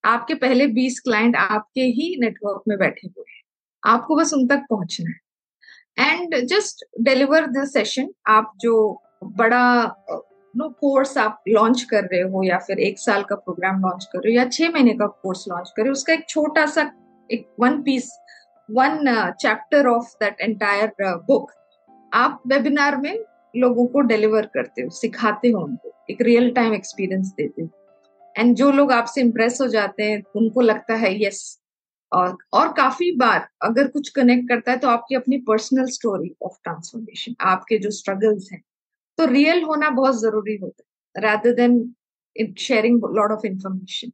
आपके 0.05 0.35
पहले 0.35 0.67
बीस 0.69 1.01
क्लाइंट 1.01 1.37
आपके 1.37 1.83
ही 1.97 2.15
नेटवर्क 2.21 2.63
में 2.69 2.77
बैठे 2.79 3.09
हुए 3.09 3.25
हैं। 3.29 3.43
आपको 3.83 4.17
बस 4.17 4.33
उन 4.35 4.47
तक 4.47 4.65
पहुँचना 4.71 5.11
है। 5.11 6.13
And 6.13 6.35
just 6.47 6.85
deliver 7.01 7.47
the 7.47 7.65
session 7.65 8.09
आप 8.27 8.53
जो 8.61 8.75
बड़ा 9.25 9.85
नो 10.55 10.69
कोर्स 10.71 11.17
आप 11.19 11.43
लॉन्च 11.49 11.83
कर 11.83 12.05
रहे 12.05 12.21
हो 12.23 12.43
या 12.45 12.59
फिर 12.59 12.81
एक 12.81 12.99
साल 12.99 13.23
का 13.23 13.37
प्रोग्राम 13.37 13.81
लॉन्च 13.81 14.05
कर 14.05 14.19
रहे 14.19 14.33
हो 14.33 14.39
या 14.39 14.49
छह 14.49 14.71
महीने 14.71 14.93
का 14.95 15.07
कोर्स 15.07 15.45
लॉन्च 15.49 15.73
कर 15.77 15.83
रहे 15.83 15.89
हो, 15.89 15.93
उसका 15.93 16.13
एक 16.13 16.29
छोटा 16.29 16.67
सा, 16.67 16.91
एक 17.31 17.49
one 17.61 17.81
piece 17.83 18.11
one 18.69 19.33
chapter 19.41 19.87
of 19.87 20.15
that 20.21 20.41
entire 20.41 20.93
book 21.01 21.51
आप 22.13 22.43
वेबिनार 22.47 22.97
में 22.97 23.25
लोगों 23.57 23.87
को 23.87 24.01
डिलीवर 24.01 24.47
करते 24.47 24.83
हो, 24.83 24.91
सिखाते 24.91 25.49
हो 25.49 25.61
उनको, 25.61 25.93
एक 26.11 26.23
रियल 26.23 26.51
टाइम 26.51 26.75
एक्सपीरियंस 26.75 27.33
देते 27.37 27.63
हो। 27.63 27.69
एंड 28.37 28.55
जो 28.57 28.71
लोग 28.73 28.93
आपसे 28.93 29.21
इम्प्रेस 29.21 29.59
हो 29.61 29.67
जाते 29.69 30.03
हैं, 30.03 30.23
उनको 30.37 30.61
लगता 30.61 30.95
है 30.97 31.13
यस 31.25 31.61
और 32.13 32.37
और 32.53 32.73
काफ़ी 32.73 33.11
बार 33.17 33.49
अगर 33.63 33.89
कुछ 33.89 34.09
कनेक्ट 34.09 34.49
करता 34.49 34.73
है 34.73 34.79
तो 34.79 34.89
आपकी 34.89 35.15
अपनी 35.15 35.39
पर्सनल 35.49 35.87
स्टोरी 35.91 36.35
ऑफ़ 36.43 36.59
ट्रांसफॉर्मेशन 36.65 37.35
आपके 37.41 37.79
जो 37.79 37.91
स्ट्रगल्स 37.91 38.49
हैं 38.53 38.63
तो 39.19 39.27
रियल 39.27 39.63
होना 39.63 39.91
बहुत 39.91 40.21
ज़रूरी 40.21 40.57
होता 40.57 40.83
है 40.83 41.23
rather 41.23 41.55
than 41.55 42.55
sharing 42.59 43.01
lot 43.17 43.31
of 43.31 43.47
information 43.47 44.11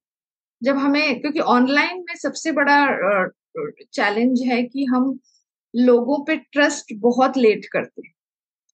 जब 0.63 0.77
हमें, 0.77 1.21
क्योंकि 1.21 1.41
ऑनलाइन 1.41 2.05
में 2.09 2.15
सबसे 2.17 2.53
बड़ा 2.53 3.29
चैलेंज 3.93 4.43
है 4.43 4.63
कि 4.63 4.85
हम 4.85 5.19
लोगों 5.75 6.19
पे 6.25 6.37
ट्रस्ट 6.37 6.93
बहुत 6.99 7.37
लेट 7.37 7.67
करते 7.73 8.03
हैं। 8.07 8.13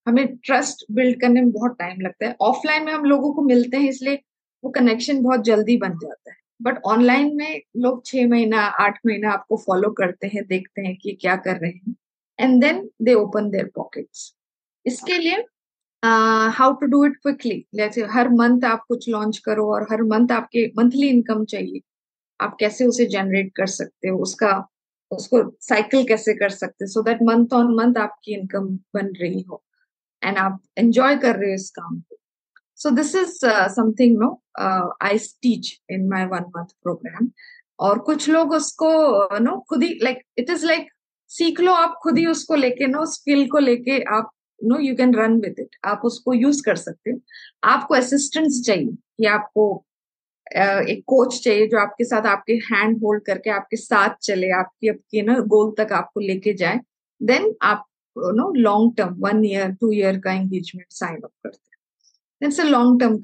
हमें 0.06 0.36
ट्रस्ट 0.36 0.84
बिल्ड 0.90 1.20
करने 1.20 1.40
में 1.40 1.50
बहुत 1.52 1.76
टाइम 1.78 2.00
लगता 2.00 2.26
है। 2.26 2.36
ऑफलाइन 2.40 2.84
में 2.84 2.92
हम 2.92 3.04
लोगों 3.04 3.32
को 3.34 3.42
मिलते 3.42 3.76
हैं, 3.76 3.88
इसलिए 3.88 4.22
वो 4.66 4.70
कनेक्शन 4.72 5.22
बहुत 5.22 5.44
जल्दी 5.44 5.76
बन 5.78 5.98
जाता 5.98 6.30
है। 6.30 6.36
बट 6.62 6.78
ऑनलाइन 6.86 7.34
में 7.36 7.60
लोग 7.76 8.04
छह 8.06 8.28
महीना, 8.28 8.60
आठ 8.60 8.98
महीना 9.06 9.30
आपको 9.30 9.56
फॉलो 9.56 9.90
करते 9.92 10.26
हैं, 10.26 10.46
देखते 10.46 10.82
हैं 10.82 10.96
कि 10.96 11.12
क्या 11.20 11.36
कर 11.36 11.56
रहे 11.56 11.70
हैं। 11.70 11.94
And 12.38 12.60
then 12.62 12.88
they 13.02 13.14
open 13.14 13.50
their 13.50 13.70
pockets 13.74 14.32
इसके 14.86 15.18
लिए 15.18 15.44
how 16.02 16.72
to 16.72 16.86
do 16.86 17.04
it 17.04 17.16
quickly 17.22 17.64
जैसे 17.74 18.02
हर 18.10 18.28
मंथ 18.30 18.64
आप 18.64 18.84
कुछ 18.88 19.08
लॉन्च 19.08 19.38
करो 19.46 19.66
और 19.74 19.86
हर 19.92 20.02
मंथ 20.04 20.32
आपके 20.32 20.66
मंथली 20.78 21.08
इनकम 21.08 21.44
चाहिए। 21.44 21.80
आप 22.40 22.56
कैसे 22.60 22.86
उसे 22.86 23.06
जनरेट 23.06 23.52
कर 23.56 23.66
सकते 23.66 24.08
हो? 24.08 24.18
उसका, 24.18 24.52
उसको 25.10 25.42
साइकिल 25.60 26.04
कैसे 26.08 26.34
कर 26.34 26.48
सकते 26.50 26.84
हो? 26.84 26.88
So 26.88 27.02
that 27.02 27.22
month 27.22 27.54
on 27.54 27.74
month 27.76 27.98
आपकी 27.98 28.34
इनकम 28.34 28.68
बन 28.94 29.12
रही 29.22 29.40
हो। 29.42 29.62
एंड 30.22 30.38
आप 30.38 30.60
एंजॉय 30.78 31.16
कर 31.16 31.36
रहे 31.36 31.48
हो 31.48 31.54
इस 31.54 31.70
काम 31.70 31.98
को। 32.00 32.15
So 32.78 32.90
this 32.90 33.14
is 33.16 33.38
something 33.74 34.18
know 34.18 34.30
I 35.02 35.18
teach 35.42 35.72
in 35.90 36.08
my 36.08 36.24
one 36.26 36.50
month 36.56 36.74
programme 36.82 37.30
और 37.78 37.98
कुछ 38.08 38.28
लोग 38.28 38.52
उसको 38.52 38.92
नो 39.38 39.58
खुद 39.70 39.82
ही 39.82 39.98
लाइक 40.02 40.22
इट 40.38 40.50
इज़ 40.50 40.66
लाइक 40.66 40.88
सीख 41.30 41.60
लो 41.60 41.72
आप 41.72 41.98
खुद 42.02 42.18
ही 42.18 42.26
उसको 42.26 42.54
लेके 42.54 42.86
नो 42.86 43.04
स्किल 43.12 43.46
को 43.50 43.58
लेके 43.58 44.00
आप 44.16 44.30
know 44.60 44.78
you 44.80 44.94
can 44.96 45.14
run 45.14 45.34
with 45.40 45.56
it 45.60 45.76
आप 45.84 46.00
उसको 46.04 46.32
यूज़ 46.34 46.62
कर 46.64 46.76
सकते 46.76 47.10
हो। 47.10 47.18
आपको 47.64 47.94
असिस्टेंस 47.94 48.62
चाहिए 48.66 48.86
कि 48.86 49.26
आपको 49.26 49.64
एक 50.56 51.02
कोच 51.06 51.38
चाहिए 51.44 51.66
जो 51.68 51.78
आपके 51.78 52.04
साथ 52.04 52.26
आपके 52.26 52.52
हैंड 52.64 52.96
होल्ड 53.02 53.22
करके 53.24 53.50
आपके 53.50 53.76
साथ 53.76 54.14
चले, 54.22 54.50
आपकी, 54.50 54.88
आपके 54.88 55.22
ना 55.22 55.38
गोल 55.54 55.74
तक 55.78 55.92
आपको 55.92 56.20
लेके 56.20 56.52
जाए। 56.54 56.80
देन 57.20 57.54
आप 57.62 57.84
know 58.16 58.52
long 58.54 58.96
term 58.96 59.14
one 59.20 59.44
year 59.44 59.72
two 59.80 59.92
year 59.92 60.18
का 60.20 60.32
एंगेजमेंट 60.32 60.86
साइन 60.90 61.16
अप 61.16 61.30
करते 61.44 61.70
हैं। 61.70 61.75
लॉन्ग 62.42 63.00
टर्म 63.00 63.16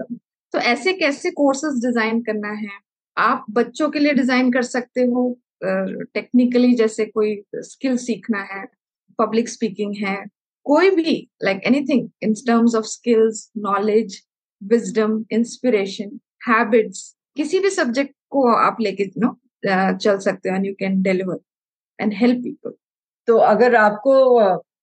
तो 0.55 0.59
ऐसे 0.61 0.93
कैसे 0.93 1.31
कोर्सेज 1.31 1.85
डिज़ाइन 1.85 2.21
करना 2.23 2.53
है? 2.53 2.79
आप 3.17 3.45
बच्चों 3.51 3.89
के 3.91 3.99
लिए 3.99 4.13
डिज़ाइन 4.15 4.53
कर 4.53 4.63
सकते 4.63 5.01
हो 5.07 5.25
टेक्निकली 5.65 6.75
जैसे 6.75 7.05
कोई 7.07 7.43
स्किल 7.55 7.97
सीखना 7.97 8.43
है, 8.43 8.65
पब्लिक 9.19 9.49
स्पीकिंग 9.49 9.95
है, 9.97 10.17
कोई 10.67 10.91
भी 10.91 11.15
like 11.45 11.61
anything 11.67 12.09
in 12.23 12.35
terms 12.47 12.75
of 12.75 12.85
skills 12.87 13.51
knowledge 13.59 14.21
wisdom 14.63 15.25
inspiration 15.33 16.19
habits 16.49 17.15
किसी 17.37 17.59
भी 17.61 17.71
सब्जेक्ट 17.71 18.15
को 18.31 18.47
आप 18.57 18.77
लेके 18.81 19.11
नो 19.19 19.37
चल 19.65 20.19
सकते 20.19 20.49
हो 20.49 20.57
and 20.57 20.67
you 20.67 20.75
can 20.79 21.01
deliver 21.03 21.39
and 21.99 22.15
help 22.15 22.43
people 22.45 22.75
तो 23.29 23.37
अगर 23.39 23.75
आपको 23.77 24.15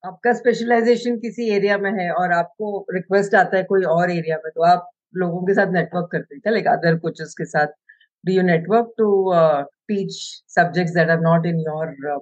आपका 0.04 0.32
स्पेशलाइजेशन 0.32 1.16
किसी 1.18 1.48
एरिया 1.50 1.78
में 1.78 1.90
है 1.92 2.10
और 2.12 2.32
आपको 2.32 2.86
रिक्वेस्ट 2.90 3.34
आता 3.34 3.56
है 3.56 3.62
कोई 3.64 3.82
और 3.82 4.10
एरिया 4.10 4.36
में 4.36 4.50
तो 4.54 4.62
आप 4.62 4.90
लोगों 5.16 5.42
के 5.46 5.54
साथ 5.54 5.72
नेटवर्क 5.72 6.08
करते 6.12 6.34
हैं। 6.34 6.52
लाइक 6.52 6.66
अदर 6.66 6.98
कोचेस 6.98 7.34
के 7.38 7.44
साथ 7.44 7.66
you 8.24 8.42
network 8.42 8.88
to 8.98 9.30
uh, 9.30 9.64
teach 9.88 10.42
subjects 10.46 10.94
that 10.94 11.08
are 11.08 11.20
not 11.20 11.46
in 11.46 11.58
your 11.60 11.94
uh, 12.08 12.18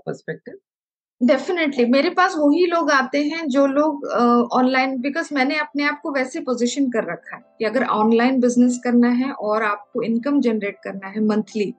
definitely 1.21 1.85
मेरे 1.85 2.11
पास 2.11 2.35
वही 2.39 2.67
लोग 2.67 2.91
आते 2.91 3.23
हैं 3.23 3.47
जो 3.49 3.67
लोग 3.67 4.05
ऑनलाइन 4.53 4.95
uh, 4.95 5.03
बिकॉज़ 5.03 5.35
मैंने 5.35 5.57
अपने 5.59 5.85
आप 5.85 6.01
को 6.03 6.13
वैसे 6.13 6.41
पोजीशन 6.41 6.91
कर 6.91 7.11
रखा 7.13 7.37
है 7.37 7.43
कि 7.59 7.65
अगर 7.65 7.85
ऑनलाइन 7.85 8.41
बिज़नेस 8.41 8.81
करना 8.85 9.09
है 9.09 9.31
और 9.33 9.63
आपको 9.63 10.03
इनकम 10.03 10.41
जनरेट 10.41 10.79
करना 10.85 11.09
है 11.09 11.25
मंथली 11.25 11.71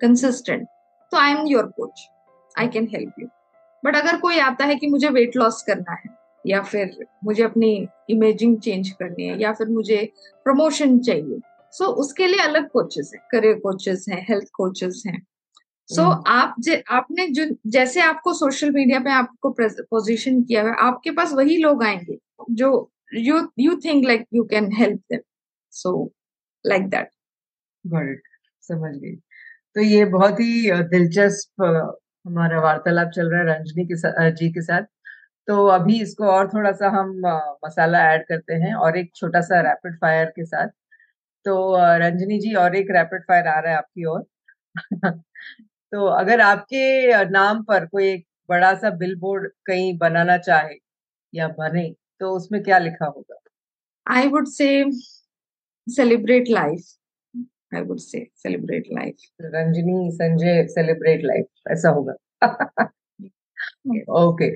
कंसिस्टेंट 0.00 0.66
तो 1.12 1.16
I 1.16 1.32
am 1.32 1.46
your 1.46 1.66
coach 1.80 2.08
I 2.58 2.68
can 2.68 2.88
help 2.94 3.20
you 3.20 3.28
but 3.84 3.96
अगर 3.96 4.20
कोई 4.20 4.38
आता 4.38 4.64
है 4.64 4.76
कि 4.76 4.86
मुझे 4.86 5.08
वेट 5.08 5.36
लॉस 5.36 5.62
करना 5.62 5.92
है 5.92 6.24
या 6.46 6.62
फिर 6.62 7.06
मुझे 7.24 7.42
अपनी 7.42 7.88
इमेजिंग 8.10 8.60
चेंज 8.60 8.90
करनी 8.90 9.24
है 9.24 9.40
या 9.40 9.52
फिर 9.52 9.68
मुझे 9.68 10.12
प्रमोशन 10.44 10.98
चाहिए 10.98 11.40
सो 11.72 11.84
so, 11.84 11.90
उसके 11.90 12.26
लिए 12.26 12.38
अलग 12.38 12.68
कोचेस 12.68 13.12
हैं 13.14 13.22
करियर 13.32 13.54
कोचेस 13.54 14.06
हैं 14.08 14.26
हेल्थ 14.28 14.44
कोचेस 14.54 15.02
हैं। 15.06 15.26
सो 15.86 16.02
so, 16.02 16.08
हम्म। 16.08 16.24
आप 16.26 16.54
जे, 16.60 16.84
आपने 16.88 17.28
जो 17.28 17.56
जैसे 17.66 18.00
आपको 18.00 18.32
सोशल 18.32 18.70
मीडिया 18.70 18.98
पे 19.00 19.10
आपको 19.10 19.56
पोजीशन 19.82 20.42
किया 20.42 20.62
हुआ 20.62 20.72
आपके 20.72 21.10
पास 21.10 21.32
वही 21.32 21.56
लोग 21.56 21.84
आएँगे 21.84 22.18
जो 22.50 22.92
you 23.14 23.48
you 23.58 23.76
think 23.76 24.04
like 24.06 24.26
you 24.34 24.44
can 24.44 24.72
help 24.72 24.98
them 24.98 25.20
so 25.70 26.12
like 26.66 26.82
that 26.82 27.08
समझ 28.62 28.94
गई। 28.94 29.16
तो 29.74 29.80
ये 29.80 30.04
बहुत 30.04 30.34
ही 30.34 30.70
दिलचस्प 30.70 31.62
हमारा 32.26 32.60
वार्तालाप 32.60 33.08
चल 33.10 33.30
रहा 33.30 33.40
है 33.40 33.46
रंजनी 33.48 33.84
के 33.86 33.96
साथ 33.96 34.30
जी 34.32 34.48
के 34.52 34.62
साथ। 34.62 34.82
तो 35.48 35.66
अभी 35.68 36.00
इसको 36.02 36.26
और 36.26 36.48
थोड़ा 36.48 36.72
सा 36.72 36.88
हम 36.90 37.10
मसाला 37.66 38.00
ऐड 38.12 38.24
करते 38.28 38.54
हैं 38.54 38.74
और 38.74 38.98
एक 38.98 39.10
छोटा 39.16 39.40
सा 39.40 39.60
रैपिड 39.60 39.96
फायर 39.96 40.26
के 40.26 40.44
साथ। 40.44 40.68
तो 41.46 41.56
रंजनी 41.98 42.38
जी 42.40 42.54
और 42.54 42.76
एक 42.76 42.88
रैपिड 42.90 43.22
फायर 43.22 43.46
आ 43.48 43.58
रहा 43.60 43.72
है 43.72 43.78
आपकी 43.78 44.04
ओर। 44.04 44.24
तो 45.92 46.06
अगर 46.08 46.40
आपके 46.40 47.24
नाम 47.30 47.62
पर 47.64 47.86
कोई 47.86 48.08
एक 48.12 48.26
बड़ा 48.48 48.74
सा 48.74 48.90
बिल 48.90 49.16
बोर्ड 49.16 49.50
कहीं 49.66 49.96
बनाना 49.98 50.36
चाहे 50.38 50.76
या 51.34 51.48
बने 51.48 51.88
तो 52.20 52.32
उसमें 52.36 52.62
क्या 52.62 52.78
लिखा 52.78 53.06
होगा? 53.06 53.36
I 54.06 54.28
would 54.28 54.48
say 54.48 54.68
celebrate 55.86 56.44
life 56.48 56.84
I 57.74 57.82
would 57.82 57.98
say 58.00 58.26
celebrate 58.36 58.84
life 58.92 59.16
Ranjani 59.42 60.10
Sanjay 60.12 60.66
celebrate 60.70 61.24
life 61.24 61.46
ऐसा 61.72 61.88
होगा। 61.90 62.14
Okay. 64.20 64.50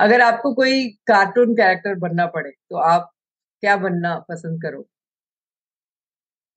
अगर 0.00 0.20
आपको 0.20 0.52
कोई 0.54 0.88
कार्टून 1.06 1.54
कैरेक्टर 1.56 1.94
बनना 1.98 2.26
पड़े 2.28 2.50
तो 2.50 2.76
आप 2.78 3.10
क्या 3.62 3.76
बनना 3.76 4.14
पसंद 4.28 4.62
करो? 4.62 4.80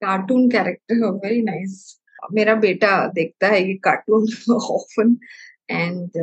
कार्टून 0.02 0.48
कैरेक्टर 0.50 1.04
वेरी 1.24 1.42
नाइस 1.42 2.00
मेरा 2.32 2.54
बेटा 2.56 2.90
देखता 3.14 3.48
है 3.48 3.62
ये 3.62 3.74
cartoon 3.84 4.26
often 4.54 5.16
and 5.70 6.18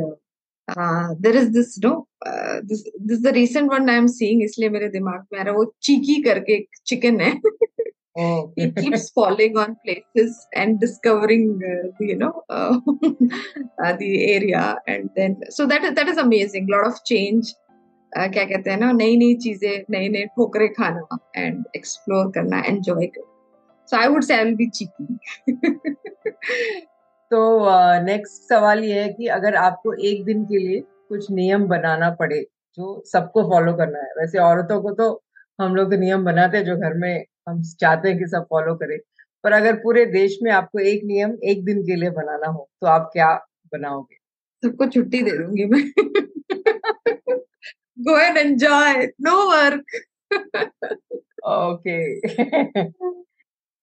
there 1.20 1.36
is 1.36 1.50
this 1.52 1.74
know 1.84 1.92
this 2.26 2.82
this 3.00 3.22
the 3.22 3.32
recent 3.34 3.70
one 3.72 3.90
I 3.90 3.96
am 3.96 4.06
seeing 4.12 4.42
इसलिए 4.42 4.68
मेरे 4.70 4.88
दिमाग 4.90 5.26
में 5.32 5.38
आ 5.40 5.42
रहा 5.42 5.52
है 5.52 5.56
वो 5.58 5.64
चीकी 5.82 6.22
करके 6.22 6.52
एक 6.52 6.68
चिकन 6.86 7.20
है। 7.20 7.32
Oh. 8.18 8.50
he 8.56 8.70
keeps 8.70 9.10
falling 9.16 9.58
on 9.58 9.76
places 9.84 10.46
and 10.54 10.80
discovering 10.80 11.60
uh, 11.62 11.88
the, 11.98 12.06
you 12.06 12.16
know 12.16 12.44
uh, 12.48 12.80
uh, 13.84 13.92
the 13.98 14.32
area 14.32 14.78
and 14.86 15.10
then 15.14 15.36
so 15.50 15.66
that 15.66 15.84
is 15.84 15.94
that 15.94 16.08
is 16.08 16.16
amazing 16.16 16.66
lot 16.66 16.86
of 16.86 16.94
change 17.04 17.52
uh, 18.12 18.28
क्या 18.28 18.44
कहते 18.44 18.70
हैं 18.70 18.78
ना 18.78 18.92
नई 18.92 19.16
नई 19.16 19.34
चीज़ें 19.44 19.84
नए 19.90 20.08
नए 20.08 20.24
ठोकरे 20.36 20.68
खाना 20.78 21.18
एंड 21.36 21.64
एक्सप्लोर 21.76 22.30
करना 22.38 22.62
एंजॉय 22.66 23.06
करना 23.06 23.86
so 23.88 23.96
I 23.96 24.08
would 24.08 24.24
say 24.24 24.34
I 24.34 24.44
will 24.44 24.54
be 24.56 24.68
cheeky 24.78 25.18
तो 27.30 27.38
नेक्स्ट 28.04 28.42
uh, 28.42 28.48
सवाल 28.48 28.84
ये 28.84 29.02
है 29.02 29.08
कि 29.12 29.26
अगर 29.38 29.56
आपको 29.66 29.94
एक 30.08 30.24
दिन 30.24 30.44
के 30.44 30.66
लिए 30.66 30.80
कुछ 31.08 31.30
नियम 31.30 31.66
बनाना 31.68 32.10
पड़े 32.20 32.44
जो 32.78 33.02
सबको 33.12 33.48
फॉलो 33.50 33.72
करना 33.76 33.98
है 33.98 34.20
वैसे 34.20 34.38
औरतों 34.48 34.82
को 34.82 34.90
तो 35.00 35.12
हम 35.60 35.74
लोग 35.76 35.90
तो 35.90 35.96
नियम 36.00 36.24
बनाते 36.24 36.56
हैं 36.56 36.64
जो 36.64 36.76
घर 36.76 36.94
में 37.04 37.24
हम 37.46 37.62
चाहते 37.80 38.08
हैं 38.08 38.18
कि 38.18 38.26
सब 38.26 38.46
फॉलो 38.50 38.74
करें। 38.74 38.98
पर 39.44 39.52
अगर 39.52 39.74
पूरे 39.76 40.04
देश 40.06 40.38
में 40.42 40.50
आपको 40.52 40.78
एक 40.80 41.04
नियम 41.04 41.36
एक 41.50 41.64
दिन 41.64 41.82
के 41.82 41.96
लिए 41.96 42.10
बनाना 42.10 42.46
हो 42.48 42.68
तो 42.80 42.86
आप 42.86 43.10
क्या 43.12 43.32
बनाओगे? 43.72 44.16
सबको 44.62 44.86
छुट्टी 44.86 45.22
दे 45.22 45.30
दूँगी 45.38 45.64
मैं। 45.64 45.82
Go 47.98 48.18
and 48.18 48.36
enjoy 48.36 49.06
no 49.22 49.36
work 49.50 49.96
okay 51.48 51.96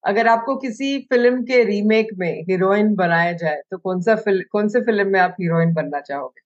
अगर 0.03 0.27
आपको 0.27 0.55
किसी 0.57 0.97
फ़िल्म 1.09 1.43
के 1.43 1.63
रीमेक 1.63 2.07
में 2.17 2.31
हीरोइन 2.49 2.93
बनाया 2.95 3.31
जाए 3.33 3.61
तो 3.71 3.77
कौन 3.77 4.01
सा 4.01 4.15
फ़िल्म 4.15 4.43
कौन 4.51 4.67
से 4.69 4.81
फ़िल्म 4.81 5.07
में 5.11 5.19
आप 5.19 5.35
हीरोइन 5.41 5.73
बनना 5.73 5.99
चाहोगे? 5.99 6.41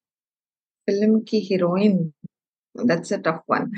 फ़िल्म 0.88 1.20
की 1.30 1.39
heroine 1.49 1.97
that's 2.76 3.13
a 3.13 3.18
tough 3.28 3.43
one 3.51 3.72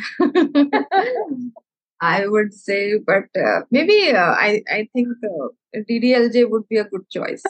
I 2.02 2.28
would 2.28 2.54
say, 2.54 2.98
but 3.06 3.26
uh, 3.38 3.62
maybe 3.72 4.12
uh, 4.12 4.34
I 4.38 4.64
I 4.70 4.88
think 4.94 5.10
uh, 5.24 5.48
DDLJ 5.90 6.50
would 6.50 6.68
be 6.70 6.78
a 6.78 6.86
good 6.86 7.10
choice. 7.10 7.44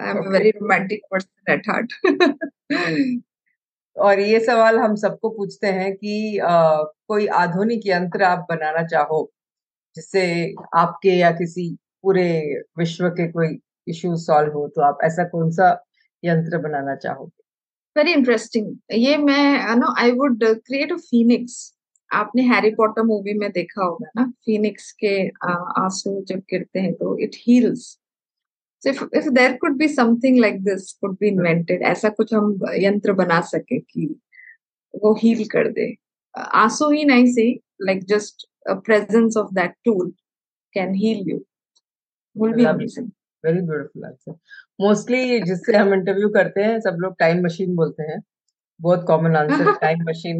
I'm 0.00 0.18
okay. 0.18 0.26
a 0.26 0.30
very 0.30 0.52
romantic 0.60 1.00
person 1.10 1.30
at 1.48 1.64
heart. 1.66 1.90
और 3.96 4.20
ये 4.20 4.38
सवाल 4.40 4.78
हम 4.78 4.94
सबको 4.96 5.28
पूछते 5.36 5.66
हैं 5.66 5.92
कि 5.96 6.38
आ, 6.38 6.82
कोई 7.08 7.26
आधुनिक 7.26 7.86
यंत्र 7.86 8.22
आप 8.22 8.46
बनाना 8.50 8.82
चाहो 8.86 9.20
जिससे 9.96 10.24
आपके 10.76 11.10
या 11.18 11.30
किसी 11.30 11.68
पूरे 12.02 12.28
विश्व 12.78 13.08
के 13.08 13.30
कोई 13.32 13.58
इश्यू 13.88 14.16
सॉल्व 14.16 14.52
हो 14.52 14.66
तो 14.76 14.82
आप 14.82 14.98
ऐसा 15.04 15.24
कौन 15.28 15.50
सा 15.50 15.70
यंत्र 16.24 16.58
बनाना 16.58 16.94
चाहोगे 16.96 17.42
वेरी 17.96 18.12
इंटरेस्टिंग 18.12 18.76
ये 18.92 19.16
मैं 19.16 19.76
know 19.76 19.94
I 20.02 20.10
would 20.12 20.44
create 20.44 20.92
a 20.92 20.96
phoenix 21.10 21.56
आपने 22.10 22.42
हैरी 22.44 22.70
पॉटर 22.70 23.02
मूवी 23.02 23.32
में 23.34 23.50
देखा 23.52 23.84
होगा 23.84 24.08
ना? 24.16 24.24
फिनिक्स 24.44 24.90
के 25.04 25.16
आँसू 25.46 26.20
जब 26.28 26.38
गिरते 26.50 26.80
हैं 26.80 26.92
तो 26.94 27.16
it 27.18 27.36
heals 27.38 27.96
if 28.82 29.02
if 29.16 29.28
there 29.28 29.56
could 29.56 29.76
be 29.76 29.88
something 29.88 30.38
like 30.40 30.62
this 30.64 30.92
could 30.92 31.16
be 31.20 31.28
invented 31.28 31.82
ऐसा 31.84 32.08
कुछ 32.08 32.34
हम 32.34 32.58
यंत्र 32.76 33.12
बना 33.14 33.40
सके 33.46 33.78
कि 33.80 34.06
वो 34.94 35.14
हील 35.14 35.44
कर 35.48 35.70
दे। 35.72 35.94
आँसू 36.34 36.90
ही 36.90 37.04
नहीं 37.04 37.32
say 37.34 37.50
like 37.82 38.04
just 38.04 38.46
presence 38.86 39.36
of 39.36 39.52
that 39.54 39.74
tool 39.84 40.10
can 40.74 40.94
heal 40.94 41.30
you 41.30 41.36
will 42.36 42.54
be 42.54 42.64
amazing 42.64 43.10
very 43.44 43.60
beautiful 43.62 44.04
answer 44.04 44.32
mostly 44.80 45.40
जिससे 45.40 45.76
हम 45.76 45.92
इंटरव्यू 45.94 46.28
करते 46.30 46.62
हैं 46.62 46.78
सब 46.80 46.96
लोग 47.00 47.14
टाइम 47.18 47.44
मशीन 47.44 47.74
बोलते 47.76 48.02
हैं। 48.02 48.20
बहुत 48.80 49.04
कॉमन 49.08 49.36
आंसर 49.36 49.72
टाइम 49.80 50.02
मशीन 50.08 50.38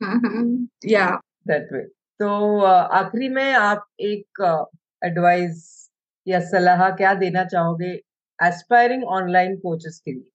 या 0.00 1.06
दैट 1.48 1.72
वे 1.72 1.82
तो 2.20 2.28
आखिरी 2.62 3.28
में 3.28 3.52
आप 3.52 3.86
एक 4.00 4.40
एडवाइस 5.02 5.64
या 6.26 6.40
सलाह 6.40 6.88
क्या 6.96 7.12
देना 7.14 7.44
चाहोगे 7.44 7.90
एस्पायरिंग 8.38 9.04
ऑनलाइन 9.10 9.56
कोचेस 9.58 10.00
के 10.04 10.12
लिए? 10.12 10.30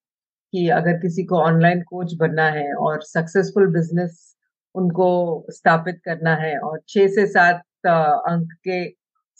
कि 0.53 0.67
अगर 0.69 0.97
किसी 1.01 1.23
को 1.25 1.37
ऑनलाइन 1.41 1.81
कोच 1.83 2.13
बनना 2.19 2.45
है 2.51 2.73
और 2.77 3.01
सक्सेसफुल 3.03 3.67
बिज़नेस 3.73 4.35
उनको 4.75 5.07
स्थापित 5.51 6.01
करना 6.05 6.35
है 6.35 6.57
और 6.59 6.79
छह 6.89 7.07
से 7.15 7.25
सात 7.27 7.63
अंक 7.87 8.53
के 8.67 8.83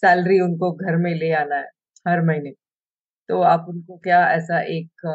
सैलरी 0.03 0.39
उनको 0.41 0.71
घर 0.74 0.95
में 0.97 1.13
ले 1.15 1.32
आना 1.34 1.55
है 1.55 1.69
हर 2.05 2.21
महीने 2.26 2.51
तो 3.30 3.41
आप 3.43 3.65
उनको 3.69 3.97
क्या 3.99 4.26
ऐसा 4.32 4.61
एक 4.78 5.07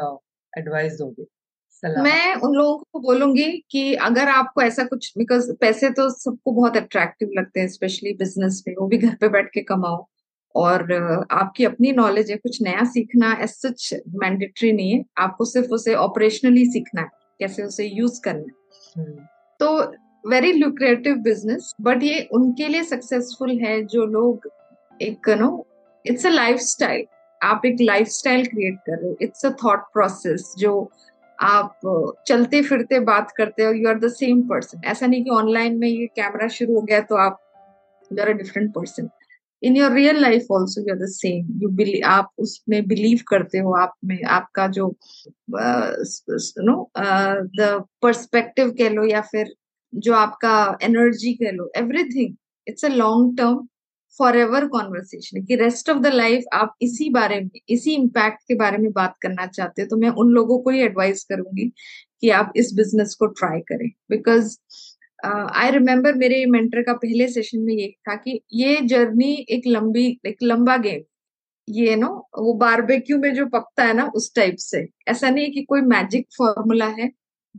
एडवाइस 0.53 0.93
दोगे? 0.99 1.25
मैं 1.83 2.35
उन 2.35 2.53
लोगों 2.53 2.77
को 2.77 2.99
बोलूँगी 2.99 3.51
कि 3.71 3.93
अगर 3.93 4.29
आपको 4.29 4.61
ऐसा 4.61 4.83
कुछ 4.83 5.11
बिकॉज़ 5.17 5.51
पैसे 5.51 5.89
तो 5.89 6.09
सबको 6.09 6.51
बहुत 6.51 6.77
अट्रैक्टिव 6.77 7.29
लगते 7.37 7.59
हैं 7.59 7.67
स्पेशली 7.67 8.13
बिज़नेस 8.13 8.63
में 8.67 8.75
वो 8.79 8.87
भी 8.87 8.97
घर 8.97 9.15
पे 9.15 9.29
बैठ 9.29 9.49
के 9.53 9.61
कमाओ। 9.61 10.07
और 10.55 10.91
आपकी 11.31 11.65
अपनी 11.65 11.91
नॉलेज 11.91 12.31
है 12.31 12.37
कुछ 12.37 12.61
नया 12.61 12.83
सीखना 12.83 13.31
एज 13.41 13.49
सच 13.49 13.93
मैंडेटरी 14.15 14.71
नहीं 14.71 14.93
है। 14.93 15.03
आपको 15.17 15.45
सिर्फ़ 15.45 15.69
उसे 15.69 15.93
ऑपरेशनली 15.95 16.65
सीखना 16.65 17.01
है 17.01 17.07
कैसे 17.39 17.63
उसे 17.63 17.85
यूज़ 17.85 18.21
करना 18.21 18.39
है। 18.39 19.03
हम्म। 19.03 19.25
तो 19.59 19.93
वेरी 20.29 20.51
लुक्रेटिव 20.53 21.15
बिज़नेस 21.15 21.73
बट 21.81 22.03
ये 22.03 22.27
उनके 22.33 22.67
लिए 22.67 22.83
सक्सेसफुल 22.83 23.59
है 23.59 23.81
जो 23.85 24.05
लोग 24.05 24.49
एक 25.01 25.29
नो 25.29 25.67
इट्स 26.05 26.25
अ 26.25 26.29
लाइफ 26.29 26.59
आप 27.41 27.61
एक 27.65 27.77
लाइफ 27.81 28.07
क्रिएट 28.25 28.77
कर 28.87 28.97
रहे 28.97 29.09
हो। 29.09 29.17
इट्स 29.21 29.45
अ 29.45 29.49
थॉट 29.49 29.79
प्रोसेस 29.93 30.53
जो 30.57 30.91
आप 31.41 31.79
चलते 32.27 32.61
फिरते 32.61 32.99
बात 32.99 33.31
करते 33.37 33.63
हो 33.63 33.71
you 33.71 33.89
are 33.89 33.99
the 33.99 34.07
same 34.07 34.41
person 34.41 34.81
ऐसा 34.85 35.07
नहीं 35.07 35.23
कि 35.23 35.29
ऑनलाइन 35.29 35.77
में 35.77 35.87
ये 35.87 36.05
कैमरा 36.05 36.47
शुरू 36.47 36.75
हो 36.75 36.81
गया 36.81 36.99
तो 36.99 37.15
आप 37.15 37.39
you 38.11 38.21
are 38.21 38.29
a 38.29 38.31
different 38.31 38.73
person 38.73 39.09
in 39.63 39.77
your 39.77 39.91
real 39.91 40.21
life 40.21 40.45
also 40.51 40.81
you 40.81 40.93
are 40.93 40.99
the 40.99 41.05
same 41.05 41.59
you 41.61 41.69
believe 41.69 42.05
आप 42.05 42.31
उसमें 42.37 42.87
बिलीव 42.87 43.19
करते 43.27 43.57
हो, 43.57 43.73
आप 43.73 43.93
में, 44.05 44.23
आपका 44.23 44.67
जो 44.67 44.95
नो 46.59 46.91
द 47.59 47.85
पर्सपेक्टिव 48.01 48.71
कह 48.71 48.89
लो 48.89 49.03
या 49.03 49.21
फिर 49.21 49.53
जो 49.95 50.13
आपका 50.13 50.77
एनर्जी 50.81 51.33
कह 51.33 51.51
लो 51.51 51.71
everything 51.75 52.35
it's 52.67 52.85
a 52.85 52.89
long 52.89 53.37
term 53.37 53.67
forever 54.37 54.65
conversation 54.67 55.43
कि 55.45 55.55
रेस्ट 55.55 55.89
ऑफ़ 55.89 55.97
द 55.99 56.07
लाइफ 56.07 56.43
आप 56.53 56.75
इसी 56.81 57.09
बारे 57.09 57.39
में, 57.41 57.49
इसी 57.69 57.93
इम्पैक्ट 57.93 58.43
के 58.47 58.55
बारे 58.55 58.77
में 58.77 58.91
बात 58.93 59.15
करना 59.21 59.45
चाहते 59.47 59.81
हो 59.81 59.87
तो 59.87 59.97
मैं 59.97 60.09
उन 60.21 60.31
लोगों 60.33 60.57
को 60.59 60.69
ही 60.69 60.81
एडवाइस 60.83 61.23
करूँगी 61.23 61.71
कि 62.21 62.29
आप 62.31 62.53
इस 62.57 62.73
बिज़नेस 62.75 63.15
को 63.19 63.27
ट्राई 63.29 63.59
करें। 63.69 63.89
बिकॉज़ 64.09 64.57
आई 65.23 65.71
रिमेम्बर 65.71 66.13
मेरे 66.15 66.45
मेंटर 66.47 66.81
का 66.83 66.93
पहले 66.95 67.27
सेशन 67.29 67.59
में 67.61 67.73
ये 67.73 67.87
था 68.09 68.15
कि 68.17 68.39
ये 68.53 68.75
जर्नी 68.83 69.33
एक 69.49 69.67
लंबी, 69.67 70.19
एक 70.25 70.37
लंबा 70.43 70.77
गेम 70.79 71.01
ये 71.67 71.95
नो 71.95 72.07
वो 72.39 72.53
बारबेक्यू 72.55 73.17
में 73.19 73.33
जो 73.35 73.45
पकता 73.47 73.83
है 73.85 73.93
ना, 73.93 74.05
उस 74.15 74.33
टाइप 74.35 74.55
से। 74.59 74.87
ऐसा 75.07 75.29
नहीं 75.29 75.51
कि 75.53 75.63
कोई 75.63 75.81
मैजिक 75.83 76.27
फॉर्मूला 76.37 76.87
है 76.99 77.09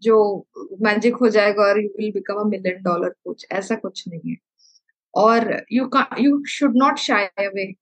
जो 0.03 0.47
मैजिक 0.83 1.17
हो 1.17 1.29
जाएगा 1.31 1.63
और 1.65 1.81
you 1.83 1.89
will 1.99 2.11
become 2.13 2.41
a 2.41 2.45
million 2.49 2.83
dollar 2.85 3.15
कुछ 3.25 3.47
ऐसा 3.53 3.75
कुछ 3.77 4.05
नहीं 4.09 4.31
है। 4.31 4.37
और 5.15 5.65
यू 5.73 5.87
का 5.89 6.09
you 6.19 6.43
should 6.49 6.77
not 6.77 6.99
shy 6.99 7.25
away 7.47 7.73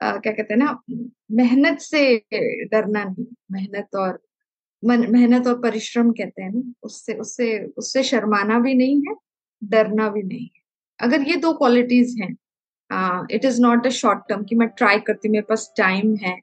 क्या 0.00 0.32
कहते 0.32 0.54
हैं 0.54 0.58
ना, 0.58 0.78
मेहनत 1.32 1.78
से 1.80 2.16
डरना 2.32 3.04
नहीं, 3.04 3.26
मेहनत 3.52 3.96
और 3.96 4.20
मेहनत 4.82 5.46
और 5.46 5.58
परिश्रम 5.60 6.10
कहते 6.12 6.42
हैं 6.42 6.50
ना, 6.52 6.62
उससे 6.82 7.14
उससे 7.14 7.58
उससे 7.78 8.02
शर्माना 8.02 8.58
भी 8.58 8.74
नहीं 8.74 9.00
है, 9.08 9.14
डरना 9.62 10.08
भी 10.10 10.22
नहीं 10.22 10.44
है। 10.44 10.62
अगर 11.00 11.28
ये 11.28 11.36
दो 11.36 11.52
क्वालिटीज 11.54 12.16
हैं 12.20 12.36
it 13.30 13.44
is 13.44 13.60
not 13.62 13.86
a 13.86 13.90
short 13.98 14.22
term 14.28 14.44
कि 14.44 14.54
मैं 14.54 14.68
ट्राई 14.68 15.00
करती 15.00 15.28
हूँ, 15.28 15.32
मेरे 15.32 15.46
पास 15.48 15.72
टाइम 15.76 16.14
है, 16.16 16.38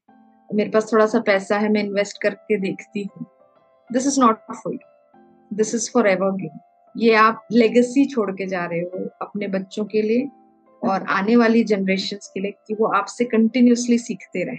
मेरे 0.50 0.70
पास 0.70 0.92
थोड़ा 0.94 1.06
सा 1.08 1.20
पैसा 1.28 1.58
है, 1.58 1.70
मैं 1.70 1.84
इन्वेस्ट 1.84 2.22
करके 2.22 2.58
देखती 2.60 3.04
हूँ। 3.06 3.26
This 3.90 4.08
is 4.08 4.20
not 4.22 4.38
for 4.54 4.74
you 4.74 5.56
this 5.58 5.76
is 5.76 5.90
forever 6.08 6.32
game 6.38 6.58
ये 6.98 7.14
आप 7.16 7.48
लेगेसी 7.52 8.06
छोड़ 8.06 8.32
के 8.32 8.46
जा 8.48 8.66
रहे 8.66 8.80
हो 8.80 9.06
अपने 9.22 9.48
बच्चों 9.48 9.86
के 9.86 10.02
लिए 10.02 10.28
और 10.82 11.04
आने 11.10 11.36
वाली 11.36 11.64
जनरेशन 11.64 12.18
के 12.34 12.40
लिए 12.40 12.52
कि 12.68 12.74
वो 12.74 12.88
आपसे 12.88 13.26
कंटिन्यूसली 13.26 13.98
सीखते 13.98 14.44
रहे। 14.44 14.58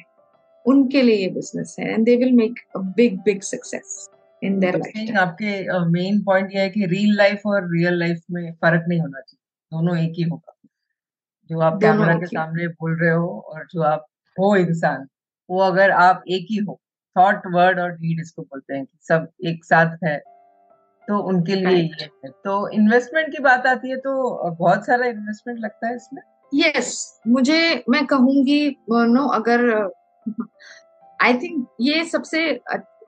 उनके 0.66 1.03
लिए 1.03 1.16
ये 1.16 1.28
बिज़नेस 1.30 1.76
है 1.80 1.93
and 1.93 2.05
they 2.05 2.16
will 2.16 2.32
make 2.32 2.55
a 2.76 2.78
big 2.97 3.18
big 3.18 3.41
success 3.41 4.09
in 4.43 4.59
their 4.61 4.76
life 4.76 5.16
आपके 5.16 5.80
मेन 5.91 6.22
पॉइंट 6.22 6.55
ये 6.55 6.61
है 6.61 6.68
कि 6.70 6.86
रियल 6.86 7.16
लाइफ 7.16 7.47
और 7.47 7.72
रियल 7.72 7.99
लाइफ 7.99 8.20
में 8.30 8.53
फ़र्क 8.53 8.84
नहीं 8.89 9.01
होना 9.01 9.20
चाहिए। 9.20 9.39
दोनों 9.72 9.97
एक 9.99 10.12
ही 10.18 10.22
होगा। 10.22 10.55
जो 11.51 11.61
आप 11.61 11.78
कैमरा 11.82 12.14
के 12.14 12.26
सामने 12.26 12.66
बोल 12.68 12.99
रहे 13.01 13.11
हो 13.11 13.28
और 13.55 13.66
जो 13.72 13.82
आप 13.82 14.07
हो 14.36 14.55
इंसान 14.57 15.07
वो 15.51 15.61
अगर 15.61 15.91
आप 15.91 16.22
एक 16.28 16.47
ही 16.51 16.57
हो 16.57 16.80
थॉट 17.16 17.47
वर्ड 17.55 17.80
और 17.80 17.93
डीड 17.93 18.20
इसको 18.20 18.43
बोलते 18.43 18.74
हैं 18.74 18.84
कि 18.84 18.99
सब 19.01 19.28
एक 19.47 19.64
साथ 19.64 19.97
है 20.05 20.16
तो 21.09 21.19
उनके 21.29 21.55
लिए 21.55 22.31
तो 22.45 22.57
इन्वेस्टमेंट 22.71 23.31
की 23.33 23.43
बात 23.43 23.67
आती 23.67 23.91
है 23.91 23.97
तो 23.99 24.13
बहुत 24.51 24.87
सारा 24.87 25.07
इन्वेस्टमेंट 25.07 25.59
लगता 25.61 25.89
है 25.89 25.95
इसमें? 25.97 26.23
यस 26.53 26.75
yes, 26.77 27.33
मुझे 27.33 27.85
मैं 27.91 28.05
कहूँगी 28.07 28.77
नो 28.91 29.27
अगर 29.35 29.71
आई 31.21 31.35
थिंक 31.39 31.67
ये 31.81 32.05
सबसे 32.05 32.41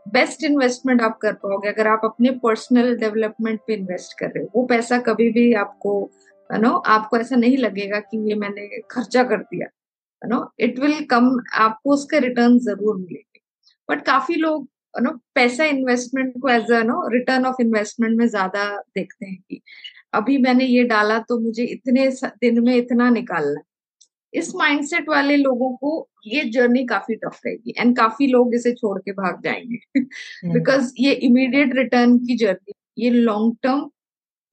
बेस्ट 0.09 0.45
इन्वेस्टमेंट 0.45 1.03
आप 1.03 1.19
कर 1.23 1.33
पाओगे 1.35 1.69
अगर 1.69 1.87
आप 1.89 2.01
अपने 2.05 2.31
पर्सनल 2.45 2.95
डेवलपमेंट 2.99 3.61
पे 3.67 3.75
इन्वेस्ट 3.75 4.19
कर 4.19 4.27
रहे 4.27 4.45
हो। 4.45 4.51
वो 4.57 4.65
पैसा 4.67 4.99
कभी 5.01 5.31
भी 5.33 5.53
आपको 5.57 5.93
नो 6.51 6.71
आपको 6.89 7.17
ऐसा 7.17 7.37
नहीं 7.37 7.57
लगेगा 7.59 8.01
कि 8.01 8.19
ये 8.29 8.35
मैंने 8.37 8.81
खर्चा 8.91 9.23
कर 9.25 9.43
दिया 9.45 9.67
नो 10.23 10.39
इट 10.61 10.79
विल 10.79 11.05
कम 11.11 11.31
आपको 11.59 11.93
उसके 11.93 12.19
रिटर्न 12.21 12.59
ज़रूर 12.61 12.97
मिलेंगे। 12.97 13.41
बट 13.89 14.05
काफ़ी 14.07 14.35
लोग 14.37 14.69
नो 14.95 15.11
पैसा 15.35 15.65
इन्वेस्टमेंट 15.65 16.33
को 16.43 16.49
as 16.49 16.71
a 16.73 16.83
know 16.83 17.09
return 17.09 17.47
of 17.47 17.63
investment 17.63 18.19
में 18.19 18.27
ज़्यादा 18.29 18.65
देखते 18.97 19.27
हैं 19.27 19.37
कि 19.51 19.61
अभी 20.15 20.39
मैंने 20.39 20.65
ये 20.65 20.85
डाला 20.85 21.19
तो 21.19 21.39
मुझे 21.41 21.65
इतने 21.65 22.09
दिन 22.23 22.61
में 22.65 22.75
इतना 22.77 23.11
निकालना 23.11 23.61
इस 24.33 24.55
माइंडसेट 24.55 25.09
वाले 25.09 25.37
लोगों 25.37 25.77
को 25.77 26.09
ये 26.27 26.45
जर्नी 26.45 26.85
काफ़ी 26.87 27.15
टफ 27.15 27.41
रहेगी 27.47 27.75
एंड 27.79 27.97
काफ़ी 27.97 28.27
लोग 28.27 28.55
इसे 28.55 28.73
छोड़ 28.73 28.99
के 28.99 29.13
भाग 29.13 29.41
जाएँगे। 29.43 30.01
Because 30.53 30.83
hmm. 30.83 31.05
ये 31.05 31.13
इमीडिएट 31.13 31.75
रिटर्न 31.75 32.19
की 32.19 32.37
जर्नी 32.37 32.73
ये 32.99 33.11
लॉन्ग 33.11 33.57
टर्म 33.63 33.91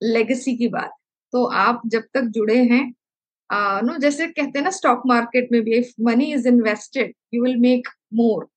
लेगेसी 0.02 0.56
की 0.56 0.68
बात 0.68 0.92
तो 1.32 1.44
आप 1.44 1.82
जब 1.86 2.02
तक 2.14 2.30
जुड़े 2.30 2.56
हैं 2.64 2.84
नो 3.82 3.96
जैसे 3.98 4.26
कहते 4.26 4.58
हैं 4.58 4.64
ना 4.64 4.70
स्टॉक 4.70 5.02
मार्केट 5.06 5.48
में 5.52 5.62
भी 5.62 5.74
if 5.74 5.92
money 6.00 6.32
is 6.32 6.48
invested 6.48 7.14
you 7.34 7.42
will 7.44 7.56
make 7.56 7.88
more 8.14 8.48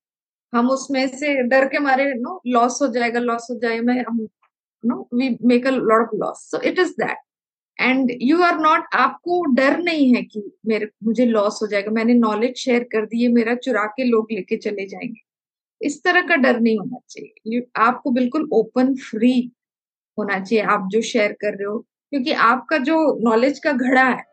हम 0.54 0.70
उसमें 0.70 1.08
से 1.08 1.44
डर 1.44 1.68
के 1.68 1.80
मारे 1.80 2.14
नो 2.14 2.42
लॉस 2.48 2.80
हो 2.82 2.88
जाएगा 2.88 3.20
लॉस 3.20 3.48
हो 3.52 3.56
जाएगा 3.56 4.04
हम 4.10 4.28
know 4.86 5.10
we 5.14 5.38
make 5.46 5.68
a 5.68 5.70
lot 5.70 6.02
of 6.02 6.16
loss 6.16 6.38
so 6.38 6.62
it 6.62 6.80
is 6.80 6.92
that 6.92 7.18
and 7.82 8.12
you 8.22 8.42
are 8.42 8.60
not 8.60 8.84
आपको 8.94 9.46
डर 9.46 9.78
नहीं 9.78 10.16
है 10.16 10.22
कि 10.22 10.58
मेरे, 10.66 10.90
मुझे 11.04 11.26
लॉस 11.26 11.60
हो 11.62 11.68
जाएगा। 11.68 11.92
मैंने 11.92 12.14
नॉलेज 12.14 12.56
शेयर 12.56 12.84
कर 12.84 13.06
दी 13.06 13.24
है 13.24 13.30
मेरा 13.30 13.56
चुरा 13.56 13.86
के 13.86 14.04
लोग 14.04 14.28
लेके 14.32 14.58
चले 14.58 14.88
जाएँगे। 14.88 15.22
इस 15.86 16.04
तरह 16.04 16.22
का 16.22 16.36
डर 16.36 16.60
नहीं 16.60 16.78
होना 16.80 16.98
चाहिए। 17.10 17.68
आपको 17.76 18.12
बिल्कुल 18.12 18.50
ओपन 18.54 18.96
फ्री 18.96 19.52
होना 20.20 20.40
चाहिए, 20.40 20.66
आप 20.66 20.88
जो 20.92 21.02
शेयर 21.02 21.32
कर 21.32 21.52
रहे 21.54 21.66
हो। 21.66 21.80
क्योंकि 21.80 22.32
आपका 22.32 22.78
जो 22.78 23.20
नॉलेज 23.30 23.60
का 23.60 23.72
घड़ा 23.72 24.04
है, 24.04 24.26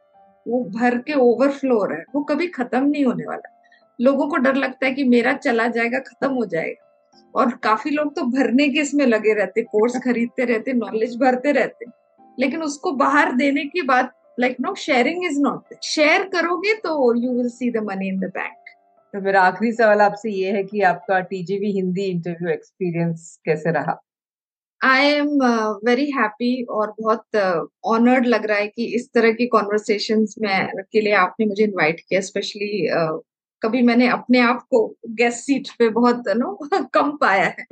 वो 0.48 0.64
भर 0.64 0.98
के 0.98 1.12
ओवरफ्लो 1.12 1.78
हो 1.78 1.84
रहा 1.84 1.98
है। 1.98 2.04
वो 2.14 2.22
कभी 2.22 2.46
खत्म 2.46 2.84
नहीं 2.86 3.04
होने 3.04 3.24
वाला। 3.26 3.57
लोगों 4.00 4.28
को 4.28 4.36
डर 4.36 4.54
लगता 4.54 4.86
है 4.86 4.92
कि 4.92 5.04
मेरा 5.04 5.32
चला 5.36 5.66
जाएगा 5.68 5.98
खत्म 5.98 6.30
हो 6.32 6.44
जाएगा। 6.44 6.84
और 7.34 7.50
काफ़ी 7.56 7.90
लोग 7.90 8.14
तो 8.16 8.22
भरने 8.22 8.68
के 8.68 8.80
इसमें 8.80 9.06
लगे 9.06 9.34
रहते 9.34 9.62
कोर्स 9.62 9.96
खरीदते 10.04 10.44
रहते 10.44 10.72
नॉलेज 10.72 11.16
भरते 11.16 11.52
रहते। 11.52 11.86
लेकिन 12.38 12.62
उसको 12.62 12.92
बाहर 12.92 13.32
देने 13.32 13.64
की 13.64 13.82
बात 13.82 14.12
like 14.40 14.56
no 14.60 14.74
sharing 14.74 15.24
is 15.24 15.40
not 15.40 15.74
share 15.84 16.22
करोगे 16.28 16.74
तो 16.74 17.14
you 17.22 17.32
will 17.32 17.48
see 17.48 17.70
the 17.70 17.76
money 17.82 18.08
in 18.08 18.18
the 18.20 18.24
bank 18.24 18.54
तो 19.14 19.20
मेरा 19.20 19.42
आखिरी 19.42 19.72
सवाल 19.72 20.00
आपसे 20.00 20.30
ये 20.30 20.50
है 20.52 20.62
कि 20.64 20.80
आपका 20.80 21.20
टीजीवी 21.20 21.70
हिंदी 21.72 22.04
इंटरव्यू 22.04 22.48
एक्सपीरियंस 22.48 23.38
कैसे 23.44 23.70
रहा? 23.70 24.02
आई 24.84 25.06
एम 25.06 25.28
वेरी 25.86 26.10
हैप्पी 26.10 26.62
और 26.64 26.94
बहुत 27.00 27.36
ऑनर्ड 27.84 28.24
uh, 28.24 28.30
लग 28.30 28.46
रहा 28.46 28.58
है 28.58 28.66
कि 28.66 28.84
इस 28.84 29.08
तरह 29.14 29.32
की 29.32 29.46
कॉन्वर्सेशन 29.46 30.26
में 30.38 30.68
के 30.92 31.00
लिए 31.00 31.12
आपने 31.12 31.46
मुझे 31.46 31.64
इनवाइट 31.64 32.00
किया 32.00 32.20
स्पेशली 32.20 32.88
कभी 33.62 33.82
मैंने 33.82 34.08
अपने 34.08 34.40
आप 34.40 34.62
को 34.62 34.96
गेस्ट 35.06 35.38
सीट 35.38 35.68
पे 35.78 35.88
बहुत 35.88 36.28
नो 36.28 36.68
कम 36.94 37.16
पाया 37.16 37.44
है। 37.44 37.66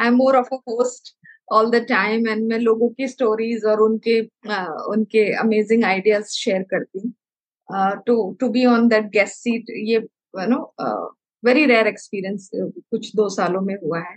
I 0.00 0.06
am 0.06 0.14
more 0.14 0.36
of 0.36 0.54
a 0.54 0.56
host 0.56 1.16
all 1.52 1.70
the 1.70 1.84
time 1.88 2.28
and 2.28 2.48
मैं 2.48 2.58
लोगों 2.58 2.88
की 2.88 3.08
स्टोरीज 3.08 3.64
और 3.64 3.80
उनके 3.80 4.22
uh, 4.22 4.92
उनके 4.92 5.32
अमेजिंग 5.32 5.84
आइडियाज़ 5.84 6.24
शेयर 6.24 6.62
करती 6.62 6.98
हूँ। 6.98 7.12
To 8.06 8.36
to 8.40 8.48
be 8.48 8.64
on 8.64 8.88
that 8.88 9.04
guest 9.04 9.34
seat 9.34 9.70
ये 9.70 9.98
नो 10.36 10.74
वेरी 11.44 11.66
रेयर 11.66 11.86
एक्सपीरियंस 11.86 12.50
कुछ 12.54 13.16
दो 13.16 13.28
सालों 13.28 13.60
में 13.60 13.74
हुआ 13.74 14.00
है। 14.00 14.14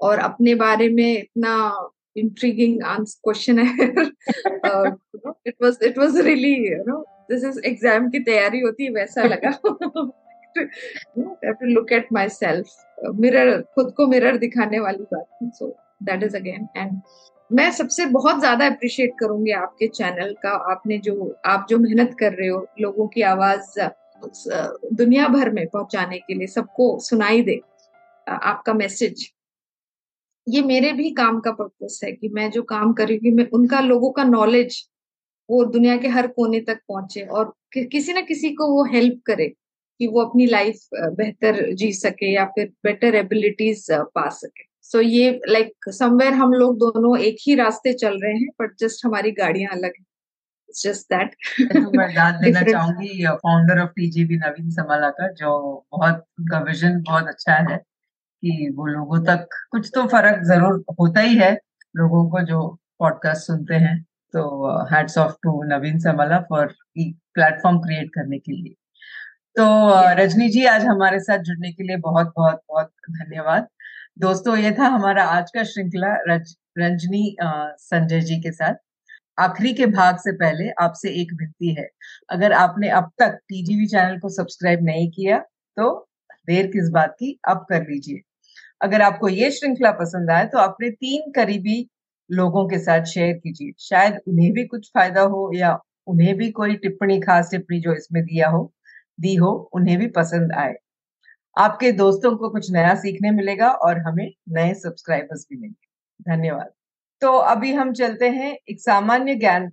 और 0.00 0.18
अपने 0.18 0.54
बारे 0.54 0.88
में 0.88 1.18
इतना 1.18 1.88
इंट्रीगिंग 2.16 2.80
क्वेश्चन 3.24 3.58
है। 3.58 3.88
It 5.46 5.54
was 5.62 5.78
it 5.82 5.98
was 5.98 6.16
really 6.18 6.54
you 6.54 6.82
know 6.86 7.04
this 7.30 7.44
is 7.44 7.60
exam 7.66 8.10
की 8.10 8.20
तैयारी 8.20 8.62
लगा 10.58 11.52
to 11.52 11.66
look 11.66 11.92
at 11.92 12.06
myself 12.28 12.66
mirror 13.14 13.60
खुद 13.60 13.92
को 13.96 14.06
मिरर 14.06 14.36
दिखाने 14.38 14.78
वाली 14.78 15.04
बात 15.14 15.52
so 15.54 15.76
that 16.02 16.22
is 16.22 16.36
again 16.36 16.68
and 16.76 17.00
मैं 17.52 17.70
सबसे 17.70 18.06
बहुत 18.06 18.38
ज़्यादा 18.38 18.66
अप्रिशिएट 18.66 19.10
करूँगी 19.20 19.50
आपके 19.50 19.86
चैनल 19.86 20.34
का 20.42 20.50
आपने 20.50 20.98
जो 20.98 21.38
आप 21.46 21.66
जो 21.70 21.78
मेहनत 21.78 22.16
कर 22.20 22.32
रहे 22.32 22.48
हो 22.48 22.66
लोगों 22.80 23.08
की 23.08 23.22
आवाज़ 23.22 23.80
दुनिया 24.94 25.28
भर 25.28 25.50
में 25.50 25.66
पहुँचाने 25.66 26.18
के 26.18 26.34
लिए 26.34 26.46
सबको 26.46 26.98
सुनाई 26.98 27.42
दे 27.42 27.60
आपका 28.28 28.72
मैसेज 28.74 29.32
ये 30.48 30.62
मेरे 30.62 30.92
भी 30.92 31.10
काम 31.10 31.40
का 31.40 31.52
पर्पस 31.52 32.00
है 32.04 32.12
कि 32.12 32.28
मैं 32.28 32.50
जो 32.50 32.62
काम 32.62 32.92
कर 32.92 33.08
रही 33.08 33.28
हूँ 33.28 33.36
मैं 33.36 33.48
उनका 33.50 33.80
लोगों 33.80 34.10
का 34.10 34.24
नॉलेज 34.24 34.88
वो 35.50 35.64
दुनिया 35.64 35.96
के 35.96 36.08
हर 36.08 36.26
कोने 36.26 36.60
तक 36.60 36.80
पहुँचे 36.88 37.22
और 37.22 37.54
कि, 37.72 37.84
किसी 37.84 38.12
ना 38.12 38.20
किसी 38.20 38.50
को 38.50 38.66
वो 38.66 38.84
हेल्प 38.84 39.22
करे। 39.26 39.52
कि 40.00 40.06
वो 40.06 40.20
अपनी 40.20 40.46
लाइफ 40.46 40.76
बेहतर 40.94 41.74
जी 41.74 41.92
सके 41.92 42.32
या 42.34 42.44
फिर 42.44 42.66
बेटर 42.84 43.14
एबिलिटीज 43.14 43.86
पा 43.90 44.28
सके। 44.28 44.64
सो 44.82 44.98
so 44.98 45.04
ये 45.04 45.40
लाइक 45.48 45.66
like, 45.66 45.94
समवेयर 45.94 46.32
हम 46.32 46.52
लोग 46.52 46.76
दोनों 46.78 47.18
एक 47.18 47.36
ही 47.46 47.54
रास्ते 47.54 47.92
चल 47.92 48.18
रहे 48.22 48.32
हैं 48.32 48.48
बट 48.60 48.76
जस्ट 48.80 49.04
हमारी 49.06 49.30
गाड़ियाँ 49.30 49.72
अलग 49.72 49.92
हैं। 49.98 50.06
जस्ट 50.82 51.14
दैट 51.14 51.36
मैं 51.96 52.08
दाद 52.14 52.34
देना 52.42 52.62
चाहूँगी 52.62 53.26
founder 53.26 53.80
of 53.80 53.90
TGB 53.90 54.36
Naveen 54.36 54.70
Samala 54.70 55.10
का 55.10 55.32
जो 55.32 55.52
बहुत 55.92 56.24
उनका 56.40 56.58
विजन 56.58 57.00
बहुत 57.02 57.28
अच्छा 57.28 57.54
है 57.70 57.76
कि 57.76 58.74
वो 58.76 58.86
लोगों 58.86 59.24
तक 59.24 59.48
कुछ 59.70 59.90
तो 59.94 60.06
फ़र्क 60.06 60.42
ज़रूर 60.44 60.84
होता 61.00 61.20
ही 61.20 61.36
है 61.36 61.52
लोगों 61.96 62.30
को 62.30 62.42
जो 62.42 62.78
पॉडकास्ट 62.98 63.46
सुनते 63.46 63.74
हैं। 63.74 64.02
तो 64.34 64.42
hats 64.94 65.18
off 65.18 65.32
to 65.42 65.62
Naveen 65.62 65.98
Samla 65.98 66.40
for 66.40 66.74
platform 66.98 67.78
create 67.78 68.10
करने 68.14 68.38
के 68.38 68.52
लिए। 68.52 68.74
तो 69.56 69.64
रजनी 70.16 70.48
जी 70.50 70.64
आज 70.66 70.84
हमारे 70.86 71.18
साथ 71.20 71.38
जुड़ने 71.44 71.70
के 71.72 71.82
लिए 71.84 71.96
बहुत 71.98 72.26
बहुत 72.36 72.60
बहुत 72.68 72.90
धन्यवाद। 73.10 73.66
दोस्तों 74.18 74.56
ये 74.56 74.70
था 74.72 74.86
हमारा 74.88 75.24
आज 75.28 75.50
का 75.54 75.62
श्रृंखला 75.64 76.12
रज, 76.28 76.54
रंजनी 76.78 77.36
संजय 77.40 78.20
जी 78.20 78.36
के 78.42 78.52
साथ। 78.52 78.74
आखिरी 79.38 79.72
के 79.74 79.86
भाग 79.88 80.18
से 80.18 80.32
पहले 80.34 80.68
आपसे 80.82 81.10
एक 81.22 81.32
विनती 81.40 81.74
है। 81.74 81.88
अगर 82.30 82.52
आपने 82.54 82.88
अब 82.90 83.10
तक 83.20 83.38
टीजीवी 83.48 83.86
चैनल 83.88 84.18
को 84.20 84.28
सब्सक्राइब 84.30 84.84
नहीं 84.84 85.10
किया 85.10 85.38
तो 85.76 85.90
देर 86.48 86.66
किस 86.68 86.90
बात 86.92 87.14
की? 87.20 87.38
अब 87.48 87.66
कर 87.70 87.82
लीजिए। 87.82 88.20
अगर 88.80 89.02
आपको 89.02 89.28
ये 89.30 89.50
श्रृंखला 89.52 89.90
पसंद 89.94 90.30
आए 90.30 90.46
तो 90.46 90.58
अपने 90.60 90.90
तीन 90.92 91.30
करीबी 91.36 91.86
लोगों 92.30 92.68
के 92.68 92.78
साथ 92.80 93.04
शेयर 93.06 93.32
कीजिए। 93.36 93.72
शायद 93.80 94.20
उन्हें 94.28 94.52
भी 94.52 94.66
कुछ 94.66 94.90
फ़ायदा 94.94 95.22
हो 95.32 95.50
या 95.56 95.78
उन्हें 96.08 96.34
भी 96.36 96.50
कोई 96.52 96.76
टिप्पणी 96.78 97.20
खास 97.20 97.50
टिप्पणी 97.50 97.80
जो 97.80 97.94
इसमें 97.94 98.22
दिया 98.24 98.48
हो। 98.50 98.70
दी 99.20 99.34
हो, 99.34 99.70
उन्हें 99.72 99.98
भी 99.98 100.06
पसंद 100.06 100.52
आए। 100.52 100.74
आपके 101.58 101.92
दोस्तों 101.92 102.36
को 102.36 102.48
कुछ 102.48 102.70
नया 102.70 102.94
सीखने 102.94 103.30
मिलेगा 103.30 103.70
और 103.70 103.98
हमें 103.98 104.32
नए 104.48 104.74
सब्सक्राइबर्स 104.74 105.46
भी 105.50 105.56
मिलेंगे। 105.56 106.36
धन्यवाद। 106.36 106.70
तो 107.20 107.32
अभी 107.32 107.72
हम 107.72 107.92
चलते 107.92 108.28
हैं, 108.28 108.58
एक 108.70 108.80
सामान्य 108.80 109.34
ज्ञान 109.34 109.70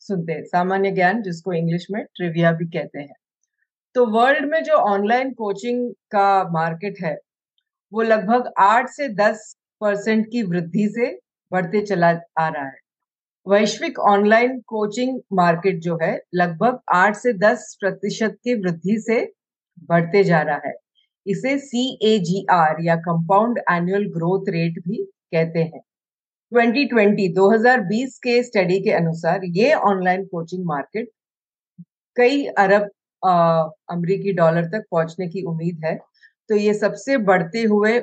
सुनते 0.00 0.32
हैं, 0.32 0.44
सामान्य 0.44 0.90
ज्ञान 0.90 1.22
जिसको 1.22 1.52
इंग्लिश 1.52 1.86
में 1.90 2.04
ट्रिविया 2.04 2.52
भी 2.52 2.66
कहते 2.66 2.98
हैं। 2.98 3.14
तो 3.94 4.06
वर्ल्ड 4.06 4.44
में 4.44 4.64
जो 4.64 4.72
ऑनलाइन 4.72 5.32
कोचिंग 5.32 5.90
का 5.90 6.48
मार्केट 6.52 6.94
है, 7.02 7.18
वो 7.92 8.02
लगभग 8.02 8.52
आठ 8.58 8.88
से 8.88 9.08
दस 9.08 9.56
परसेंट 9.80 10.26
की 10.32 10.42
वृद्धि 10.42 10.88
से 10.88 11.20
बढ़ते 11.52 11.86
चला 11.86 12.08
आ 12.38 12.48
रहा 12.48 12.66
है। 12.66 12.87
वैश्विक 13.48 13.98
ऑनलाइन 13.98 14.58
कोचिंग 14.66 15.20
मार्केट 15.32 15.78
जो 15.80 15.98
है 16.02 16.12
लगभग 16.34 16.78
आठ 16.94 17.16
से 17.16 17.32
दस 17.32 17.76
प्रतिशत 17.80 18.36
की 18.44 18.54
वृद्धि 18.54 18.98
से 19.00 19.20
बढ़ते 19.88 20.22
जा 20.24 20.40
रहा 20.42 20.60
है। 20.66 20.72
इसे 21.26 21.58
सी 21.58 21.84
ए 22.02 22.18
जी 22.18 22.44
आर 22.50 22.76
या 22.84 22.96
कंपाउंड 22.96 23.58
एनुअल 23.72 24.04
ग्रोथ 24.08 24.48
रेट 24.48 24.78
भी 24.88 25.02
कहते 25.34 25.58
हैं। 25.58 25.80
2020 26.52 27.28
2020 27.34 28.18
के 28.18 28.42
स्टडी 28.42 28.80
के 28.80 28.90
अनुसार 28.92 29.40
ये 29.44 29.72
ऑनलाइन 29.74 30.24
कोचिंग 30.26 30.64
मार्केट 30.66 31.10
कई 32.16 32.44
अरब 32.58 32.90
अमरीकी 33.22 34.32
डॉलर 34.32 34.66
तक 34.66 34.84
पहुँचने 34.90 35.28
की 35.28 35.42
उम्मीद 35.42 35.84
है। 35.84 35.96
तो 36.50 36.56
ये 36.56 36.74
सबसे 36.74 37.16
बढ़ते 37.16 37.62
हुए 37.62 37.98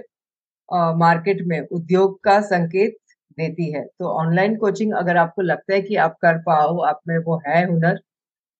आ, 0.69 0.93
मार्केट 0.93 1.41
में 1.47 1.59
उद्योग 1.61 2.23
का 2.23 2.39
संकेत 2.41 2.97
देती 3.38 3.71
है। 3.71 3.83
तो 3.99 4.07
ऑनलाइन 4.19 4.55
कोचिंग 4.57 4.93
अगर 4.95 5.17
आपको 5.17 5.41
लगता 5.43 5.73
है 5.73 5.81
कि 5.81 5.95
आप 5.97 6.17
कर 6.21 6.38
पाओ, 6.43 6.77
आप 6.79 6.99
में 7.07 7.17
वो 7.19 7.41
है 7.47 7.65
हुनर 7.65 7.99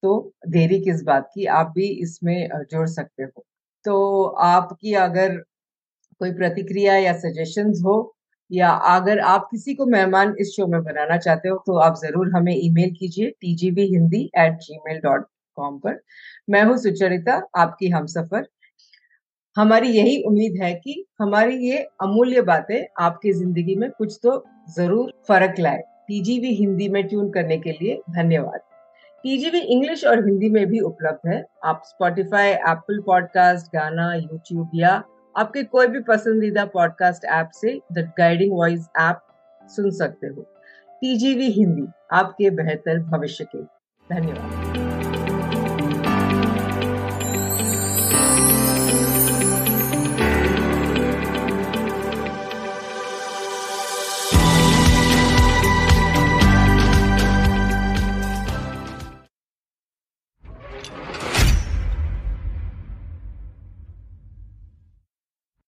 तो 0.03 0.32
देरी 0.49 0.80
किस 0.82 1.03
बात 1.03 1.30
की? 1.36 1.45
आप 1.47 1.71
भी 1.76 1.88
इसमें 2.01 2.49
जुड़ 2.71 2.88
सकते 2.89 3.23
हो। 3.23 3.43
तो 3.86 4.23
आपकी 4.45 4.93
अगर 4.95 5.38
कोई 6.21 6.32
प्रतिक्रिया 6.34 6.95
या 6.97 7.13
सजेशंस 7.19 7.82
हो, 7.86 8.15
या 8.51 8.69
अगर 8.89 9.19
आप 9.21 9.47
किसी 9.51 9.73
को 9.76 9.86
मेहमान 9.88 10.36
इस 10.39 10.51
शो 10.55 10.67
में 10.67 10.82
बनाना 10.84 11.17
चाहते 11.19 11.49
हो 11.49 11.55
तो 11.67 11.78
आप 11.80 11.95
ज़रूर 11.97 12.32
हमें 12.36 12.53
ईमेल 12.55 12.91
कीजिए 12.95 13.30
TGV 13.41 13.86
Hindi 13.88 14.23
at 14.38 14.57
Gmail 14.80 14.99
dot 15.01 15.26
com 15.57 15.78
पर। 15.80 15.99
मैं 16.49 16.63
हूँ 16.63 16.78
सुचरिता, 16.78 17.41
आपकी 17.57 17.89
हम 17.89 18.05
सफ़र 18.07 18.47
हमारी 19.57 19.89
यही 19.89 20.21
उम्मीद 20.23 20.61
है 20.61 20.73
कि 20.76 21.05
हमारी 21.21 21.57
ये 21.67 21.78
अमूल्य 22.03 22.41
बातें 22.43 22.86
आपकी 23.01 23.32
ज़िंदगी 23.34 23.76
में 23.76 23.89
कुछ 23.91 24.19
तो 24.23 24.32
ज़रूर 24.68 25.11
फ़र्क 25.28 25.59
लाए। 25.59 25.82
टीजीवी 26.07 26.53
हिंदी 26.55 26.88
में 26.89 27.07
ट्यून 27.07 27.30
करने 27.32 27.57
के 27.57 27.72
लिए 27.72 28.01
धन्यवाद। 28.09 28.59
टीजीवी 29.24 29.59
इंग्लिश 29.59 30.03
और 30.05 30.26
हिंदी 30.26 30.49
में 30.49 30.66
भी 30.66 30.80
उपलब्ध 30.80 31.30
है। 31.30 31.43
आप 31.66 31.82
Spotify 31.86 32.49
Apple 32.49 32.99
podcast 33.01 33.72
Gaana 33.76 34.13
YouTube 34.16 34.72
या 34.76 34.91
आपके 35.36 35.63
कोई 35.63 35.88
भी 35.88 35.99
पसंदीदा 35.99 36.66
पॉडकास्ट 36.66 37.26
ऐप 37.26 37.49
से 37.53 37.80
द 37.93 38.11
गाइडिंग 38.18 38.53
वॉइस 38.57 38.88
ऐप 38.99 39.22
सुन 39.70 39.89
सकते 39.91 40.28
हो। 40.28 40.41
टीजीवी 41.01 41.51
हिंदी, 41.51 41.88
आपके 42.13 42.49
बेहतर 42.51 42.99
भविष्य 43.01 43.45
के 43.45 43.63
धन्यवाद। 44.09 44.64